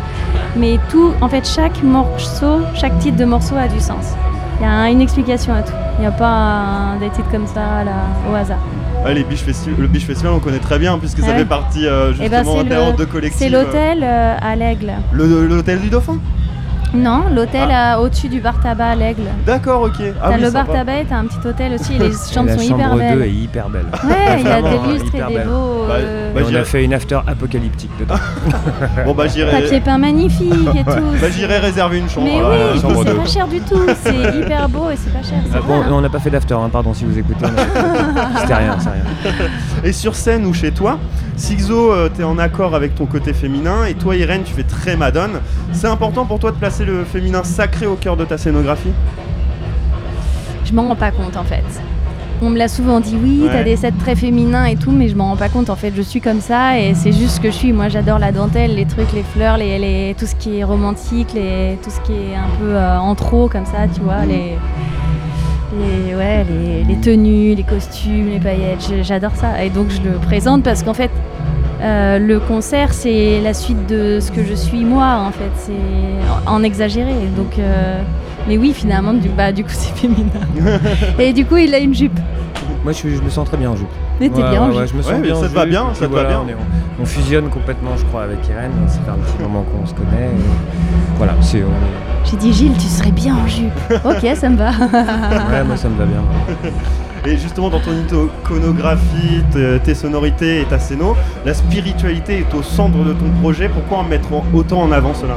Mais 0.57 0.79
tout, 0.89 1.13
en 1.21 1.29
fait 1.29 1.45
chaque 1.49 1.83
morceau, 1.83 2.61
chaque 2.75 2.97
titre 3.01 3.17
de 3.17 3.25
morceau 3.25 3.57
a 3.57 3.67
du 3.67 3.81
sens. 3.81 4.15
Il 4.61 4.65
y 4.67 4.69
a 4.69 4.89
une 4.89 5.01
explication 5.01 5.53
à 5.55 5.63
tout. 5.63 5.73
Il 5.99 6.03
n'y 6.03 6.07
a 6.07 6.13
pas 6.13 6.95
des 7.01 7.09
titres 7.11 7.31
comme 7.31 7.47
ça 7.47 7.83
là, 7.85 7.93
au 8.31 8.35
hasard. 8.35 8.59
Ouais, 9.05 9.15
les 9.15 9.25
Biche 9.25 9.43
Festi- 9.43 9.75
le 9.77 9.87
Biche 9.87 10.05
Festival, 10.07 10.33
on 10.35 10.39
connaît 10.41 10.59
très 10.59 10.79
bien 10.79 10.99
puisque 10.99 11.19
ça 11.21 11.27
Ah 11.29 11.33
ouais. 11.33 11.39
fait 11.39 11.45
partie 11.47 11.87
euh, 11.87 12.13
Eh 12.23 12.29
ben, 12.29 12.45
justement 12.45 12.91
le- 12.91 12.97
de 12.97 13.05
collectif. 13.05 13.41
C'est 13.41 13.49
l'hôtel 13.49 14.01
euh, 14.05 14.35
à 14.41 14.55
l'Aigle. 14.57 14.93
Le- 15.13 15.47
L'hôtel 15.47 15.81
du 15.81 15.89
Dauphin? 15.89 16.19
Non, 16.93 17.25
l'hôtel 17.33 17.69
euh, 17.71 17.99
au-dessus 17.99 18.29
du 18.29 18.41
bar 18.41 18.61
tabac 18.61 18.89
à 18.89 18.95
l'Aigle. 18.97 19.23
D'accord, 19.47 19.83
ok. 19.83 20.03
Ah 20.21 20.31
oui, 20.35 20.41
le 20.41 20.51
bar 20.51 20.67
sympa. 20.67 20.79
tabac 20.79 21.05
t'as 21.09 21.17
un 21.19 21.27
petit 21.27 21.47
hôtel 21.47 21.75
aussi. 21.75 21.95
et 21.97 21.99
Les 21.99 22.11
chambres 22.11 22.49
la 22.49 22.59
sont 22.59 22.69
chambre 22.69 22.81
hyper 22.81 22.93
2 22.95 22.99
belles. 22.99 23.23
est 23.23 23.31
hyper 23.31 23.69
belle. 23.69 23.87
Ouais, 24.05 24.41
il 24.41 24.47
y 24.47 24.51
a 24.51 24.63
des 24.63 24.93
lustres 24.93 25.15
et 25.15 25.19
des 25.29 25.35
belle. 25.35 25.47
beaux. 25.47 25.85
Bah, 25.87 25.95
euh, 25.99 26.33
bah, 26.35 26.41
Et 26.41 26.45
on 26.51 26.55
a 26.55 26.65
fait 26.65 26.85
une 26.85 26.93
after 26.95 27.21
apocalyptique 27.27 27.91
dedans. 27.99 28.15
Bon 29.05 29.15
bah 29.15 29.27
j'irai. 29.29 29.63
Papier 29.63 29.81
peint 29.81 29.99
magnifique 29.99 30.53
et 30.75 30.85
tout. 30.85 30.91
Bah 31.21 31.31
j'irai 31.31 31.59
réserver 31.59 31.99
une 31.99 32.09
chambre. 32.09 32.27
Mais 32.27 32.41
là, 32.41 32.49
la 32.49 32.73
oui, 32.89 33.05
c'est 33.07 33.17
pas 33.17 33.27
cher 33.27 33.49
du 33.49 33.61
tout. 33.61 33.81
C'est 34.03 34.39
hyper 34.39 34.69
beau 34.69 34.91
et 34.91 34.97
c'est 34.97 35.13
pas 35.13 35.23
cher. 35.23 35.39
Ah 35.55 35.59
bon, 35.67 35.81
hein. 35.83 35.87
on 35.91 36.01
n'a 36.01 36.09
pas 36.09 36.19
fait 36.19 36.31
d'after, 36.31 36.55
hein, 36.55 36.69
pardon 36.73 36.93
si 36.93 37.05
vous 37.05 37.17
écoutez. 37.19 37.47
C'était 38.41 38.55
rien, 38.55 38.77
c'est 38.81 38.91
rien. 38.91 39.41
Et 39.85 39.93
sur 39.93 40.15
scène 40.15 40.45
ou 40.47 40.53
chez 40.53 40.73
toi, 40.73 40.99
Sixo, 41.41 41.91
euh, 41.93 42.11
t'es 42.15 42.23
en 42.23 42.39
accord 42.39 42.75
avec 42.75 42.95
ton 42.95 43.07
côté 43.07 43.33
féminin 43.33 43.87
et 43.87 43.95
toi 43.95 44.15
Irène, 44.15 44.43
tu 44.45 44.53
fais 44.53 44.63
très 44.63 44.95
madone. 44.95 45.41
C'est 45.73 45.87
important 45.87 46.27
pour 46.27 46.39
toi 46.39 46.51
de 46.51 46.57
placer 46.57 46.85
le 46.85 47.03
féminin 47.05 47.43
sacré 47.45 47.87
au 47.87 47.95
cœur 47.95 48.17
de 48.19 48.27
ta 48.27 48.37
scénographie? 48.37 48.93
Je 50.67 50.73
m'en 50.75 50.87
rends 50.89 50.97
pas 50.97 51.11
compte 51.11 51.39
en 51.39 51.45
fait. 51.45 51.65
On 52.43 52.51
me 52.51 52.59
l'a 52.59 52.69
souvent 52.69 53.01
dit, 53.01 53.17
oui, 53.23 53.41
Ouais. 53.43 53.49
t'as 53.53 53.63
des 53.63 53.77
sets 53.77 53.93
très 53.99 54.15
féminins 54.17 54.65
et 54.67 54.77
tout, 54.77 54.93
mais 54.93 55.09
je 55.09 55.17
m'en 55.17 55.29
rends 55.31 55.37
pas 55.37 55.49
compte. 55.49 55.69
En 55.71 55.77
fait, 55.77 55.93
je 55.97 56.03
suis 56.03 56.21
comme 56.21 56.41
ça 56.41 56.79
et 56.79 56.93
c'est 56.95 57.13
juste 57.13 57.37
ce 57.37 57.41
que 57.41 57.51
je 57.51 57.57
suis. 57.57 57.73
Moi, 57.73 57.89
j'adore 57.89 58.19
la 58.19 58.33
dentelle, 58.33 58.75
les 58.77 58.87
trucs, 58.87 59.13
les 59.13 59.23
fleurs, 59.23 59.57
les, 59.57 59.79
les- 59.79 60.15
tout 60.19 60.27
ce 60.27 60.35
qui 60.35 60.59
est 60.59 60.65
romantique, 60.65 61.29
les, 61.35 61.79
tout 61.83 61.91
ce 61.91 62.01
qui 62.01 62.13
est 62.13 62.35
un 62.37 62.49
peu 62.59 62.75
euh, 62.77 62.99
en 62.99 63.15
trop 63.15 63.49
comme 63.49 63.67
ça, 63.67 63.89
tu 63.95 64.01
vois, 64.03 64.25
les, 64.27 64.57
les, 65.79 66.15
ouais, 66.15 66.45
les, 66.49 66.85
les 66.85 66.97
tenues, 67.01 67.55
les 67.55 67.63
costumes, 67.63 68.29
les 68.31 68.41
paillettes. 68.41 68.93
J'adore 69.03 69.35
ça 69.37 69.63
et 69.65 69.71
donc 69.71 69.89
je 69.91 70.01
le 70.03 70.17
présente 70.19 70.63
parce 70.63 70.83
qu'en 70.83 70.95
fait, 70.95 71.11
euh, 71.83 72.19
le 72.19 72.41
concert, 72.41 72.93
c'est 72.93 73.41
la 73.41 73.55
suite 73.55 73.87
de 73.87 74.19
ce 74.21 74.31
que 74.31 74.45
je 74.45 74.55
suis 74.55 74.85
moi, 74.85 75.25
en 75.27 75.31
fait. 75.31 75.51
C'est 75.57 76.47
en, 76.49 76.57
en 76.57 76.63
exagéré. 76.63 77.13
Donc, 77.37 77.59
euh, 77.59 78.03
mais 78.49 78.59
oui, 78.59 78.73
finalement, 78.75 79.15
du, 79.15 79.29
bah, 79.29 79.53
du 79.53 79.63
coup, 79.65 79.71
c'est 79.73 79.95
féminin. 79.97 80.29
Et 81.19 81.33
du 81.33 81.45
coup, 81.47 81.57
il 81.57 81.75
a 81.75 81.79
une 81.79 81.95
jupe. 81.95 82.19
Moi 82.83 82.93
je, 82.93 83.07
me 83.23 83.29
sens 83.29 83.47
très 83.47 83.59
bien 83.59 83.71
en 83.71 83.77
jupe. 83.77 83.89
Mais 84.21 84.31
t'es 84.31 84.43
bien 84.43 84.63
en 84.63 84.73
jupe. 84.73 84.87
je 84.87 84.95
me 84.97 85.03
sens 85.03 85.13
Ouais, 85.13 85.21
bien 85.21 85.35
ça 85.35 85.49
te 85.49 85.55
va 85.55 85.67
bien, 85.67 85.93
ça 85.93 86.07
te 86.09 86.13
va 86.15 86.25
bien. 86.25 86.41
On, 86.47 86.49
est- 86.49 86.57
on 86.99 87.05
fusionne 87.05 87.49
complètement 87.51 87.91
je 87.99 88.05
crois 88.07 88.23
avec 88.23 88.39
Irène, 88.49 88.73
ça 88.89 89.01
fait 89.05 89.11
un 89.11 89.17
petit 89.23 89.43
moment 89.43 89.65
qu'on 89.65 89.87
se 89.87 89.93
connaît. 89.93 90.29
et 90.35 91.17
Voilà, 91.19 91.35
c'est... 91.43 91.63
on 91.63 92.10
J'ai 92.31 92.37
dit, 92.37 92.53
Gilles, 92.53 92.75
tu 92.79 92.87
serais 92.87 93.11
bien 93.11 93.35
en 93.37 93.47
jupe. 93.49 93.73
ok, 94.05 94.37
ça 94.37 94.49
me 94.49 94.57
va. 94.57 94.71
Ouais, 95.51 95.65
moi 95.65 95.77
ça 95.77 95.89
me 95.89 95.97
va 95.99 96.05
bien. 96.05 96.23
Et 97.27 97.37
justement 97.37 97.69
dans 97.69 97.81
ton 97.81 97.91
iconographie, 97.93 99.43
tes 99.85 99.95
sonorités 99.95 100.63
et 100.63 100.65
ta 100.65 100.79
scéno, 100.79 101.15
la 101.45 101.53
spiritualité 101.53 102.39
est 102.39 102.55
au 102.55 102.63
centre 102.63 102.97
de 103.05 103.13
ton 103.13 103.29
projet. 103.43 103.69
Pourquoi 103.69 103.99
en 103.99 104.05
mettre 104.05 104.29
autant 104.55 104.81
en 104.83 104.91
avant 104.93 105.13
cela? 105.13 105.35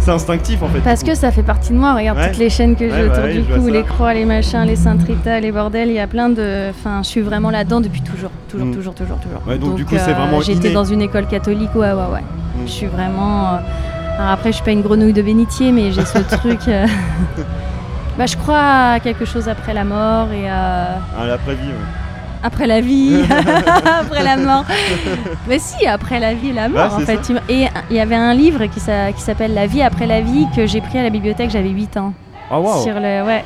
C'est 0.00 0.10
instinctif 0.10 0.62
en 0.62 0.68
fait. 0.68 0.80
Parce 0.80 1.04
que 1.04 1.14
ça 1.14 1.30
fait 1.30 1.42
partie 1.44 1.72
de 1.72 1.78
moi. 1.78 1.94
Regarde 1.94 2.18
Ouais. 2.18 2.28
toutes 2.30 2.38
les 2.38 2.50
chaînes 2.50 2.74
que 2.74 2.84
Ouais, 2.84 2.90
j'ai 2.90 3.06
bah 3.06 3.12
autour 3.12 3.24
ouais, 3.24 3.34
du 3.34 3.42
cou, 3.44 3.68
les 3.68 3.82
croix, 3.84 4.14
les 4.14 4.24
machins, 4.24 4.64
les 4.66 4.74
cintritas, 4.76 5.38
les 5.40 5.52
bordels. 5.52 5.88
Il 5.88 5.94
y 5.94 6.00
a 6.00 6.06
plein 6.08 6.30
de. 6.30 6.70
Enfin, 6.70 7.00
je 7.04 7.08
suis 7.08 7.20
vraiment 7.20 7.50
là-dedans 7.50 7.80
depuis 7.80 8.00
toujours. 8.00 8.30
Toujours, 8.48 8.66
Mm. 8.66 8.74
toujours, 8.74 8.94
toujours, 8.94 9.18
toujours. 9.18 9.40
Ouais, 9.46 9.58
donc 9.58 9.76
du 9.76 9.84
coup, 9.84 9.94
c'est 9.96 10.10
euh, 10.10 10.14
vraiment 10.14 10.40
J'étais 10.40 10.72
dans 10.72 10.84
une 10.84 11.02
école 11.02 11.26
catholique, 11.26 11.74
ouais, 11.76 11.92
ouais, 11.92 12.12
ouais. 12.12 12.24
Mm. 12.62 12.66
Je 12.66 12.70
suis 12.72 12.86
vraiment. 12.86 13.54
euh, 13.54 13.56
Alors 14.18 14.32
après, 14.32 14.50
je 14.50 14.56
suis 14.56 14.64
pas 14.64 14.70
une 14.72 14.82
grenouille 14.82 15.12
de 15.12 15.22
bénitier, 15.22 15.72
mais 15.72 15.92
j'ai 15.92 16.04
ce 16.04 16.18
truc. 16.36 16.60
euh, 16.68 16.86
Bah, 18.18 18.26
je 18.26 18.36
crois 18.36 18.92
à 18.94 19.00
quelque 19.00 19.24
chose 19.24 19.48
après 19.48 19.72
la 19.72 19.84
mort 19.84 20.28
et 20.32 20.48
à. 20.50 20.98
Ah, 21.18 21.26
l'après-vie. 21.26 21.68
ouais. 21.68 21.74
Après 22.42 22.66
la 22.66 22.80
vie, 22.80 23.20
après 24.00 24.22
la 24.24 24.36
mort. 24.38 24.64
Mais 25.46 25.58
si, 25.58 25.86
après 25.86 26.18
la 26.18 26.32
vie 26.34 26.48
et 26.48 26.52
la 26.54 26.68
mort, 26.70 26.96
Ouais, 26.96 27.02
en 27.02 27.06
fait. 27.06 27.20
Et 27.50 27.66
il 27.90 27.96
y 27.96 28.00
avait 28.00 28.14
un 28.16 28.32
livre 28.34 28.64
qui 28.66 28.80
s'a- 28.80 29.12
qui 29.12 29.20
s'appelle 29.20 29.52
La 29.54 29.66
vie 29.66 29.82
après 29.82 30.06
la 30.06 30.20
vie 30.22 30.46
que 30.56 30.66
j'ai 30.66 30.80
pris 30.80 30.98
à 30.98 31.02
la 31.02 31.10
bibliothèque, 31.10 31.50
j'avais 31.50 31.68
8 31.68 31.96
ans. 31.98 32.12
Ah 32.50 32.58
waouh 32.58 32.82
Sur 32.82 32.94
le, 32.94 33.22
ouais, 33.24 33.44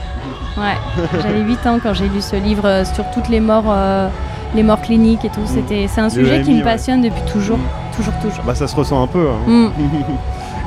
ouais. 0.56 0.76
J'avais 1.22 1.40
8 1.40 1.66
ans 1.66 1.78
quand 1.82 1.92
j'ai 1.92 2.08
lu 2.08 2.20
ce 2.20 2.36
livre 2.36 2.66
euh, 2.66 2.84
sur 2.84 3.04
toutes 3.10 3.28
les 3.28 3.40
morts, 3.40 3.64
euh, 3.68 4.08
les 4.54 4.62
morts 4.62 4.80
cliniques 4.80 5.24
et 5.24 5.28
tout. 5.30 5.44
C'était, 5.46 5.86
c'est 5.88 6.00
un 6.00 6.04
Le 6.04 6.10
sujet 6.10 6.42
qui 6.42 6.52
me 6.52 6.58
ouais. 6.58 6.62
passionne 6.62 7.02
depuis 7.02 7.22
toujours, 7.32 7.58
toujours, 7.96 8.14
toujours. 8.20 8.44
Bah 8.44 8.54
ça 8.54 8.66
se 8.66 8.76
ressent 8.76 9.02
un 9.02 9.06
peu. 9.06 9.28
hein. 9.28 9.48
Mm. 9.50 9.68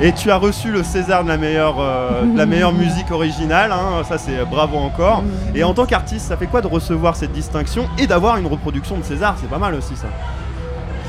Et 0.00 0.12
tu 0.12 0.30
as 0.30 0.36
reçu 0.36 0.70
le 0.70 0.84
César 0.84 1.24
de 1.24 1.28
la 1.28 1.36
meilleure, 1.36 1.76
euh, 1.80 2.22
de 2.22 2.38
la 2.38 2.46
meilleure 2.46 2.72
musique 2.72 3.10
originale, 3.10 3.72
hein, 3.72 4.04
ça 4.08 4.16
c'est 4.16 4.38
euh, 4.38 4.44
bravo 4.44 4.76
encore. 4.76 5.24
Et 5.56 5.64
en 5.64 5.74
tant 5.74 5.86
qu'artiste, 5.86 6.28
ça 6.28 6.36
fait 6.36 6.46
quoi 6.46 6.60
de 6.60 6.68
recevoir 6.68 7.16
cette 7.16 7.32
distinction 7.32 7.86
et 7.98 8.06
d'avoir 8.06 8.36
une 8.36 8.46
reproduction 8.46 8.96
de 8.96 9.02
César? 9.02 9.34
C'est 9.40 9.50
pas 9.50 9.58
mal 9.58 9.74
aussi 9.74 9.96
ça. 9.96 10.06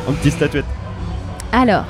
Un 0.09 0.13
petit 0.13 0.31
statuette. 0.31 0.65
Alors, 1.51 1.83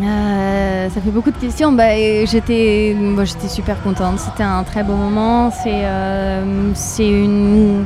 euh, 0.00 0.88
ça 0.88 1.00
fait 1.00 1.10
beaucoup 1.10 1.30
de 1.30 1.36
questions. 1.36 1.72
Bah, 1.72 1.94
j'étais, 2.24 2.96
j'étais 3.24 3.48
super 3.48 3.82
contente. 3.82 4.18
C'était 4.18 4.44
un 4.44 4.62
très 4.62 4.82
beau 4.82 4.94
moment. 4.94 5.50
C'est, 5.50 5.84
euh, 5.84 6.70
c'est 6.74 7.08
une, 7.08 7.84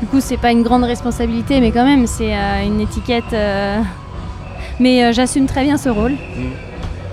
du 0.00 0.06
coup, 0.06 0.20
c'est 0.20 0.36
pas 0.36 0.52
une 0.52 0.62
grande 0.62 0.84
responsabilité, 0.84 1.60
mais 1.60 1.72
quand 1.72 1.84
même, 1.84 2.06
c'est 2.06 2.34
euh, 2.36 2.64
une 2.64 2.80
étiquette. 2.80 3.34
Mais 4.78 5.04
euh, 5.04 5.12
j'assume 5.12 5.46
très 5.46 5.64
bien 5.64 5.76
ce 5.76 5.88
rôle. 5.88 6.12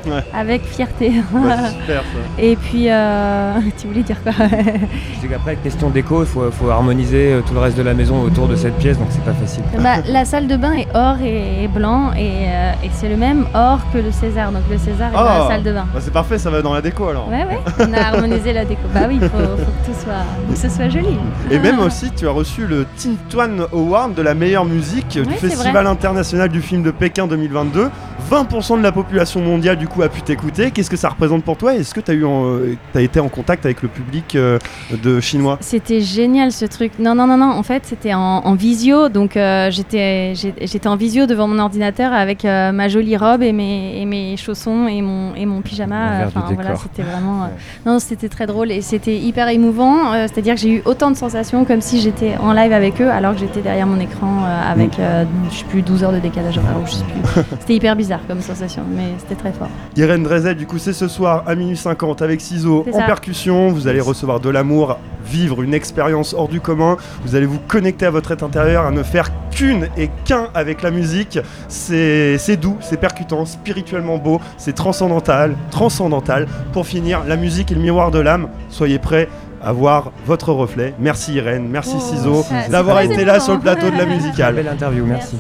Ouais. 0.06 0.24
Avec 0.34 0.64
fierté. 0.66 1.12
Bah, 1.32 1.70
super 1.70 2.02
ça. 2.02 2.20
Et 2.42 2.56
puis, 2.56 2.86
euh, 2.90 3.54
tu 3.80 3.88
voulais 3.88 4.04
dire 4.04 4.22
quoi 4.24 4.32
Je 4.34 5.20
dis 5.22 5.28
qu'après, 5.30 5.56
question 5.58 5.90
déco, 5.90 6.24
il 6.24 6.28
faut, 6.28 6.50
faut 6.52 6.70
harmoniser 6.70 7.34
euh, 7.34 7.42
tout 7.46 7.54
le 7.54 7.60
reste 7.60 7.78
de 7.78 7.84
la 7.84 7.94
maison 7.94 8.22
autour 8.22 8.48
de 8.48 8.56
cette 8.56 8.76
pièce, 8.78 8.98
donc 8.98 9.08
c'est 9.12 9.24
pas 9.24 9.34
facile. 9.34 9.64
Bah, 9.80 9.98
la 10.08 10.26
salle 10.26 10.48
de 10.48 10.56
bain 10.58 10.74
est 10.74 10.88
or 10.94 11.16
et, 11.24 11.68
blanc 11.68 12.12
et, 12.14 12.48
euh, 12.48 12.72
et 12.84 12.90
c'est 12.94 13.10
le 13.10 13.18
même 13.18 13.46
or 13.54 13.80
que 13.94 13.98
le 14.00 14.12
César. 14.12 14.52
Donc 14.52 14.64
le 14.70 14.78
César 14.78 15.10
est 15.10 15.16
dans 15.16 15.24
la 15.24 15.46
Oh, 15.46 15.50
salle 15.50 15.64
de 15.64 15.72
bain. 15.74 15.86
bah, 15.94 16.00
c'est 16.02 16.14
parfait, 16.14 16.38
ça 16.38 16.50
va 16.50 16.62
dans 16.62 16.74
la 16.74 16.82
déco 16.82 17.08
alors. 17.08 17.28
Ouais, 17.30 17.46
ouais, 17.46 17.60
on 17.80 17.94
a 17.94 18.02
harmonisé 18.02 18.54
la 18.54 18.66
déco. 18.66 18.82
Bah 18.94 19.02
oui, 19.08 19.20
il 19.22 19.30
faut, 19.30 19.38
faut 19.38 19.44
que, 19.46 19.86
tout 19.86 20.00
soit, 20.04 20.14
faut 20.48 20.54
que 20.54 20.60
ce 20.60 20.70
soit 20.70 20.90
joli. 20.90 21.18
Et 21.52 21.60
même 21.60 21.80
aussi, 21.80 22.12
tu 22.12 22.28
as 22.28 22.32
reçu 22.32 22.68
le 22.68 22.86
Tintoine 22.98 23.62
Award 23.72 24.14
de 24.14 24.22
la 24.22 24.34
meilleure 24.34 24.66
musique 24.66 25.18
du 25.20 25.34
Festival 25.36 25.88
international 25.88 26.50
du 26.50 26.62
film 26.62 26.84
de 26.84 26.92
Pékin 26.92 27.28
2022. 27.28 27.90
20% 28.34 28.80
de 28.80 28.84
la 28.84 28.92
population 28.92 29.42
mondiale 29.42 29.78
du 29.78 29.88
coup 29.88 30.02
a 30.02 30.10
pu 30.10 30.22
t'écouter. 30.24 30.72
Qu'est-ce 30.72 30.90
que 30.90 30.98
ça 30.98 31.10
représente 31.10 31.44
pour 31.44 31.56
toi? 31.56 31.76
Est-ce 31.76 31.94
que 31.94 32.00
tu 32.00 32.10
as, 32.10 32.14
eu 32.16 32.26
en- 32.26 32.46
euh, 32.46 32.76
t'as 32.92 33.02
été 33.02 33.20
en 33.20 33.30
contact 33.30 33.64
avec 33.66 33.84
le 33.84 33.88
public 33.90 34.36
euh, 34.36 34.58
de 35.04 35.20
chinois? 35.20 35.58
C'était 35.62 36.02
génial 36.02 36.52
ce 36.52 36.66
truc. 36.66 36.94
Non, 36.98 37.14
non, 37.14 37.28
non, 37.28 37.38
non. 37.38 37.52
En 37.52 37.62
fait, 37.64 37.84
c'était 37.86 38.14
en, 38.16 38.20
en 38.44 38.56
visio. 38.56 39.10
Donc, 39.10 39.38
euh, 39.38 39.70
j'étais 39.72 40.88
en 40.88 40.96
visio 40.96 41.26
devant 41.28 41.48
mon 41.48 41.60
ordinateur 41.60 42.12
avec 42.12 42.44
euh, 42.46 42.72
ma 42.72 42.88
jolie 42.88 43.18
robe 43.18 43.44
et 43.44 43.52
mes, 43.52 44.02
et 44.02 44.06
mes 44.06 44.36
chaussons 44.38 44.88
et 44.88 45.02
mon, 45.04 45.36
et 45.36 45.46
mon 45.46 45.62
pyjama. 45.62 46.26
Enfin, 46.28 46.46
voilà, 46.56 46.76
c'était 46.76 47.04
vraiment. 47.04 47.44
euh, 47.44 47.48
Non, 47.86 48.00
c'était 48.00 48.30
très 48.30 48.48
drôle 48.48 48.72
et 48.72 48.82
c'était 48.82 49.16
hyper 49.18 49.48
émouvant. 49.50 50.14
Euh, 50.14 50.26
C'est-à-dire 50.32 50.56
que 50.56 50.62
j'ai 50.62 50.70
eu 50.78 50.82
autant 50.86 51.12
de 51.12 51.18
sensations 51.18 51.66
comme 51.66 51.82
si 51.82 52.02
j'étais 52.02 52.36
en 52.42 52.54
live 52.54 52.74
avec 52.74 53.00
eux 53.00 53.10
alors 53.12 53.34
que 53.34 53.40
j'étais 53.40 53.62
derrière 53.62 53.86
mon 53.86 54.00
écran 54.00 54.44
euh, 54.46 54.72
avec, 54.72 54.98
euh, 55.00 55.24
je 55.52 55.58
sais 55.60 55.66
plus, 55.66 55.82
12 55.84 56.04
heures 56.04 56.14
de 56.14 56.20
décalage 56.20 56.58
horaire 56.58 56.78
ou 56.82 56.88
je 56.88 56.94
sais 56.94 57.04
plus. 57.04 57.42
C'était 57.60 57.76
hyper 57.76 57.96
bizarre 57.96 58.20
comme 58.28 58.42
sensation, 58.42 58.84
mais 58.90 59.14
c'était 59.20 59.36
très 59.36 59.52
fort. 59.52 59.70
Irène 59.96 60.24
Drezel, 60.24 60.56
du 60.56 60.66
coup, 60.66 60.78
c'est 60.78 60.94
ce 60.94 61.08
soir 61.08 61.44
à 61.46 61.56
minuit 61.56 61.78
50 61.78 62.22
avec 62.22 62.42
Ciseaux 62.42 62.86
en 62.92 63.00
ça. 63.00 63.06
percussion. 63.06 63.70
Vous 63.70 63.88
allez 63.88 64.02
recevoir 64.02 64.40
de 64.40 64.50
l'amour, 64.50 64.98
vivre 65.26 65.62
une 65.62 65.74
expérience 65.74 66.34
hors 66.34 66.48
du 66.48 66.62
commun. 66.62 66.98
Vous 67.26 67.36
allez 67.36 67.46
vous 67.46 67.60
connecter 67.68 68.06
à 68.06 68.12
votre 68.12 68.32
être 68.32 68.44
intérieur, 68.44 68.86
à 68.86 68.92
ne 68.92 69.04
faire 69.04 69.32
qu'une 69.52 69.88
et 69.98 70.10
qu'un 70.26 70.48
avec 70.54 70.82
la 70.82 70.92
musique. 70.92 71.40
C'est 71.68 72.38
c'est 72.38 72.58
doux, 72.58 72.78
c'est 72.82 72.98
percutant, 72.98 73.46
spirituellement 73.46 74.18
beau, 74.18 74.42
c'est 74.58 74.74
transcendantal, 74.74 75.56
transcendantal. 75.72 76.48
Pour 76.72 76.88
finir, 76.88 77.24
la 77.28 77.36
musique 77.36 77.72
est 77.72 77.76
le 77.76 77.82
miroir 77.82 78.12
de 78.12 78.20
l'âme. 78.20 78.50
Soyez 78.70 79.00
prêts 79.00 79.30
à 79.64 79.72
voir 79.72 80.12
votre 80.26 80.52
reflet. 80.52 80.94
Merci 81.00 81.34
Irène, 81.36 81.68
merci 81.70 82.00
Ciseaux 82.00 82.44
ça- 82.44 82.68
d'avoir 82.70 83.00
été 83.02 83.24
là 83.26 83.40
sur 83.40 83.54
le 83.54 83.60
plateau 83.60 83.90
de 83.90 83.98
la 83.98 84.06
musicale. 84.06 84.56
Belle 84.56 84.68
interview, 84.68 85.06
merci. 85.06 85.36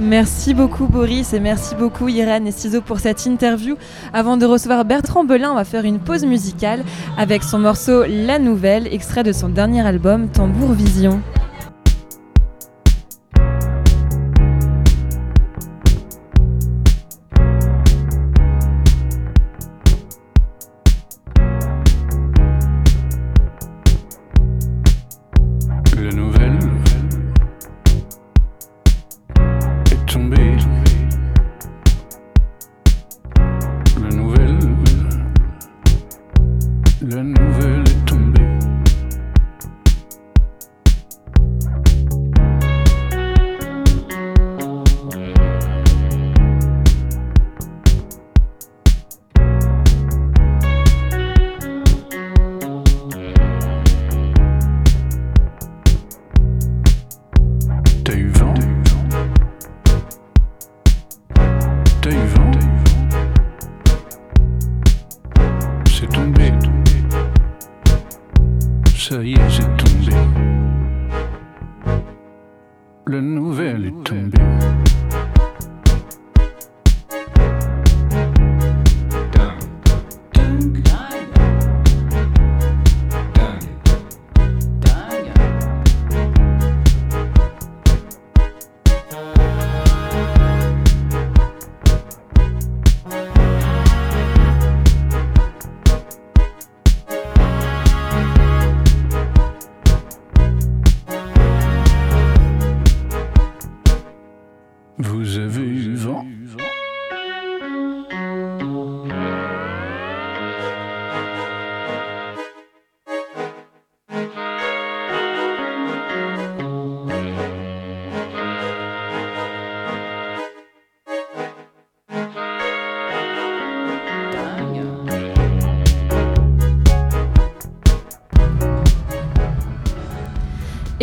Merci 0.00 0.54
beaucoup 0.54 0.86
Boris 0.86 1.32
et 1.34 1.40
merci 1.40 1.74
beaucoup 1.74 2.08
Irène 2.08 2.46
et 2.46 2.52
Ciseaux 2.52 2.80
pour 2.80 2.98
cette 3.00 3.26
interview. 3.26 3.76
Avant 4.12 4.36
de 4.36 4.46
recevoir 4.46 4.84
Bertrand 4.84 5.24
Belin, 5.24 5.52
on 5.52 5.56
va 5.56 5.64
faire 5.64 5.84
une 5.84 5.98
pause 5.98 6.24
musicale 6.24 6.82
avec 7.18 7.42
son 7.42 7.58
morceau 7.58 8.04
La 8.08 8.38
Nouvelle, 8.38 8.86
extrait 8.92 9.22
de 9.22 9.32
son 9.32 9.48
dernier 9.48 9.86
album 9.86 10.28
Tambour 10.28 10.72
Vision. 10.72 11.20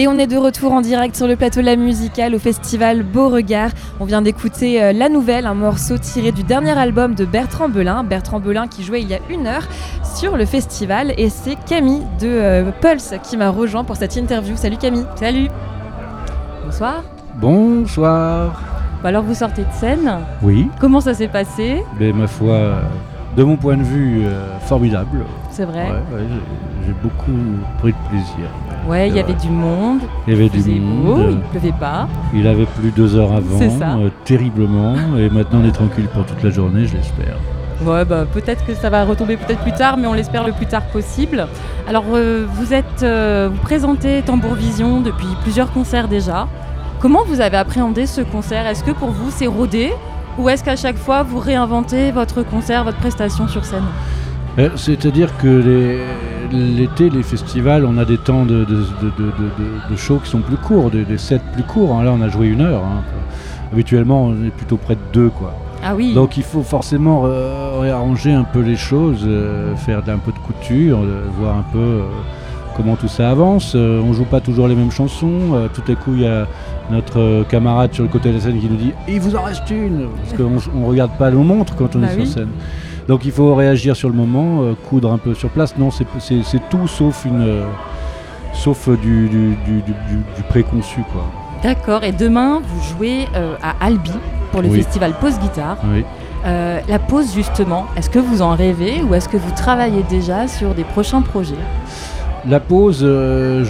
Et 0.05 0.07
on 0.07 0.19
est 0.19 0.27
de 0.27 0.37
retour 0.37 0.71
en 0.71 0.81
direct 0.81 1.15
sur 1.15 1.25
le 1.25 1.35
plateau 1.35 1.61
La 1.61 1.75
Musicale 1.75 2.35
au 2.35 2.37
festival 2.37 3.01
Beauregard. 3.01 3.71
On 3.99 4.05
vient 4.05 4.21
d'écouter 4.21 4.79
euh, 4.79 4.93
La 4.93 5.09
Nouvelle, 5.09 5.47
un 5.47 5.55
morceau 5.55 5.97
tiré 5.97 6.31
du 6.31 6.43
dernier 6.43 6.77
album 6.77 7.15
de 7.15 7.25
Bertrand 7.25 7.69
Belin. 7.69 8.03
Bertrand 8.03 8.39
Belin 8.39 8.67
qui 8.67 8.83
jouait 8.83 9.01
il 9.01 9.09
y 9.09 9.15
a 9.15 9.19
une 9.31 9.47
heure 9.47 9.63
sur 10.15 10.37
le 10.37 10.45
festival. 10.45 11.11
Et 11.17 11.29
c'est 11.29 11.55
Camille 11.65 12.03
de 12.21 12.27
euh, 12.27 12.71
Pulse 12.81 13.15
qui 13.23 13.35
m'a 13.35 13.49
rejoint 13.49 13.83
pour 13.83 13.95
cette 13.95 14.15
interview. 14.15 14.55
Salut 14.57 14.77
Camille. 14.77 15.07
Salut. 15.15 15.47
Bonsoir. 16.63 17.01
Bonsoir. 17.37 18.61
Bah 19.01 19.09
alors 19.09 19.23
vous 19.23 19.33
sortez 19.33 19.63
de 19.63 19.73
scène. 19.73 20.19
Oui, 20.43 20.69
Comment 20.79 21.01
ça 21.01 21.15
s'est 21.15 21.29
passé? 21.29 21.83
Mais 21.99 22.11
ma 22.13 22.27
foi, 22.27 22.75
de 23.35 23.43
mon 23.43 23.57
point 23.57 23.77
de 23.77 23.81
vue, 23.83 24.21
euh, 24.27 24.59
formidable. 24.59 25.25
C'est 25.49 25.65
vrai. 25.65 25.85
Ouais, 25.85 25.89
ouais, 26.15 26.23
j'ai- 26.29 26.85
j'ai 26.87 26.93
beaucoup 27.01 27.31
pris 27.79 27.91
de 27.93 28.09
plaisir. 28.09 28.49
Ouais, 28.87 29.07
il 29.09 29.15
y 29.15 29.19
avait 29.19 29.33
du 29.33 29.49
monde. 29.49 29.99
Il 30.27 30.33
y 30.33 30.35
avait 30.35 30.49
du 30.49 30.79
monde. 30.79 31.05
beau, 31.05 31.29
il 31.31 31.39
pleuvait 31.59 31.73
pas. 31.79 32.07
Il 32.33 32.45
avait 32.47 32.65
plu 32.65 32.91
deux 32.91 33.15
heures 33.15 33.33
avant, 33.33 33.57
ça. 33.79 33.95
euh, 33.97 34.09
terriblement, 34.25 34.93
et 35.17 35.29
maintenant 35.29 35.61
on 35.63 35.67
est 35.67 35.71
tranquille 35.71 36.07
pour 36.13 36.23
toute 36.25 36.43
la 36.43 36.51
journée, 36.51 36.85
je 36.85 36.95
l'espère. 36.95 37.35
Ouais, 37.83 38.05
bah, 38.05 38.25
peut-être 38.31 38.65
que 38.65 38.73
ça 38.73 38.89
va 38.89 39.03
retomber 39.03 39.37
peut-être 39.37 39.59
plus 39.61 39.73
tard, 39.73 39.97
mais 39.97 40.07
on 40.07 40.13
l'espère 40.13 40.45
le 40.45 40.53
plus 40.53 40.65
tard 40.67 40.83
possible. 40.93 41.47
Alors, 41.89 42.05
euh, 42.13 42.45
vous 42.53 42.73
êtes, 42.73 43.03
euh, 43.03 43.49
vous 43.51 43.59
présentez 43.61 44.21
Tambour 44.21 44.53
Vision 44.53 45.01
depuis 45.01 45.27
plusieurs 45.41 45.71
concerts 45.73 46.07
déjà. 46.07 46.47
Comment 46.99 47.23
vous 47.27 47.41
avez 47.41 47.57
appréhendé 47.57 48.05
ce 48.05 48.21
concert? 48.21 48.65
Est-ce 48.67 48.83
que 48.83 48.91
pour 48.91 49.09
vous 49.09 49.29
c'est 49.29 49.47
rodé? 49.47 49.91
Ou 50.37 50.47
est-ce 50.49 50.63
qu'à 50.63 50.75
chaque 50.75 50.97
fois 50.97 51.23
vous 51.23 51.39
réinventez 51.39 52.11
votre 52.11 52.43
concert, 52.43 52.83
votre 52.83 52.97
prestation 52.97 53.47
sur 53.47 53.65
scène? 53.65 53.83
Euh, 54.59 54.69
C'est-à-dire 54.75 55.35
que 55.37 55.47
les- 55.47 55.99
l'été, 56.51 57.09
les 57.09 57.23
festivals, 57.23 57.85
on 57.85 57.97
a 57.97 58.05
des 58.05 58.17
temps 58.17 58.45
de, 58.45 58.65
de, 58.65 58.75
de, 58.75 59.91
de- 59.91 59.95
shows 59.95 60.19
qui 60.23 60.29
sont 60.29 60.39
plus 60.41 60.57
courts, 60.57 60.91
des, 60.91 61.03
des 61.05 61.17
sets 61.17 61.41
plus 61.53 61.63
courts. 61.63 61.95
hein. 61.95 62.03
Là, 62.03 62.11
on 62.17 62.21
a 62.21 62.29
joué 62.29 62.47
une 62.47 62.61
heure. 62.61 62.83
hein. 62.83 63.01
Habituellement, 63.71 64.25
on 64.25 64.33
est 64.45 64.51
plutôt 64.51 64.77
près 64.77 64.95
de 64.95 65.01
deux, 65.13 65.29
quoi. 65.29 65.53
Ah 65.83 65.93
oui. 65.95 66.13
Donc 66.13 66.37
il 66.37 66.43
faut 66.43 66.63
forcément 66.63 67.23
euh, 67.25 67.79
réarranger 67.79 68.31
un 68.31 68.43
peu 68.43 68.61
les 68.61 68.75
choses, 68.75 69.23
euh, 69.27 69.75
faire 69.75 69.99
un 69.99 70.17
peu 70.17 70.31
de 70.31 70.39
couture, 70.39 70.99
euh, 71.03 71.23
voir 71.39 71.57
un 71.57 71.65
peu 71.71 71.99
comment 72.75 72.95
tout 72.95 73.07
ça 73.07 73.29
avance. 73.29 73.75
On 73.75 74.11
joue 74.13 74.25
pas 74.25 74.39
toujours 74.41 74.67
les 74.67 74.75
mêmes 74.75 74.91
chansons. 74.91 75.67
Tout 75.73 75.91
à 75.91 75.95
coup, 75.95 76.13
il 76.15 76.21
y 76.21 76.27
a 76.27 76.47
notre 76.91 77.43
camarade 77.49 77.93
sur 77.93 78.03
le 78.03 78.09
côté 78.09 78.29
de 78.29 78.35
la 78.35 78.39
scène 78.41 78.59
qui 78.59 78.67
nous 78.67 78.77
dit 78.77 78.93
Il 79.07 79.19
vous 79.19 79.35
en 79.35 79.43
reste 79.43 79.69
une 79.69 80.07
Parce 80.23 80.33
qu'on 80.37 80.79
ne 80.79 80.85
regarde 80.85 81.11
pas 81.17 81.29
nos 81.31 81.43
montres 81.43 81.75
quand 81.75 81.95
on 81.95 81.99
Bah 81.99 82.07
est 82.13 82.17
oui. 82.17 82.25
sur 82.25 82.39
scène. 82.39 82.49
Donc 83.07 83.23
il 83.25 83.31
faut 83.31 83.53
réagir 83.53 83.95
sur 83.95 84.09
le 84.09 84.15
moment, 84.15 84.61
euh, 84.63 84.73
coudre 84.89 85.11
un 85.11 85.17
peu 85.17 85.33
sur 85.33 85.49
place. 85.49 85.77
Non, 85.77 85.91
c'est- 85.91 86.05
tout 86.69 86.87
sauf 86.87 87.25
une. 87.25 87.41
euh, 87.41 87.65
sauf 88.53 88.87
euh, 88.87 88.95
du, 88.97 89.27
du, 89.27 89.49
du- 89.65 89.81
du- 89.81 89.91
du- 89.91 90.23
du 90.35 90.43
préconçu, 90.49 91.01
quoi. 91.11 91.23
D'accord. 91.61 92.03
Et 92.03 92.11
demain, 92.11 92.61
vous 92.65 92.83
jouez 92.95 93.27
euh, 93.35 93.55
à 93.61 93.85
Albi 93.85 94.11
pour 94.51 94.61
le 94.61 94.69
Oui. 94.69 94.77
festival 94.81 95.13
Pause 95.19 95.37
Guitare. 95.39 95.77
Oui. 95.93 96.03
La 96.87 96.99
pause 96.99 97.33
justement, 97.33 97.87
est-ce 97.97 98.07
que 98.09 98.19
vous 98.19 98.43
en 98.43 98.51
rêvez 98.55 99.01
ou 99.01 99.15
est-ce 99.15 99.27
que 99.27 99.35
vous 99.37 99.51
travaillez 99.55 100.03
déjà 100.03 100.47
sur 100.47 100.75
des 100.75 100.83
prochains 100.83 101.21
projets? 101.23 101.55
La 102.47 102.59
pause, 102.59 103.03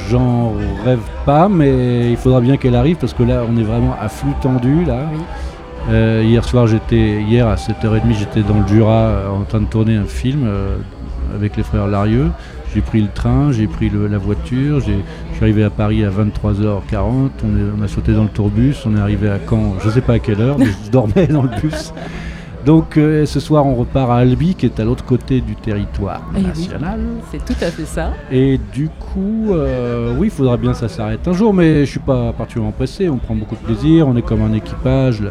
j'en 0.09 0.51
rêve 0.83 0.99
pas, 1.25 1.47
mais 1.47 2.11
il 2.11 2.17
faudra 2.17 2.41
bien 2.41 2.57
qu'elle 2.57 2.75
arrive 2.75 2.97
parce 2.97 3.13
que 3.13 3.23
là, 3.23 3.43
on 3.49 3.55
est 3.55 3.63
vraiment 3.63 3.95
à 4.01 4.09
flux 4.09 4.33
tendu. 4.41 4.83
Là. 4.83 5.03
Euh, 5.89 6.23
hier 6.25 6.43
soir, 6.43 6.65
j'étais, 6.65 7.21
hier 7.21 7.47
à 7.47 7.55
7h30, 7.55 8.17
j'étais 8.17 8.41
dans 8.41 8.59
le 8.59 8.67
Jura 8.67 8.91
euh, 8.91 9.29
en 9.29 9.43
train 9.43 9.61
de 9.61 9.67
tourner 9.67 9.95
un 9.95 10.05
film 10.05 10.43
euh, 10.45 10.77
avec 11.35 11.55
les 11.57 11.63
frères 11.63 11.87
Larieux. 11.87 12.31
J'ai 12.73 12.81
pris 12.81 13.01
le 13.01 13.07
train, 13.07 13.51
j'ai 13.51 13.67
pris 13.67 13.89
la 13.89 14.17
voiture, 14.17 14.79
je 14.79 14.85
suis 14.85 15.41
arrivé 15.41 15.63
à 15.63 15.69
Paris 15.69 16.03
à 16.03 16.09
23h40, 16.09 17.29
on, 17.77 17.81
a 17.81 17.87
sauté 17.87 18.11
dans 18.11 18.23
le 18.23 18.29
tourbus, 18.29 18.75
on 18.85 18.97
est 18.97 18.99
arrivé 18.99 19.29
à 19.29 19.39
Caen, 19.49 19.75
je 19.81 19.89
sais 19.89 20.01
pas 20.01 20.13
à 20.13 20.19
quelle 20.19 20.41
heure, 20.41 20.57
mais 20.59 20.65
je 20.85 20.91
dormais 20.91 21.27
dans 21.27 21.43
le 21.43 21.49
bus. 21.61 21.93
Donc 22.65 22.97
euh, 22.97 23.25
ce 23.25 23.39
soir, 23.39 23.65
on 23.65 23.75
repart 23.75 24.09
à 24.09 24.15
Albi, 24.15 24.55
qui 24.55 24.65
est 24.65 24.79
à 24.79 24.83
l'autre 24.83 25.05
côté 25.05 25.39
du 25.41 25.55
territoire 25.55 26.21
Eh 26.33 26.39
oui, 26.39 26.43
national. 26.47 26.99
C'est 27.31 27.43
tout 27.45 27.53
à 27.61 27.67
fait 27.69 27.85
ça. 27.85 28.13
Et 28.31 28.59
du 28.73 28.89
coup, 28.89 29.51
euh, 29.53 30.15
oui, 30.17 30.27
il 30.27 30.31
faudra 30.31 30.57
bien 30.57 30.71
que 30.71 30.77
ça 30.77 30.89
s'arrête 30.89 31.27
un 31.27 31.33
jour, 31.33 31.53
mais 31.53 31.85
je 31.85 31.91
suis 31.91 31.99
pas 31.99 32.33
particulièrement 32.33 32.71
pressé. 32.71 33.07
On 33.07 33.17
prend 33.17 33.35
beaucoup 33.35 33.55
de 33.55 33.61
plaisir, 33.61 34.07
on 34.07 34.15
est 34.15 34.23
comme 34.23 34.41
un 34.41 34.53
équipage. 34.53 35.21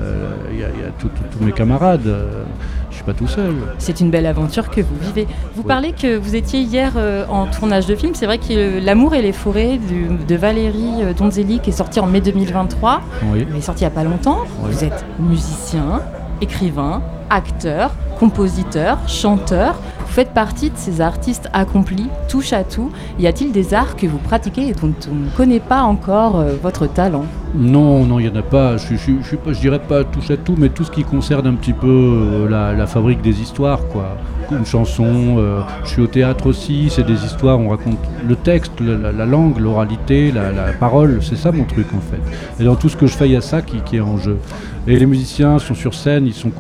Il 0.53 0.61
y 0.61 0.63
a, 0.65 0.69
tous 0.99 1.11
mes 1.45 1.53
camarades. 1.53 2.07
euh, 2.07 2.45
je 2.91 2.97
suis 2.97 3.05
pas 3.05 3.15
tout 3.15 3.27
seul. 3.27 3.53
C'est 3.79 3.99
une 3.99 4.11
belle 4.11 4.27
aventure 4.27 4.71
que 4.71 4.81
vous 4.81 4.95
vivez. 5.01 5.27
Vous 5.57 5.65
parlez 5.65 5.91
que 5.91 6.17
vous 6.17 6.37
étiez 6.37 6.61
hier 6.61 6.93
euh, 6.97 7.27
en 7.29 7.47
tournage 7.47 7.87
de 7.87 7.97
film. 7.97 8.13
C'est 8.15 8.27
vrai 8.27 8.39
que 8.39 8.85
L'amour 8.85 9.15
et 9.15 9.23
les 9.23 9.33
forêts 9.33 9.81
de 10.29 10.35
Valérie 10.37 11.03
Donzelli 11.19 11.59
qui 11.59 11.71
est 11.71 11.73
sorti 11.73 11.99
en 11.99 12.07
mai 12.07 12.21
2023, 12.21 13.01
Oui. 13.33 13.45
mais 13.53 13.61
sorti 13.61 13.83
il 13.83 13.89
n'y 13.89 13.93
a 13.93 13.95
pas 13.95 14.05
longtemps. 14.05 14.39
Oui. 14.63 14.71
Vous 14.71 14.85
êtes 14.85 15.05
musicien, 15.19 16.01
écrivain, 16.41 17.03
acteur, 17.31 17.93
compositeur, 18.19 18.99
chanteur. 19.09 19.75
Vous 20.07 20.13
faites 20.13 20.33
partie 20.33 20.71
de 20.71 20.77
ces 20.77 21.01
artistes 21.01 21.49
accomplis, 21.53 22.09
touche 22.29 22.53
à 22.53 22.63
tout. 22.63 22.91
Y 23.19 23.27
a-t-il 23.27 23.51
des 23.51 23.75
arts 23.75 23.97
que 23.97 24.07
vous 24.07 24.19
pratiquez 24.19 24.69
et 24.69 24.73
dont 24.73 24.93
on 25.11 25.15
ne 25.15 25.29
connaît 25.37 25.61
pas 25.61 25.83
encore 25.83 26.39
euh, 26.39 26.53
votre 26.63 26.87
talent? 26.87 27.25
Non, 27.57 28.05
non, 28.05 28.21
il 28.21 28.31
n'y 28.31 28.33
en 28.33 28.39
a 28.39 28.43
pas. 28.43 28.77
Je, 28.77 28.95
je, 28.95 29.61
dirais 29.61 29.81
pas 29.81 30.05
touche 30.05 30.31
à 30.31 30.37
tout, 30.37 30.55
mais 30.57 30.69
tout 30.69 30.85
ce 30.85 30.91
qui 30.91 31.03
concerne 31.03 31.47
un 31.49 31.55
petit 31.55 31.73
peu 31.73 31.87
euh, 31.89 32.77
la, 32.77 32.87
fabrique 32.87 33.23
des 33.23 33.41
histoires, 33.41 33.81
quoi. 33.89 34.17
Une 34.53 34.67
chanson, 34.67 35.07
euh, 35.39 35.63
je 35.85 35.89
suis 35.91 36.03
au 36.03 36.07
théâtre 36.07 36.47
aussi, 36.47 36.91
c'est 36.91 37.03
des 37.07 37.25
histoires, 37.25 37.59
on 37.59 37.71
raconte 37.71 37.99
le 38.29 38.37
texte, 38.37 38.73
la, 38.81 38.97
la- 38.97 39.13
la 39.13 39.25
langue, 39.25 39.59
l'oralité, 39.59 40.31
la, 40.33 40.73
parole, 40.79 41.21
c'est 41.23 41.37
ça 41.37 41.51
mon 41.51 41.65
truc 41.65 41.87
en 41.97 42.01
fait. 42.01 42.21
Et 42.63 42.65
dans 42.65 42.77
tout 42.77 42.91
ce 42.91 42.97
que 42.97 43.07
je 43.07 43.17
fais, 43.17 43.27
il 43.27 43.33
y 43.33 43.37
a 43.37 43.41
ça 43.41 43.63
qui 43.63 43.97
est 43.97 44.01
en 44.01 44.19
jeu. 44.19 44.39
Et 44.87 44.99
les 44.99 45.07
musiciens 45.07 45.59
sont 45.59 45.75
sur 45.75 45.95
scène, 45.95 46.27
ils 46.27 46.35
sont 46.35 46.53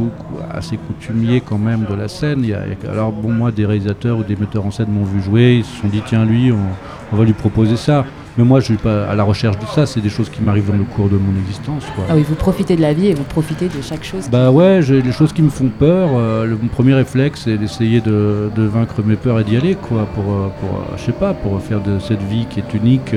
assez 0.51 0.79
coutumiers 0.79 1.43
quand 1.43 1.59
même 1.59 1.85
de 1.89 1.95
la 1.95 2.09
scène. 2.09 2.43
Alors 2.91 3.13
bon, 3.13 3.31
moi, 3.31 3.53
des 3.53 3.67
réalisateurs 3.67 4.19
ou 4.19 4.23
des 4.23 4.35
metteurs 4.35 4.65
en 4.65 4.71
scène 4.71 4.89
m'ont 4.89 5.05
vu 5.05 5.21
jouer, 5.21 5.57
ils 5.59 5.65
se 5.65 5.83
sont 5.83 5.89
dit 5.89 6.01
tiens 6.07 6.25
lui, 6.25 6.51
on 6.51 7.17
va 7.17 7.25
lui 7.25 7.35
proposer 7.35 7.77
ça. 7.77 8.07
Mais 8.37 8.43
moi, 8.45 8.59
je 8.59 8.65
suis 8.65 8.77
pas 8.77 9.05
à 9.07 9.15
la 9.15 9.23
recherche 9.23 9.59
de 9.61 9.67
ça, 9.67 9.87
c'est 9.87 10.01
des 10.01 10.09
choses 10.09 10.29
qui 10.29 10.43
m'arrivent 10.43 10.69
dans 10.69 10.77
le 10.77 10.83
cours 10.85 11.09
de 11.09 11.17
mon 11.17 11.39
existence. 11.41 11.85
Quoi. 11.95 12.05
Ah 12.11 12.15
oui, 12.17 12.25
vous 12.29 12.35
profitez 12.35 12.75
de 12.75 12.81
la 12.83 12.93
vie 12.93 13.07
et 13.07 13.15
vous 13.15 13.23
profitez 13.23 13.67
de 13.69 13.81
chaque 13.81 14.03
chose. 14.03 14.29
Bah 14.29 14.51
ouais, 14.51 14.81
j'ai 14.83 15.03
les 15.03 15.13
choses 15.13 15.33
qui 15.33 15.41
me 15.43 15.51
font 15.51 15.69
peur. 15.69 16.09
euh, 16.15 16.45
le, 16.45 16.57
mon 16.61 16.67
premier 16.67 16.95
réflexe, 16.95 17.43
c'est 17.45 17.57
d'essayer 17.57 18.01
de, 18.01 18.51
de 18.55 18.63
vaincre 18.65 19.03
mes 19.05 19.15
peurs 19.15 19.39
et 19.39 19.45
d'y 19.45 19.57
aller, 19.57 19.77
quoi, 19.77 20.07
pour, 20.15 20.25
euh, 20.33 20.49
pour 20.61 20.71
euh, 20.81 20.97
je 20.97 21.03
sais 21.05 21.13
pas, 21.13 21.33
pour 21.33 21.61
faire 21.61 21.81
de 21.81 22.01
cette 22.01 22.23
vie 22.23 22.47
qui 22.51 22.59
est 22.59 22.75
unique, 22.75 23.15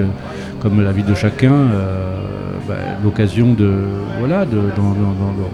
comme 0.61 0.83
la 0.83 0.91
vie 0.91 1.01
de 1.03 1.15
chacun, 1.15 1.51
euh, 1.51 2.21
bah, 2.67 2.75
l'occasion 3.03 3.53
de, 3.53 3.73
voilà, 4.19 4.45
de, 4.45 4.57
dans- 4.75 4.83
dans- 4.83 5.13
dans- 5.19 5.33
dans- 5.33 5.51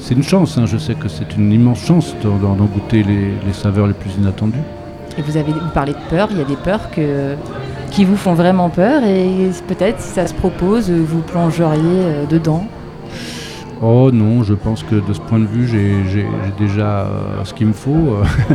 c'est 0.00 0.14
une 0.14 0.22
chance. 0.24 0.58
hein, 0.58 0.66
je 0.66 0.78
sais 0.78 0.94
que 0.94 1.08
c'est 1.08 1.36
une 1.36 1.52
immense 1.52 1.84
chance 1.84 2.16
d'en 2.24 2.54
goûter 2.64 3.04
les, 3.04 3.34
les 3.46 3.52
saveurs 3.52 3.86
les 3.86 3.92
plus 3.94 4.10
inattendues. 4.18 4.58
Et 5.16 5.22
vous, 5.22 5.36
avez, 5.36 5.52
vous 5.52 5.58
parlez 5.74 5.92
de 5.92 5.98
peur, 6.10 6.28
il 6.32 6.38
y 6.38 6.40
a 6.40 6.44
des 6.44 6.56
peurs 6.56 6.90
que, 6.90 7.34
qui 7.90 8.04
vous 8.04 8.16
font 8.16 8.34
vraiment 8.34 8.68
peur 8.70 9.02
et 9.04 9.50
peut-être 9.66 10.00
si 10.00 10.10
ça 10.14 10.26
se 10.26 10.34
propose, 10.34 10.90
vous 10.90 11.20
plongeriez 11.20 11.80
euh, 11.84 12.26
dedans. 12.26 12.64
Oh 13.80 14.10
non, 14.12 14.42
je 14.42 14.54
pense 14.54 14.82
que 14.82 14.96
de 14.96 15.12
ce 15.12 15.20
point 15.20 15.38
de 15.38 15.46
vue, 15.46 15.66
j'ai 15.68 16.04
j'ai- 16.10 16.26
j'ai 16.44 16.64
déjà 16.66 17.02
euh, 17.02 17.44
ce 17.44 17.54
qu'il 17.54 17.66
me 17.68 17.72
faut. 17.72 17.90
euh. 17.90 18.24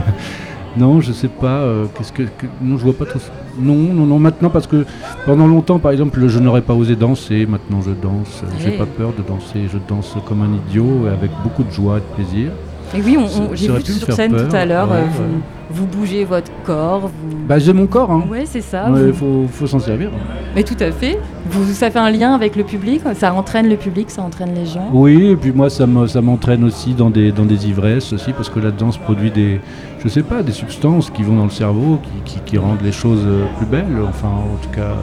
Non, 0.75 1.01
je 1.01 1.11
sais 1.11 1.27
pas. 1.27 1.59
euh, 1.61 1.85
Qu'est-ce 1.95 2.11
que, 2.11 2.23
que- 2.23 2.47
non, 2.59 2.79
je 2.79 2.83
vois 2.83 2.97
pas 2.97 3.05
trop. 3.05 3.19
ça. 3.19 3.29
Non, 3.59 3.75
non, 3.75 4.07
non. 4.07 4.17
Maintenant, 4.17 4.49
parce 4.49 4.65
que 4.65 4.87
pendant 5.23 5.45
longtemps, 5.45 5.77
par 5.77 5.91
exemple, 5.91 6.19
je 6.27 6.39
n'aurais 6.39 6.63
pas 6.63 6.73
osé 6.73 6.95
danser. 6.95 7.45
Maintenant, 7.45 7.79
je 7.81 7.91
danse. 7.91 8.41
J'ai 8.59 8.69
Hey. 8.71 8.77
pas 8.79 8.87
peur 8.87 9.13
de 9.15 9.21
danser. 9.21 9.67
Je 9.71 9.77
danse 9.87 10.15
comme 10.27 10.41
un 10.41 10.51
idiot, 10.67 11.05
avec 11.15 11.29
beaucoup 11.43 11.63
de 11.63 11.69
joie 11.71 11.97
et 11.97 11.99
de 11.99 12.15
plaisir. 12.15 12.49
Et 12.95 13.01
oui, 13.01 13.17
j'ai 13.53 13.69
vu 13.69 13.81
sur 13.83 14.13
scène 14.13 14.31
peur. 14.31 14.47
tout 14.49 14.55
à 14.55 14.65
l'heure, 14.65 14.89
Ouais, 14.89 14.97
euh, 14.97 15.01
ouais. 15.01 15.41
vous, 15.71 15.85
bougez 15.87 16.23
votre 16.25 16.51
corps, 16.63 17.01
vous... 17.07 17.37
Bah, 17.47 17.57
j'ai 17.57 17.73
mon 17.73 17.87
corps. 17.87 18.11
Hein. 18.11 18.23
Ouais, 18.29 18.43
c'est 18.45 18.61
ça. 18.61 18.85
Vous- 18.89 19.13
faut, 19.13 19.45
faut 19.51 19.65
s'en 19.67 19.79
servir. 19.79 20.09
Mais 20.55 20.63
tout 20.63 20.75
à 20.79 20.91
fait. 20.91 21.17
Vous, 21.49 21.65
ça 21.73 21.89
fait 21.89 21.97
un 21.99 22.11
lien 22.11 22.33
avec 22.35 22.55
le 22.55 22.63
public, 22.63 23.01
ça 23.15 23.33
entraîne 23.33 23.67
le 23.67 23.75
public, 23.77 24.11
ça 24.11 24.21
entraîne 24.21 24.53
les 24.53 24.65
gens. 24.67 24.89
Oui, 24.93 25.29
et 25.31 25.35
puis 25.35 25.51
moi, 25.51 25.69
ça 25.71 25.87
me- 25.87 26.05
ça 26.07 26.21
m'entraîne 26.21 26.63
aussi 26.63 26.93
dans 26.93 27.09
des, 27.09 27.31
dans 27.31 27.45
des 27.45 27.67
ivresses 27.67 28.13
aussi, 28.13 28.31
parce 28.33 28.49
que 28.49 28.59
la 28.59 28.69
danse 28.71 28.97
produit 28.97 29.31
des, 29.31 29.59
je 30.03 30.07
sais 30.07 30.23
pas, 30.23 30.43
des 30.43 30.51
substances 30.51 31.09
qui 31.09 31.23
vont 31.23 31.35
dans 31.37 31.45
le 31.45 31.49
cerveau, 31.49 31.99
qui, 32.25 32.33
qui- 32.35 32.39
qui 32.45 32.57
rendent 32.59 32.83
les 32.83 32.91
choses 32.91 33.23
euh, 33.25 33.45
plus 33.57 33.65
belles. 33.65 33.97
Enfin, 34.07 34.27
en 34.27 34.57
tout 34.61 34.69
cas, 34.69 34.95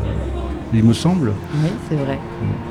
il 0.73 0.85
me 0.85 0.93
semble. 0.93 1.33
Oui, 1.63 1.71
c'est 1.89 1.97
vrai. 1.97 2.19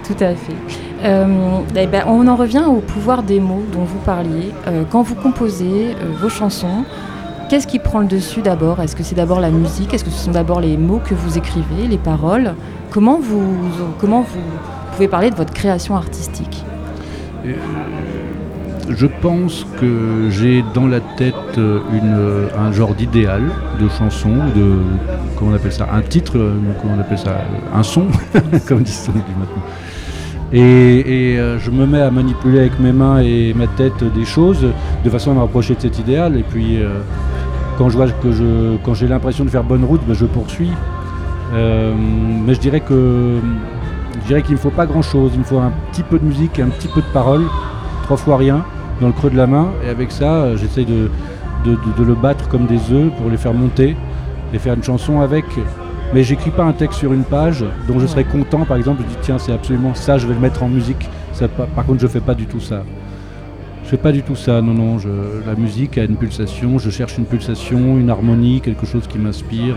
Tout 0.06 0.24
à 0.24 0.36
fait. 0.36 0.56
Euh, 1.04 1.60
eh 1.76 1.88
ben, 1.88 2.04
on 2.08 2.28
en 2.28 2.36
revient 2.36 2.64
au 2.68 2.80
pouvoir 2.80 3.24
des 3.24 3.40
mots 3.40 3.64
dont 3.74 3.84
vous 3.84 4.00
parliez. 4.00 4.52
Euh, 4.68 4.84
quand 4.90 5.02
vous 5.02 5.16
composez 5.16 5.92
euh, 5.92 6.12
vos 6.20 6.30
chansons, 6.30 6.86
qu'est-ce 7.50 7.68
qui 7.68 7.80
prend 7.80 8.00
le 8.00 8.08
dessus 8.08 8.42
d'abord? 8.42 8.82
Est-ce 8.82 8.96
que 8.96 9.04
c'est 9.04 9.16
d'abord 9.16 9.40
la 9.40 9.50
musique? 9.50 9.94
Est-ce 9.94 10.04
que 10.04 10.12
ce 10.12 10.26
sont 10.26 10.32
d'abord 10.32 10.62
les 10.62 10.78
mots 10.78 11.02
que 11.04 11.14
vous 11.14 11.38
écrivez, 11.38 11.88
les 11.90 11.98
paroles? 11.98 12.54
Comment 12.90 13.20
vous, 13.20 13.44
comment 14.00 14.22
vous 14.22 14.40
pouvez 14.94 15.08
parler 15.08 15.30
de 15.30 15.36
votre 15.36 15.54
création 15.54 15.96
artistique? 15.96 16.64
Je 18.90 19.06
pense 19.06 19.68
que 19.80 20.30
j'ai 20.32 20.64
dans 20.74 20.88
la 20.88 21.00
tête 21.00 21.36
euh, 21.60 21.80
euh, 22.04 22.48
un 22.58 22.72
genre 22.72 22.96
d'idéal 22.96 23.44
de 23.80 23.88
chanson, 23.88 24.30
de 24.56 24.78
comment 25.38 25.52
on 25.52 25.54
appelle 25.54 25.72
ça, 25.72 25.88
un 25.94 26.02
titre, 26.02 26.38
euh, 26.38 26.56
comment 26.82 26.96
on 26.98 27.00
appelle 27.00 27.20
ça, 27.20 27.42
un 27.72 27.84
son, 27.84 28.08
comme 28.68 28.82
disent 28.82 29.10
dit 29.14 29.22
maintenant. 29.38 29.64
Et, 30.52 31.38
je 31.60 31.70
me 31.70 31.86
mets 31.86 32.02
à 32.02 32.10
manipuler 32.10 32.60
avec 32.60 32.80
mes 32.80 32.92
mains 32.92 33.20
et 33.20 33.54
ma 33.54 33.68
tête 33.68 34.04
des 34.16 34.26
choses 34.26 34.66
de 35.04 35.10
façon 35.10 35.32
à 35.32 35.34
me 35.36 35.40
rapprocher 35.42 35.76
de 35.76 35.82
cet 35.82 36.00
idéal. 36.00 36.36
Et 36.38 36.44
puis 36.44 36.80
quand 37.78 37.90
je 37.90 37.98
vois 37.98 38.08
que 38.08 38.32
je, 38.32 38.78
quand 38.84 38.96
j'ai 38.96 39.08
l'impression 39.08 39.46
de 39.46 39.50
faire 39.50 39.64
bonne 39.64 39.84
route, 39.84 40.02
ben, 40.08 40.16
je 40.16 40.26
poursuis. 40.26 40.72
Mais 41.54 42.54
je 42.56 42.60
dirais 42.60 42.80
que 42.80 43.38
je 44.22 44.28
dirais 44.28 44.42
qu'il 44.42 44.56
ne 44.56 44.60
faut 44.60 44.72
pas 44.72 44.88
grand 44.88 45.04
chose. 45.04 45.32
Il 45.36 45.40
me 45.40 45.44
faut 45.44 45.60
un 45.60 45.72
petit 45.92 46.02
peu 46.04 46.18
de 46.18 46.26
musique 46.26 46.60
un 46.60 46.70
petit 46.70 46.88
peu 46.88 47.02
de 47.02 47.14
parole, 47.14 47.44
trois 48.06 48.18
fois 48.18 48.38
rien, 48.38 48.64
dans 49.02 49.08
le 49.08 49.14
creux 49.14 49.30
de 49.30 49.38
la 49.38 49.48
main. 49.48 49.70
Et 49.86 49.90
avec 49.90 50.12
ça, 50.12 50.44
euh, 50.44 50.58
j'essaye 50.58 50.86
de, 50.86 51.10
de, 51.66 52.04
le 52.04 52.16
battre 52.16 52.48
comme 52.48 52.66
des 52.66 52.92
œufs 52.92 53.12
pour 53.18 53.30
les 53.30 53.38
faire 53.38 53.54
monter 53.54 53.96
et 54.54 54.60
faire 54.60 54.74
une 54.74 54.84
chanson 54.84 55.22
avec. 55.22 55.46
Mais 56.14 56.24
j'écris 56.24 56.50
pas 56.52 56.64
un 56.64 56.72
texte 56.74 57.00
sur 57.00 57.14
une 57.14 57.24
page 57.24 57.64
dont 57.88 58.00
je 58.00 58.08
serais 58.08 58.24
content. 58.24 58.66
Par 58.66 58.78
exemple, 58.78 59.04
je 59.04 59.08
dis 59.08 59.20
tiens, 59.22 59.38
c'est 59.38 59.52
absolument 59.54 59.94
ça, 59.94 60.18
je 60.18 60.26
vais 60.28 60.34
le 60.34 60.40
mettre 60.40 60.64
en 60.64 60.68
musique. 60.70 61.08
Ça, 61.34 61.48
par 61.48 61.86
contre, 61.86 62.00
je 62.02 62.08
fais 62.08 62.20
pas 62.22 62.34
du 62.34 62.46
tout 62.46 62.60
ça. 62.60 62.84
Je 63.84 63.90
fais 63.90 63.98
pas 63.98 64.12
du 64.12 64.22
tout 64.24 64.36
ça, 64.36 64.62
non, 64.62 64.74
non. 64.74 64.98
La 65.48 65.56
musique 65.56 65.98
a 65.98 66.04
une 66.04 66.16
pulsation, 66.16 66.78
je 66.80 66.90
cherche 66.90 67.18
une 67.18 67.26
pulsation, 67.26 67.98
une 67.98 68.10
harmonie, 68.10 68.62
quelque 68.62 68.86
chose 68.86 69.08
qui 69.08 69.18
m'inspire. 69.18 69.76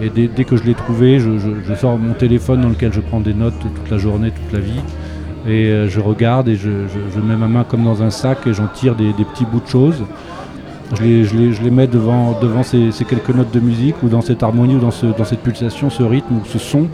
Et 0.00 0.10
dès, 0.10 0.26
dès 0.28 0.44
que 0.44 0.56
je 0.56 0.64
l'ai 0.64 0.74
trouvé, 0.74 1.18
je- 1.20 1.38
je 1.38 1.74
sors 1.74 1.96
mon 1.98 2.14
téléphone 2.14 2.60
dans 2.62 2.68
lequel 2.68 2.92
je 2.92 3.00
prends 3.00 3.20
des 3.20 3.34
notes 3.34 3.58
toute 3.60 3.90
la 3.90 3.98
journée, 3.98 4.30
toute 4.32 4.52
la 4.52 4.58
vie. 4.58 4.80
Et 5.46 5.66
euh, 5.66 5.88
je 5.88 6.00
regarde 6.00 6.48
et 6.48 6.56
je, 6.56 6.68
mets 7.20 7.36
ma 7.36 7.48
main 7.48 7.64
comme 7.64 7.84
dans 7.84 8.02
un 8.02 8.10
sac 8.10 8.46
et 8.46 8.54
j'en 8.54 8.68
tire 8.68 8.94
des, 8.94 9.12
petits 9.12 9.44
bouts 9.44 9.60
de 9.60 9.68
choses. 9.68 10.04
Je 10.94 11.02
les, 11.02 11.70
mets 11.70 11.86
devant, 11.86 12.36
ces, 12.62 12.90
quelques 13.08 13.30
notes 13.30 13.52
de 13.52 13.60
musique 13.60 13.96
ou 14.02 14.08
dans 14.08 14.20
cette 14.20 14.42
harmonie 14.42 14.76
ou 14.76 14.80
dans, 14.80 14.90
ce- 14.90 15.06
dans 15.06 15.24
cette 15.24 15.40
pulsation, 15.40 15.90
ce 15.90 16.02
rythme 16.02 16.34
ou 16.34 16.44
ce 16.44 16.58
son. 16.58 16.88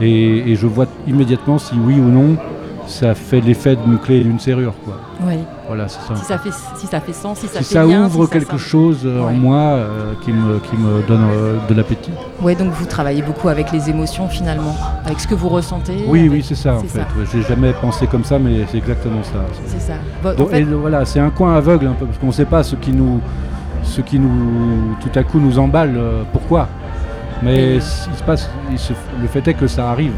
Et 0.00 0.54
je 0.56 0.66
vois 0.66 0.86
immédiatement 1.06 1.58
si 1.58 1.74
oui 1.76 1.94
ou 1.94 2.08
non 2.08 2.36
ça 2.86 3.14
fait 3.14 3.40
l'effet 3.40 3.76
d'une 3.76 3.98
clé 3.98 4.16
et 4.16 4.24
d'une 4.24 4.38
serrure. 4.38 4.74
Quoi. 4.84 4.94
Oui. 5.26 5.34
Voilà, 5.66 5.88
c'est 5.88 6.00
ça. 6.06 6.14
Si 6.16 6.24
ça 6.24 6.38
fait, 6.38 6.50
si 6.76 6.86
ça 6.86 7.00
fait 7.00 7.12
sens, 7.12 7.38
si 7.38 7.46
ça 7.46 7.58
si 7.60 7.64
fait 7.64 7.74
ça 7.74 7.86
ouvre 7.86 8.24
si 8.26 8.30
ça 8.32 8.38
quelque 8.38 8.58
chose 8.58 9.00
euh, 9.06 9.22
en 9.22 9.26
Ouais. 9.28 9.32
moi 9.32 9.56
euh, 9.56 10.12
qui, 10.22 10.32
me, 10.32 10.58
qui 10.58 10.76
me 10.76 11.00
donne 11.06 11.24
euh, 11.32 11.56
de 11.68 11.74
l'appétit. 11.74 12.10
Ouais, 12.42 12.54
donc 12.54 12.70
vous 12.72 12.84
travaillez 12.86 13.22
beaucoup 13.22 13.48
avec 13.48 13.72
les 13.72 13.88
émotions 13.88 14.28
finalement, 14.28 14.76
avec 15.06 15.18
ce 15.20 15.26
que 15.26 15.34
vous 15.34 15.48
ressentez. 15.48 16.04
Oui, 16.06 16.20
avec- 16.20 16.32
oui, 16.32 16.44
c'est 16.46 16.54
ça 16.54 16.74
en 16.74 16.80
fait. 16.80 16.98
Ouais, 16.98 17.24
J'ai 17.32 17.42
jamais 17.42 17.72
pensé 17.72 18.06
comme 18.06 18.24
ça, 18.24 18.38
mais 18.38 18.66
c'est 18.70 18.78
exactement 18.78 19.22
ça. 19.22 19.38
C'est 19.66 19.80
ça. 19.80 19.94
Bon, 20.22 20.34
en 20.44 20.46
fait- 20.48 20.60
et 20.60 20.64
voilà, 20.64 21.04
c'est 21.06 21.20
un 21.20 21.30
coin 21.30 21.56
aveugle 21.56 21.86
un 21.86 21.92
peu, 21.92 22.04
parce 22.06 22.18
qu'on 22.18 22.26
ne 22.26 22.32
sait 22.32 22.44
pas 22.44 22.62
ce 22.62 22.76
qui 22.76 22.92
nous, 22.92 23.20
ce 23.82 24.02
qui 24.02 24.18
nous, 24.18 24.94
tout 25.00 25.18
à 25.18 25.22
coup 25.22 25.38
nous 25.40 25.58
emballe. 25.58 25.98
pourquoi 26.32 26.68
Mais 27.42 27.76
il 27.76 27.82
se 27.82 28.22
passe, 28.26 28.48
il 28.70 28.78
se- 28.78 28.92
le 29.20 29.26
fait 29.28 29.46
est 29.48 29.54
que 29.54 29.66
ça 29.66 29.90
arrive. 29.90 30.12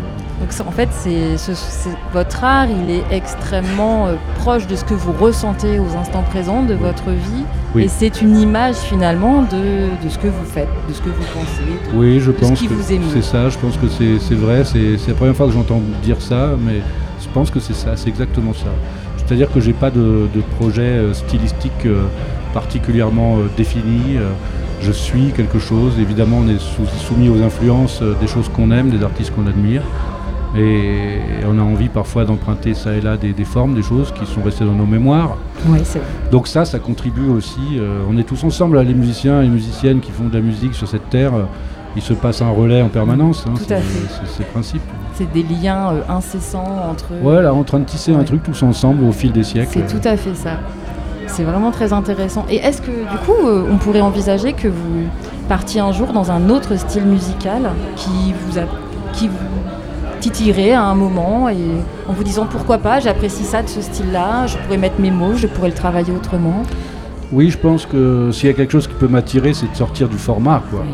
Donc 0.47 0.69
en 0.69 0.71
fait, 0.71 0.89
c'est 0.93 1.37
ce- 1.37 1.55
c'est- 1.55 1.91
votre 2.13 2.45
art, 2.45 2.67
il 2.69 2.91
est 2.91 3.03
extrêmement 3.11 4.07
euh, 4.07 4.15
proche 4.39 4.67
de 4.67 4.77
ce 4.77 4.85
que 4.85 4.95
vous 4.95 5.13
ressentez 5.13 5.79
aux 5.81 5.97
instants 5.97 6.23
présents 6.23 6.63
de 6.63 6.75
votre 6.75 7.11
vie. 7.11 7.45
Oui. 7.75 7.85
Et 7.85 7.89
c'est 7.89 8.23
une 8.23 8.37
image 8.39 8.77
finalement 8.77 9.43
de, 9.43 10.05
de 10.05 10.09
ce 10.09 10.19
que 10.19 10.29
vous 10.29 10.45
faites, 10.45 10.69
de 10.89 10.93
ce 10.95 11.01
que 11.01 11.09
vous 11.09 11.25
pensez. 11.35 11.91
de- 11.93 11.99
Oui, 11.99 12.21
je 12.21 12.31
de 12.31 12.37
pense 12.37 12.51
ce 12.51 12.55
qui 12.55 12.69
que 12.69 12.75
vous 12.75 13.11
c'est 13.13 13.23
ça. 13.23 13.49
Je 13.49 13.59
pense 13.59 13.77
que 13.77 13.89
c'est 13.89 14.35
vrai. 14.35 14.63
C'est 14.65 15.09
la 15.09 15.15
première 15.15 15.35
fois 15.35 15.47
que 15.47 15.53
j'entends 15.53 15.81
dire 16.03 16.21
ça, 16.21 16.51
mais 16.65 16.81
je 17.21 17.29
pense 17.35 17.51
que 17.51 17.59
c'est 17.61 17.75
ça. 17.75 17.97
C'est 17.97 18.09
exactement 18.09 18.53
ça. 18.53 18.69
C'est-à-dire 19.17 19.51
que 19.53 19.59
j'ai 19.61 19.73
pas 19.73 19.91
de, 19.91 20.29
de 20.33 20.41
projet 20.61 20.83
euh, 20.83 21.13
stylistique 21.13 21.73
euh, 21.87 22.05
particulièrement 22.55 23.39
défini. 23.57 24.17
je 24.81 24.93
suis 24.93 25.33
quelque 25.35 25.59
chose. 25.59 25.95
Évidemment, 25.99 26.39
on 26.45 26.49
est 26.49 26.61
soumis 27.09 27.29
aux 27.29 27.43
influences 27.43 28.03
des 28.21 28.27
choses 28.29 28.49
qu'on 28.49 28.71
aime, 28.71 28.91
des 28.91 29.03
artistes 29.03 29.33
qu'on 29.35 29.47
admire. 29.47 29.83
Et 30.59 31.19
on 31.47 31.59
a 31.59 31.63
envie 31.63 31.89
parfois 31.89 32.25
d'emprunter 32.25 32.75
ça 32.75 32.93
et 32.95 33.01
là 33.01 33.17
des, 33.17 33.33
des 33.33 33.45
formes, 33.45 33.75
des 33.75 33.83
choses 33.83 34.13
qui 34.13 34.27
sont 34.27 34.43
restées 34.43 34.65
dans 34.65 34.73
nos 34.73 34.87
mémoires. 34.87 35.37
Oui, 35.69 35.81
c'est 35.85 35.99
vrai. 35.99 36.09
Donc 36.31 36.47
ça, 36.49 36.65
ça 36.65 36.79
contribue 36.79 37.29
aussi. 37.29 37.61
euh, 37.79 38.01
on 38.11 38.17
est 38.19 38.23
tous 38.25 38.43
ensemble, 38.45 38.77
là, 38.77 38.83
les 38.85 38.95
musiciens 38.95 39.41
et 39.41 39.45
les 39.45 39.51
musiciennes 39.51 40.01
qui 40.01 40.11
font 40.13 40.25
de 40.29 40.35
la 40.35 40.41
musique 40.41 40.75
sur 40.75 40.89
cette 40.89 41.09
terre. 41.11 41.35
euh, 41.35 41.43
il 41.99 42.03
se 42.03 42.13
passe 42.13 42.43
un 42.43 42.51
relais 42.51 42.83
en 42.83 42.89
permanence. 42.89 43.45
hein, 43.49 43.53
Tout 43.57 43.63
c'est 43.67 43.75
à 43.75 43.79
fait. 43.79 44.07
c'est- 44.09 44.31
c'est 44.37 44.43
le 44.43 44.49
principe. 44.51 44.83
C'est 45.15 45.33
des 45.33 45.43
liens 45.43 45.93
euh, 45.93 46.01
incessants 46.11 46.91
entre. 46.91 47.07
Voilà, 47.23 47.55
en 47.55 47.63
train 47.65 47.79
de 47.79 47.85
tisser 47.85 48.13
un 48.15 48.23
truc 48.23 48.43
tous 48.43 48.63
ensemble 48.63 49.03
au 49.05 49.13
fil 49.13 49.33
des 49.33 49.45
siècles. 49.45 49.81
C'est 49.87 49.99
tout 50.01 50.07
à 50.07 50.17
fait 50.19 50.35
ça. 50.35 50.59
C'est 51.27 51.43
vraiment 51.43 51.71
très 51.71 51.93
intéressant. 51.95 52.45
Et 52.51 52.57
est-ce 52.57 52.83
que 52.83 52.91
du 52.91 53.17
coup, 53.25 53.47
euh, 53.49 53.65
on 53.73 53.79
pourrait 53.79 54.03
envisager 54.03 54.53
que 54.53 54.69
vous 54.69 55.05
partiez 55.49 55.81
un 55.81 55.91
jour 55.93 56.13
dans 56.13 56.31
un 56.31 56.51
autre 56.51 56.77
style 56.79 57.05
musical 57.05 57.71
qui 57.97 58.35
vous 58.47 58.59
a, 58.59 58.63
qui 59.15 59.29
vous 59.29 59.35
titillerait 60.21 60.73
à 60.73 60.83
un 60.85 60.95
moment 60.95 61.49
et 61.49 61.57
en 62.09 62.13
vous 62.13 62.25
disant 62.25 62.47
pourquoi 62.51 62.79
pas, 62.79 63.01
j'apprécie 63.01 63.45
ça 63.45 63.63
de 63.63 63.69
ce 63.69 63.81
style-là, 63.81 64.47
je 64.47 64.57
pourrais 64.59 64.79
mettre 64.79 65.01
mes 65.01 65.11
mots, 65.11 65.35
je 65.37 65.47
pourrais 65.47 65.69
le 65.69 65.75
travailler 65.75 66.13
autrement. 66.13 66.63
Oui, 67.33 67.51
je 67.51 67.59
pense 67.59 67.87
que 67.87 68.31
s'il 68.31 68.49
y 68.49 68.53
a 68.53 68.55
quelque 68.55 68.71
chose 68.71 68.87
qui 68.87 68.95
peut 68.95 69.09
m'attirer, 69.09 69.53
c'est 69.53 69.69
de 69.69 69.75
sortir 69.77 70.09
du 70.09 70.17
format, 70.17 70.63
quoi. 70.71 70.85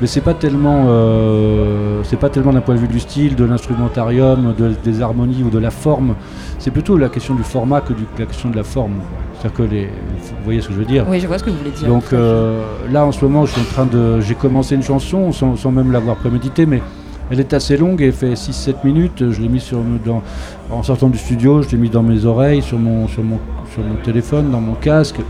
Mais 0.00 0.08
c'est 0.08 0.20
pas 0.20 0.34
tellement, 0.34 0.86
euh, 0.88 2.00
c'est 2.02 2.18
pas 2.18 2.28
tellement 2.28 2.52
d'un 2.52 2.60
point 2.60 2.74
de 2.74 2.80
vue 2.80 2.88
du 2.88 2.98
style, 2.98 3.36
de 3.36 3.44
l'instrumentarium, 3.44 4.52
de- 4.58 4.74
des 4.82 5.00
harmonies 5.00 5.44
ou 5.44 5.50
de 5.50 5.60
la 5.60 5.70
forme. 5.70 6.16
C'est 6.58 6.72
plutôt 6.72 6.96
la 6.98 7.08
question 7.08 7.36
du 7.36 7.44
format 7.44 7.80
que 7.82 7.92
du- 7.92 8.06
la 8.18 8.26
question 8.26 8.50
de 8.50 8.56
la 8.56 8.64
forme. 8.64 8.94
C'est-à-dire 9.38 9.56
que 9.58 9.62
les, 9.62 9.84
vous 9.84 10.44
voyez 10.44 10.60
ce 10.60 10.66
que 10.68 10.74
je 10.74 10.78
veux 10.80 10.84
dire? 10.86 11.06
Oui, 11.08 11.20
je 11.20 11.26
vois 11.28 11.38
ce 11.38 11.44
que 11.44 11.50
vous 11.50 11.58
voulez 11.58 11.70
dire. 11.70 11.86
Donc 11.86 12.12
euh, 12.12 12.64
là, 12.90 13.06
en 13.06 13.12
ce 13.12 13.24
moment, 13.24 13.46
je 13.46 13.52
suis 13.52 13.60
en 13.60 13.64
train 13.72 13.86
de, 13.86 14.20
j'ai 14.20 14.34
commencé 14.34 14.74
une 14.74 14.82
chanson 14.82 15.30
sans, 15.30 15.54
sans 15.54 15.70
même 15.70 15.92
l'avoir 15.92 16.16
préméditée, 16.16 16.66
mais 16.66 16.82
elle 17.30 17.40
est 17.40 17.52
assez 17.54 17.76
longue, 17.76 18.02
elle 18.02 18.12
fait 18.12 18.34
6-7 18.34 18.76
minutes. 18.84 19.30
Je 19.30 19.40
l'ai 19.40 19.48
mis 19.48 19.60
sur, 19.60 19.78
dans, 20.04 20.22
en 20.70 20.82
sortant 20.82 21.08
du 21.08 21.18
studio, 21.18 21.62
je 21.62 21.70
l'ai 21.70 21.78
mis 21.78 21.90
dans 21.90 22.02
mes 22.02 22.24
oreilles, 22.24 22.62
sur 22.62 22.78
mon, 22.78 23.08
sur 23.08 23.22
mon, 23.22 23.38
sur 23.72 23.82
mon 23.82 23.96
téléphone, 23.96 24.50
dans 24.50 24.60
mon 24.60 24.74
casque. 24.74 25.20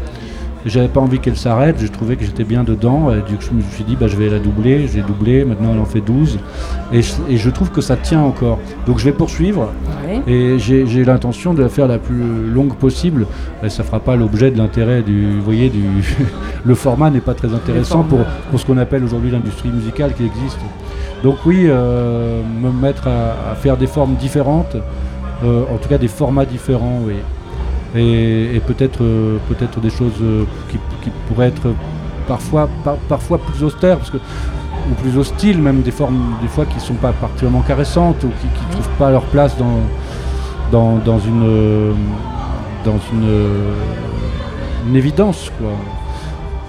Et 0.66 0.68
J'avais 0.68 0.88
pas 0.88 1.00
envie 1.00 1.20
qu'elle 1.20 1.36
s'arrête, 1.36 1.76
j'ai 1.78 1.88
trouvé 1.88 2.16
que 2.16 2.24
j'étais 2.24 2.42
bien 2.42 2.64
dedans. 2.64 3.12
Et 3.12 3.22
du 3.28 3.36
coup, 3.36 3.44
je 3.50 3.52
me 3.52 3.62
suis 3.70 3.84
dit, 3.84 3.94
bah, 3.94 4.08
je 4.08 4.16
vais 4.16 4.28
la 4.28 4.40
doubler. 4.40 4.88
J'ai 4.88 5.00
doublé, 5.00 5.44
maintenant 5.44 5.70
elle 5.72 5.78
en 5.78 5.84
fait 5.84 6.00
12. 6.00 6.40
Et 6.92 7.02
je, 7.02 7.12
et 7.28 7.36
je 7.36 7.50
trouve 7.50 7.70
que 7.70 7.80
ça 7.80 7.96
tient 7.96 8.20
encore. 8.20 8.58
Donc 8.84 8.98
je 8.98 9.04
vais 9.04 9.12
poursuivre. 9.12 9.72
Ouais. 10.06 10.20
Et 10.26 10.58
j'ai 10.58 11.04
l'intention 11.04 11.54
de 11.54 11.62
la 11.62 11.68
faire 11.68 11.86
la 11.86 11.98
plus 11.98 12.50
longue 12.52 12.74
possible. 12.74 13.26
Et 13.62 13.68
ça 13.68 13.84
fera 13.84 14.00
pas 14.00 14.16
l'objet 14.16 14.50
de 14.50 14.58
l'intérêt 14.58 15.02
du. 15.02 15.36
Vous 15.36 15.42
voyez, 15.44 15.70
du, 15.70 15.84
le 16.64 16.74
format 16.74 17.10
n'est 17.10 17.20
pas 17.20 17.34
très 17.34 17.54
intéressant 17.54 18.02
pour 18.02 18.58
ce 18.58 18.66
qu'on 18.66 18.78
appelle 18.78 19.04
aujourd'hui 19.04 19.30
l'industrie 19.30 19.70
musicale 19.70 20.14
qui 20.14 20.24
existe. 20.24 20.58
Donc 21.26 21.38
oui, 21.44 21.64
euh, 21.66 22.40
me 22.62 22.70
mettre 22.70 23.08
à, 23.08 23.50
à 23.50 23.54
faire 23.56 23.76
des 23.76 23.88
formes 23.88 24.14
différentes, 24.14 24.76
euh, 25.42 25.64
en 25.74 25.76
tout 25.78 25.88
cas 25.88 25.98
des 25.98 26.12
formats 26.20 26.44
différents, 26.56 27.00
oui. 27.04 27.16
Et, 27.96 28.54
et 28.54 28.60
peut-être 28.60 29.02
euh, 29.02 29.38
peut-être 29.48 29.80
des 29.80 29.90
choses 29.90 30.20
qui, 30.70 30.78
qui 31.02 31.10
pourraient 31.26 31.48
être 31.48 31.66
parfois, 32.28 32.68
par- 32.84 33.00
parfois 33.08 33.38
plus 33.38 33.64
austères, 33.64 33.96
parce 33.98 34.10
que, 34.10 34.18
ou 34.88 34.94
plus 35.02 35.18
hostiles, 35.18 35.60
même 35.68 35.80
des 35.82 35.90
formes 35.90 36.22
des 36.42 36.46
fois 36.54 36.64
qui 36.64 36.76
ne 36.76 36.80
sont 36.90 36.94
pas 37.06 37.12
particulièrement 37.24 37.62
caressantes 37.62 38.22
ou 38.22 38.28
qui 38.40 38.46
ne 38.68 38.72
trouvent 38.74 38.96
pas 38.96 39.10
leur 39.10 39.24
place 39.34 39.56
dans, 39.58 39.80
dans, 40.70 40.92
dans 40.98 41.18
une, 41.18 41.92
dans 42.84 42.98
une, 43.12 43.28
une 44.88 44.94
évidence. 44.94 45.50
Quoi. 45.58 45.72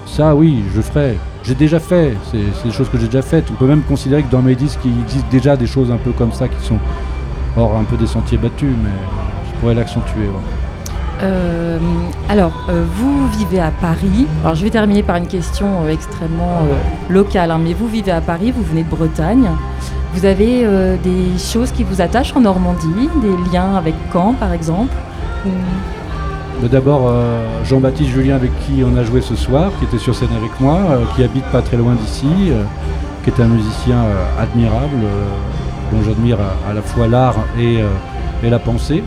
ça, 0.07 0.33
oui, 0.35 0.63
je 0.73 0.81
ferai. 0.81 1.15
J'ai 1.47 1.55
déjà 1.55 1.79
fait, 1.79 2.13
c'est 2.29 2.65
des 2.65 2.73
choses 2.73 2.89
que 2.89 2.97
j'ai 2.97 3.05
déjà 3.05 3.21
faites. 3.21 3.45
On 3.49 3.53
peut 3.53 3.67
même 3.67 3.83
considérer 3.83 4.21
que 4.21 4.29
dans 4.29 4.41
mes 4.41 4.53
disques, 4.53 4.81
il 4.83 4.99
existe 4.99 5.29
déjà 5.31 5.55
des 5.55 5.65
choses 5.65 5.89
un 5.89 5.95
peu 5.95 6.11
comme 6.11 6.33
ça 6.33 6.49
qui 6.49 6.61
sont 6.65 6.77
hors 7.55 7.77
un 7.77 7.85
peu 7.85 7.95
des 7.95 8.05
sentiers 8.05 8.37
battus, 8.37 8.75
mais 8.83 8.89
je 9.47 9.59
pourrais 9.61 9.73
l'accentuer. 9.73 10.27
Euh, 11.23 11.79
alors, 12.27 12.51
euh, 12.67 12.83
vous 12.95 13.29
vivez 13.29 13.61
à 13.61 13.71
Paris. 13.71 14.27
Alors, 14.43 14.55
je 14.55 14.63
vais 14.65 14.69
terminer 14.69 15.03
par 15.03 15.15
une 15.15 15.27
question 15.27 15.67
euh, 15.85 15.89
extrêmement 15.89 16.63
locale. 17.07 17.51
hein, 17.51 17.61
mais 17.63 17.73
vous 17.73 17.87
vivez 17.87 18.11
à 18.11 18.19
Paris, 18.19 18.51
vous 18.51 18.63
venez 18.63 18.83
de 18.83 18.89
Bretagne. 18.89 19.47
Vous 20.15 20.25
avez 20.25 20.65
des 21.03 21.37
choses 21.37 21.71
qui 21.71 21.83
vous 21.83 22.01
attachent 22.01 22.35
en 22.35 22.41
Normandie, 22.41 23.07
des 23.21 23.51
liens 23.53 23.75
avec 23.75 23.93
Caen, 24.11 24.33
par 24.33 24.51
exemple 24.51 24.93
D'abord, 26.71 27.07
euh, 27.07 27.63
Jean-Baptiste 27.65 28.09
Julien, 28.09 28.35
avec 28.35 28.51
qui 28.65 28.83
on 28.83 28.97
a 28.97 29.03
joué 29.03 29.21
ce 29.21 29.35
soir, 29.35 29.71
qui 29.79 29.85
était 29.85 29.99
sur 29.99 30.15
scène 30.15 30.29
avec 30.37 30.59
moi, 30.59 30.79
euh, 30.89 30.97
qui 31.15 31.23
habite 31.23 31.45
pas 31.45 31.61
très 31.61 31.77
loin 31.77 31.93
d'ici, 31.93 32.25
euh, 32.49 32.63
qui 33.23 33.29
est 33.29 33.39
un 33.43 33.47
musicien 33.47 34.03
admirable, 34.39 34.97
dont 35.91 36.01
j'admire 36.03 36.37
à, 36.69 36.73
la 36.73 36.81
fois 36.81 37.07
l'art 37.07 37.35
et, 37.59 37.77
et 38.45 38.49
la 38.49 38.59
pensée. 38.59 39.03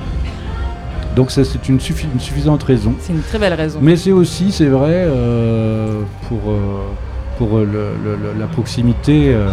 Donc 1.17 1.31
ça, 1.33 1.43
c'est 1.45 1.69
une, 1.69 1.79
suffi- 1.79 2.07
une 2.15 2.21
suffisante 2.21 2.63
raison. 2.63 2.95
C'est 3.01 3.13
une 3.13 3.21
très 3.23 3.39
belle 3.39 3.55
raison. 3.55 3.79
Mais 3.83 3.97
c'est 3.97 4.13
aussi, 4.13 4.53
c'est 4.53 4.67
vrai, 4.69 4.93
euh, 4.93 6.03
pour, 6.29 6.39
euh, 6.53 6.59
pour 7.37 7.59
le- 7.59 7.65
le- 7.67 8.17
le- 8.17 8.39
la 8.39 8.47
proximité 8.47 9.33
euh, 9.35 9.49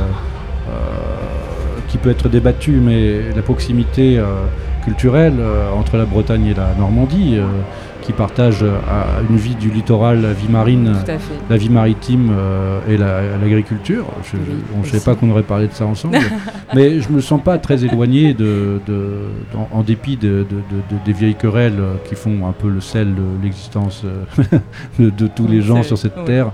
qui 1.87 1.97
peut 1.97 2.09
être 2.11 2.29
débattue, 2.29 2.79
mais 2.83 3.33
la 3.35 3.41
proximité 3.41 4.21
culturelle 4.91 5.35
euh, 5.39 5.69
entre 5.77 5.97
la 5.97 6.05
Bretagne 6.05 6.45
et 6.47 6.53
la 6.53 6.73
Normandie, 6.79 7.35
euh, 7.35 7.43
qui 8.01 8.13
partagent 8.13 8.63
euh, 8.63 8.77
une 9.29 9.35
vie 9.35 9.55
du 9.55 9.69
littoral, 9.69 10.21
la 10.21 10.31
vie 10.31 10.47
marine, 10.47 10.93
la 11.49 11.57
vie 11.57 11.69
maritime 11.69 12.31
et 12.89 12.95
la- 12.95 13.35
l'agriculture. 13.41 14.05
Je 14.31 14.37
ne 14.37 14.83
savais 14.85 14.95
aussi. 14.97 15.05
pas 15.05 15.15
qu'on 15.15 15.29
aurait 15.29 15.43
parlé 15.43 15.67
de 15.67 15.73
ça 15.73 15.85
ensemble. 15.85 16.17
mais 16.75 17.01
je 17.01 17.09
me 17.11 17.19
sens 17.19 17.41
pas 17.43 17.57
très 17.57 17.83
éloigné 17.83 18.33
de, 18.33 18.79
de- 18.87 19.27
en, 19.73 19.79
en 19.79 19.81
dépit 19.83 20.15
de, 20.15 20.45
de- 20.49 20.63
de- 20.71 20.95
de- 20.95 21.03
des 21.05 21.11
vieilles 21.11 21.35
querelles 21.35 21.81
qui 22.07 22.15
font 22.15 22.47
un 22.47 22.53
peu 22.53 22.69
le 22.69 22.79
sel 22.79 23.13
de 23.13 23.43
l'existence 23.43 24.05
de, 24.99 25.27
tous 25.27 25.47
les 25.47 25.59
gens 25.61 25.83
sur 25.83 25.97
cette 25.97 26.15
oui. 26.17 26.23
terre, 26.25 26.51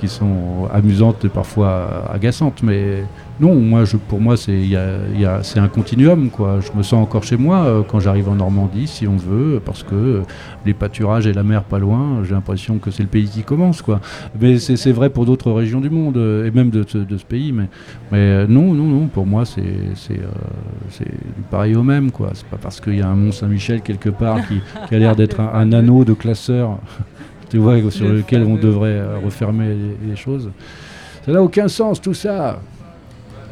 qui 0.00 0.08
sont 0.08 0.68
amusantes 0.72 1.24
et 1.24 1.28
parfois 1.28 2.10
agaçantes. 2.12 2.62
Mais 2.62 3.04
non, 3.40 3.54
moi, 3.54 3.84
pour 4.08 4.20
moi, 4.20 4.36
c'est 4.36 5.58
un 5.58 5.68
continuum. 5.68 6.30
Quoi. 6.30 6.60
Je 6.60 6.76
me 6.76 6.82
sens 6.82 7.02
encore 7.02 7.22
chez 7.24 7.36
moi 7.36 7.64
euh, 7.64 7.82
quand 7.86 8.00
j'arrive 8.00 8.28
en 8.28 8.34
Normandie, 8.34 8.86
si 8.86 9.06
on 9.06 9.16
veut, 9.16 9.60
parce 9.64 9.82
que 9.82 10.22
les 10.66 10.74
pâturages 10.74 11.26
et 11.26 11.32
la 11.32 11.42
mer 11.42 11.62
pas 11.64 11.78
loin, 11.78 12.22
j'ai 12.24 12.32
l'impression 12.34 12.78
que 12.78 12.90
c'est 12.90 13.02
le 13.02 13.08
pays 13.08 13.28
qui 13.28 13.42
commence. 13.42 13.82
Quoi. 13.82 14.00
Mais 14.40 14.58
c'est 14.58 14.92
vrai 14.92 15.10
pour 15.10 15.26
d'autres 15.26 15.52
régions 15.52 15.80
du 15.80 15.90
monde, 15.90 16.16
euh, 16.16 16.46
et 16.46 16.50
même 16.50 16.70
de, 16.70 16.84
ce- 16.86 16.98
pays. 17.28 17.52
Mais, 17.52 17.68
euh, 18.14 18.46
non, 18.48 18.72
non, 18.72 18.84
non, 18.84 19.06
pour 19.06 19.26
moi, 19.26 19.44
c'est 19.44 19.62
pareil 21.50 21.76
au 21.76 21.82
même. 21.82 22.10
C'est 22.34 22.46
pas 22.46 22.58
parce 22.60 22.80
qu'il 22.80 22.96
y 22.96 23.02
a 23.02 23.08
un 23.08 23.14
Mont 23.14 23.32
Saint-Michel 23.32 23.82
quelque 23.82 24.08
part 24.10 24.38
qui, 24.48 24.94
a 24.94 24.98
l'air 24.98 25.16
d'être 25.16 25.40
un, 25.40 25.50
un 25.54 25.72
anneau 25.72 26.04
de 26.04 26.14
classeur, 26.14 26.78
tu 27.50 27.58
vois, 27.58 27.78
sur 27.90 28.08
Le 28.08 28.18
lequel 28.18 28.44
on 28.44 28.54
devrait 28.56 28.88
euh, 28.98 29.18
refermer 29.24 29.68
les, 29.68 30.08
les 30.10 30.16
choses. 30.16 30.50
Ça 31.26 31.32
n'a 31.32 31.42
aucun 31.42 31.68
sens, 31.68 32.00
tout 32.00 32.14
ça. 32.14 32.60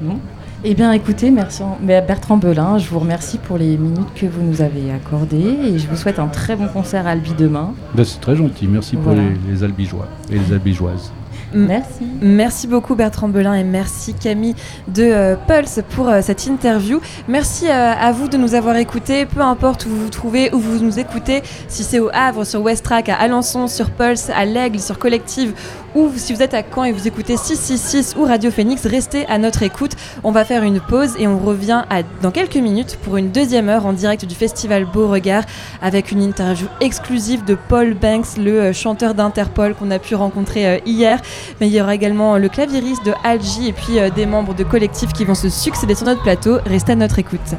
Bon. 0.01 0.19
Eh 0.65 0.75
bien, 0.75 0.91
écoutez, 0.91 1.31
merci 1.31 1.63
Bertrand 1.81 2.37
Belin, 2.37 2.79
je 2.79 2.89
vous 2.89 2.99
remercie 2.99 3.39
pour 3.39 3.59
les 3.59 3.77
minutes 3.77 4.13
que 4.17 4.27
vous 4.27 4.43
nous 4.43 4.61
avez 4.61 4.91
accordées 4.91 5.37
et 5.65 5.79
je 5.79 5.87
vous 5.87 5.95
souhaite 5.95 6.19
un 6.19 6.27
très 6.27 6.57
bon 6.57 6.67
concert 6.67 7.07
à 7.07 7.11
Albi 7.11 7.33
demain. 7.39 7.75
Ben, 7.95 8.05
c'est 8.05 8.21
très 8.21 8.35
gentil. 8.35 8.67
Merci 8.67 8.97
pour 8.97 9.13
les, 9.13 9.35
les 9.49 9.63
albigeois 9.63 10.09
et 10.33 10.37
les 10.39 10.53
albigeoises. 10.53 11.13
Merci. 11.53 12.05
Merci 12.21 12.67
beaucoup 12.67 12.95
Bertrand 12.95 13.29
Belin 13.29 13.55
et 13.55 13.65
merci 13.65 14.15
Camille 14.15 14.55
de 14.89 15.03
euh, 15.05 15.37
Pulse 15.47 15.81
pour 15.91 16.09
euh, 16.09 16.21
cette 16.23 16.47
interview. 16.47 17.01
Merci 17.27 17.67
euh, 17.69 17.93
à 17.99 18.13
vous 18.13 18.29
de 18.29 18.37
nous 18.37 18.55
avoir 18.55 18.77
écoutés, 18.77 19.25
peu 19.27 19.41
importe 19.41 19.87
où 19.87 19.89
vous 19.89 20.01
vous 20.05 20.11
trouvez, 20.11 20.53
où 20.55 20.59
vous 20.59 20.79
nous 20.85 20.99
écoutez, 20.99 21.43
si 21.69 21.85
c'est 21.85 22.01
au 22.01 22.11
Havre, 22.13 22.45
sur 22.45 22.63
Westrack, 22.63 23.09
à 23.09 23.15
Alençon, 23.17 23.67
sur 23.67 23.91
Pulse, 23.91 24.31
à 24.35 24.45
l'Aigle, 24.45 24.79
sur 24.81 24.99
Collective, 24.99 25.55
ou 25.95 26.11
si 26.17 26.35
vous 26.35 26.43
êtes 26.43 26.53
à 26.55 26.63
Caen 26.63 26.85
et 26.85 26.93
vous 26.93 27.09
écoutez 27.09 27.37
666 27.39 28.15
ou 28.19 28.25
Radio 28.25 28.51
Phoenix, 28.51 28.85
restez 28.87 29.25
à 29.27 29.39
notre 29.39 29.63
écoute. 29.63 29.93
On 30.23 30.31
va 30.33 30.45
faire 30.45 30.63
une 30.63 30.81
pause 30.81 31.15
et 31.19 31.27
on 31.27 31.39
revient 31.39 31.83
à- 31.89 32.03
dans 32.23 32.31
quelques 32.31 32.57
minutes 32.57 32.99
pour 33.03 33.17
une 33.17 33.31
deuxième 33.31 33.69
heure 33.71 33.87
en 33.87 33.95
direct 33.95 34.27
du 34.27 34.35
festival 34.35 34.85
Beauregard 34.85 35.45
avec 35.81 36.13
une 36.13 36.23
interview 36.23 36.67
exclusive 36.81 37.45
de 37.45 37.57
Paul 37.69 37.95
Banks, 37.95 38.37
le 38.39 38.73
chanteur 38.75 39.15
d'Interpol 39.15 39.75
qu'on 39.75 39.91
a 39.91 39.99
pu 39.99 40.15
rencontrer 40.15 40.83
hier. 40.85 41.21
Mais 41.61 41.69
il 41.69 41.75
y 41.75 41.81
aura 41.81 41.95
également 41.95 42.39
le 42.39 42.49
claviériste 42.49 43.05
de 43.05 43.13
Algie 43.25 43.69
et 43.69 43.73
puis 43.73 43.99
euh, 43.99 44.11
des 44.11 44.27
membres 44.27 44.55
de 44.55 44.65
collectifs 44.65 45.13
qui 45.13 45.25
vont 45.25 45.35
se 45.35 45.49
succéder 45.49 45.95
sur 45.95 46.07
notre 46.07 46.23
plateau. 46.23 46.59
Restez 46.67 46.93
à 46.93 46.97
notre 46.97 47.19
écoute. 47.19 47.59